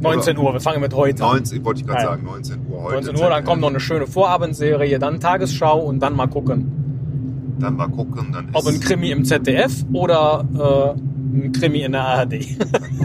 19 0.00 0.36
Uhr, 0.38 0.52
wir 0.52 0.60
fangen 0.60 0.80
mit 0.80 0.94
heute 0.94 1.22
an. 1.24 1.30
19, 1.36 1.64
wollte 1.64 1.80
ich 1.80 1.86
gerade 1.86 2.02
Ja. 2.02 2.08
sagen, 2.10 2.24
19 2.24 2.56
Uhr 2.68 2.82
heute. 2.82 2.94
19 3.06 3.16
Uhr, 3.22 3.28
dann 3.30 3.44
kommt 3.44 3.60
noch 3.60 3.68
eine 3.68 3.80
schöne 3.80 4.06
Vorabendserie, 4.06 4.98
dann 4.98 5.20
Tagesschau 5.20 5.78
und 5.80 6.00
dann 6.00 6.16
mal 6.16 6.26
gucken, 6.26 6.72
Dann 7.60 7.76
mal 7.76 7.88
gucken, 7.88 8.32
dann 8.32 8.48
ob 8.52 8.66
ein 8.66 8.74
ist, 8.74 8.82
Krimi 8.84 9.10
im 9.12 9.24
ZDF 9.24 9.84
oder 9.92 10.44
äh, 10.94 11.00
ein 11.46 11.52
Krimi 11.52 11.82
in 11.82 11.92
der 11.92 12.04
ARD. 12.04 12.34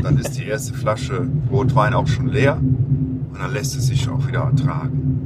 dann 0.02 0.18
ist 0.18 0.38
die 0.40 0.46
erste 0.46 0.74
Flasche 0.74 1.28
Rotwein 1.52 1.94
auch 1.94 2.08
schon 2.08 2.28
leer 2.28 2.60
und 3.34 3.40
dann 3.42 3.52
lässt 3.54 3.76
es 3.76 3.88
sich 3.88 4.08
auch 4.08 4.28
wieder 4.28 4.42
ertragen. 4.42 5.20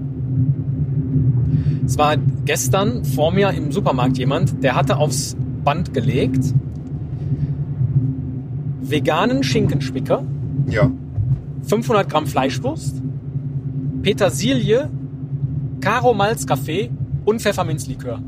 Es 1.86 1.98
war 1.98 2.16
gestern 2.46 3.04
vor 3.06 3.32
mir 3.32 3.50
im 3.52 3.72
Supermarkt 3.72 4.18
jemand, 4.18 4.64
der 4.64 4.76
hatte 4.76 4.98
aufs 4.98 5.36
Band 5.64 5.94
gelegt 5.94 6.54
veganen 8.82 9.44
Schinkenspicker, 9.44 10.24
Ja, 10.70 10.90
500 11.64 12.10
Gramm 12.10 12.26
Fleischwurst, 12.28 13.02
Petersilie, 14.02 14.90
Karo 15.82 16.14
Malzkaffee 16.14 16.90
und 17.26 17.42
Pfefferminzlikör. 17.42 18.20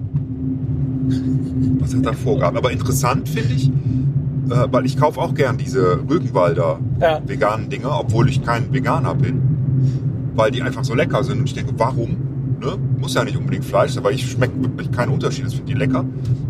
was 1.80 1.96
hat 1.96 2.06
er 2.06 2.14
vorgehabt? 2.14 2.58
Aber 2.58 2.72
interessant 2.72 3.30
finde 3.30 3.54
ich, 3.54 3.70
äh, 3.70 4.68
weil 4.72 4.86
ich 4.86 4.98
kaufe 4.98 5.20
auch 5.22 5.34
gern 5.34 5.58
diese 5.58 6.00
Rügenwalder 6.10 6.80
Ja. 7.00 7.22
veganen 7.26 7.70
Dinger, 7.70 7.98
obwohl 8.00 8.28
ich 8.30 8.44
kein 8.44 8.74
Veganer 8.74 9.16
bin, 9.16 9.42
weil 10.40 10.52
die 10.52 10.62
einfach 10.62 10.86
so 10.86 10.96
lecker 10.96 11.22
sind 11.24 11.40
und 11.40 11.46
ich 11.46 11.54
denke, 11.54 11.74
warum? 11.78 12.12
Ne? 12.62 12.78
Muss 12.98 13.14
ja 13.14 13.26
nicht 13.26 13.36
unbedingt 13.38 13.66
Fleisch 13.66 13.92
sein, 13.92 14.04
weil 14.06 14.16
ich 14.16 14.32
schmecke 14.32 14.54
wirklich 14.64 14.90
keinen 14.90 15.12
Unterschied, 15.12 15.46
das 15.46 15.54
finde 15.54 15.74
ich 15.74 15.78
lecker. 15.78 16.06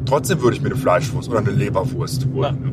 Trotzdem 0.05 0.41
würde 0.41 0.55
ich 0.55 0.61
mir 0.61 0.69
eine 0.69 0.77
Fleischwurst 0.77 1.27
oder 1.27 1.39
eine 1.39 1.49
Leberwurst 1.49 2.27
holen. 2.31 2.59
Ne? 2.61 2.71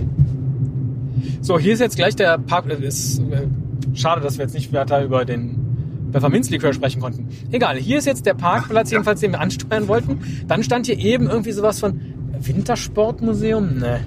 So, 1.41 1.59
hier 1.59 1.73
ist 1.73 1.81
jetzt 1.81 1.97
gleich 1.97 2.15
der 2.17 2.37
Park. 2.39 2.67
äh, 2.69 2.87
Ist, 2.87 3.19
äh, 3.19 3.47
schade, 3.95 4.21
dass 4.21 4.37
wir 4.37 4.45
jetzt 4.45 4.53
nicht 4.55 4.73
weiter 4.75 5.03
über 5.03 5.25
den 5.25 6.11
Pfefferminzlikör 6.13 6.75
sprechen 6.75 7.01
konnten. 7.01 7.29
Egal, 7.51 7.77
hier 7.77 7.97
ist 7.99 8.07
jetzt 8.07 8.27
der 8.27 8.35
Parkplatz, 8.35 8.91
ja. 8.91 8.97
jedenfalls, 8.97 9.21
den 9.21 9.33
wir 9.33 9.41
ansteuern 9.41 9.89
wollten. 9.89 10.19
Dann 10.47 10.63
stand 10.63 10.85
hier 10.85 10.99
eben 10.99 11.29
irgendwie 11.29 11.53
sowas 11.53 11.81
von 11.81 11.99
Wintersportmuseum. 12.41 13.79
Ne, 13.79 14.01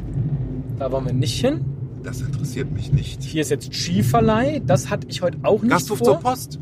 da 0.77 0.91
wollen 0.91 1.05
wir 1.07 1.13
nicht 1.13 1.41
hin. 1.41 1.61
Das 2.03 2.21
interessiert 2.21 2.71
mich 2.71 2.93
nicht. 2.93 3.23
Hier 3.23 3.41
ist 3.41 3.49
jetzt 3.49 3.73
Skiverleih. 3.73 4.61
Das 4.65 4.91
hatte 4.91 5.07
ich 5.09 5.23
heute 5.23 5.39
auch 5.41 5.63
nicht 5.63 5.71
Gasthof 5.71 5.97
zur 6.03 6.19
vor. 6.19 6.31
Post. 6.31 6.59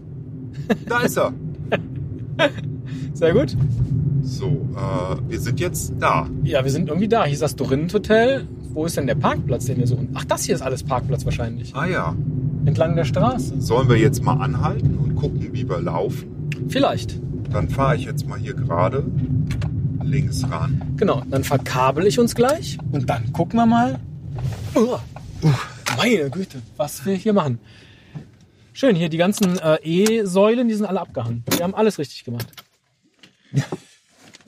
Da 0.88 1.00
ist 1.02 1.18
er. 1.18 1.34
Sehr 3.14 3.34
gut. 3.34 3.56
So, 4.22 4.68
äh, 4.76 5.30
wir 5.30 5.40
sind 5.40 5.60
jetzt 5.60 5.94
da. 6.00 6.28
Ja, 6.44 6.64
wir 6.64 6.72
sind 6.72 6.90
irgendwie 6.90 7.08
da. 7.08 7.24
Hier 7.24 7.34
ist 7.34 7.42
das 7.42 7.56
Dorint 7.56 7.94
Hotel. 7.94 8.48
Wo 8.74 8.86
ist 8.86 8.98
denn 8.98 9.08
der 9.08 9.16
Parkplatz, 9.16 9.66
den 9.66 9.78
wir 9.78 9.88
suchen? 9.88 10.10
Ach, 10.14 10.26
das 10.26 10.44
hier 10.44 10.54
ist 10.54 10.62
alles 10.62 10.84
Parkplatz 10.84 11.26
wahrscheinlich. 11.26 11.74
Ah 11.76 11.86
ja. 11.86 12.16
Entlang 12.66 12.96
der 12.96 13.06
Straße. 13.06 13.60
Sollen 13.60 13.90
wir 13.90 13.98
jetzt 13.98 14.22
mal 14.22 14.34
anhalten 14.34 14.98
und 14.98 15.16
gucken, 15.16 15.50
wie 15.52 15.68
wir 15.68 15.80
laufen? 15.80 16.50
Vielleicht. 16.68 17.20
Dann 17.52 17.70
fahre 17.70 17.96
ich 17.96 18.06
jetzt 18.06 18.28
mal 18.28 18.38
hier 18.38 18.54
gerade 18.54 19.06
links 20.04 20.44
ran. 20.50 20.82
Genau, 20.98 21.24
dann 21.30 21.44
verkabel 21.44 22.06
ich 22.06 22.20
uns 22.20 22.36
gleich 22.36 22.78
und 22.92 23.10
dann 23.10 23.32
gucken 23.34 23.58
wir 23.60 23.66
mal. 23.66 24.00
Oh, 24.76 24.98
meine 25.98 26.30
Güte, 26.30 26.62
was 26.76 27.06
wir 27.06 27.16
hier 27.16 27.34
machen. 27.34 27.60
Schön, 28.78 28.96
hier 28.96 29.10
die 29.10 29.18
ganzen 29.18 29.58
äh, 29.58 29.80
E-Säulen, 29.82 30.68
die 30.68 30.76
sind 30.76 30.86
alle 30.86 31.02
abgehangen. 31.02 31.44
Wir 31.50 31.64
haben 31.64 31.74
alles 31.74 31.98
richtig 31.98 32.24
gemacht. 32.24 32.46
äh, 33.52 33.64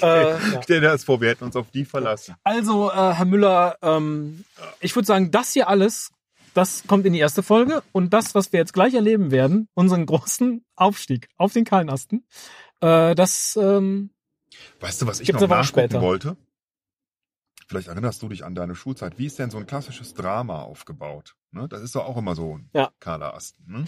ja. 0.03 0.39
Stell 0.61 0.81
dir 0.81 0.89
das 0.89 1.03
vor, 1.03 1.19
wir 1.19 1.29
hätten 1.29 1.45
uns 1.45 1.55
auf 1.55 1.71
die 1.71 1.83
verlassen. 1.83 2.35
Also, 2.43 2.91
äh, 2.91 3.13
Herr 3.13 3.25
Müller, 3.25 3.77
ähm, 3.81 4.45
ich 4.81 4.95
würde 4.95 5.07
sagen, 5.07 5.31
das 5.31 5.53
hier 5.53 5.67
alles, 5.67 6.11
das 6.53 6.83
kommt 6.85 7.07
in 7.07 7.13
die 7.13 7.19
erste 7.19 7.41
Folge. 7.41 7.81
Und 7.91 8.13
das, 8.13 8.35
was 8.35 8.53
wir 8.53 8.59
jetzt 8.59 8.73
gleich 8.73 8.93
erleben 8.93 9.31
werden, 9.31 9.67
unseren 9.73 10.05
großen 10.05 10.63
Aufstieg 10.75 11.27
auf 11.37 11.53
den 11.53 11.65
kahlen 11.65 11.89
Asten, 11.89 12.23
äh, 12.81 13.15
das 13.15 13.57
ähm, 13.59 14.11
Weißt 14.79 15.01
du, 15.01 15.07
was 15.07 15.21
ich 15.21 15.33
noch 15.33 15.41
nachgucken 15.41 15.65
später. 15.65 16.01
wollte? 16.01 16.37
Vielleicht 17.67 17.87
erinnerst 17.87 18.21
du 18.21 18.29
dich 18.29 18.45
an 18.45 18.53
deine 18.53 18.75
Schulzeit. 18.75 19.17
Wie 19.17 19.25
ist 19.25 19.39
denn 19.39 19.49
so 19.49 19.57
ein 19.57 19.65
klassisches 19.65 20.13
Drama 20.13 20.61
aufgebaut? 20.61 21.35
Ne? 21.51 21.67
Das 21.67 21.81
ist 21.81 21.95
doch 21.95 22.05
auch 22.05 22.17
immer 22.17 22.35
so 22.35 22.57
ein 22.57 22.69
Ja. 22.73 22.91
Karla 22.99 23.31
Asten. 23.31 23.63
Ne? 23.71 23.85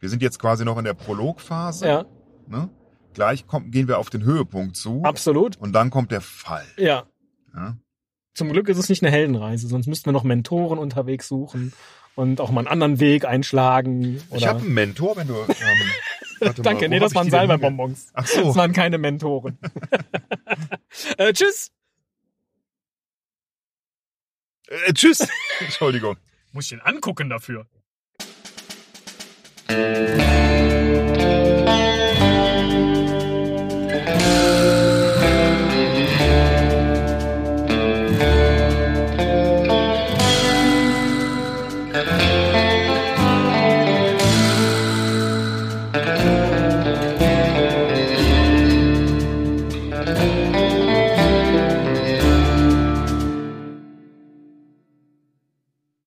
Wir 0.00 0.08
sind 0.08 0.22
jetzt 0.22 0.38
quasi 0.38 0.64
noch 0.64 0.78
in 0.78 0.84
der 0.84 0.94
Prologphase. 0.94 1.86
ja, 1.86 2.04
Ne? 2.46 2.70
Gleich 3.14 3.46
kommt, 3.46 3.72
gehen 3.72 3.88
wir 3.88 3.98
auf 3.98 4.10
den 4.10 4.22
Höhepunkt 4.24 4.76
zu. 4.76 5.02
absolut. 5.04 5.56
Und 5.56 5.72
dann 5.72 5.90
kommt 5.90 6.10
der 6.12 6.20
Fall. 6.20 6.64
Ja. 6.76 7.04
Ja? 7.54 7.76
Zum 8.34 8.52
Glück 8.52 8.68
ist 8.68 8.78
es 8.78 8.88
nicht 8.88 9.02
eine 9.02 9.10
Heldenreise, 9.10 9.66
sonst 9.66 9.86
müssten 9.86 10.06
wir 10.06 10.12
noch 10.12 10.22
Mentoren 10.24 10.78
unterwegs 10.78 11.26
suchen 11.28 11.72
und 12.14 12.40
auch 12.40 12.50
mal 12.50 12.60
einen 12.60 12.68
anderen 12.68 13.00
Weg 13.00 13.24
einschlagen. 13.24 14.22
Oder 14.30 14.38
Ich 14.38 14.46
habe 14.46 14.60
einen 14.60 14.74
Mentor, 14.74 15.16
wenn 15.16 15.26
du. 15.28 15.34
Ähm, 15.34 15.46
mal, 16.40 16.54
Danke, 16.54 16.84
wo 16.86 16.88
nee, 16.90 16.98
das 17.00 17.14
waren 17.14 17.30
Salbeibonbons. 17.30 18.10
Ach 18.12 18.22
Das 18.22 18.32
so. 18.34 18.54
waren 18.56 18.72
keine 18.72 18.98
Mentoren. 18.98 19.58
äh, 21.18 21.32
tschüss. 21.32 21.70
Äh, 24.68 24.92
tschüss. 24.92 25.26
Entschuldigung. 25.60 26.16
Muss 26.58 26.64
ich 26.64 26.70
den 26.70 26.80
angucken 26.80 27.30
dafür. 27.30 27.66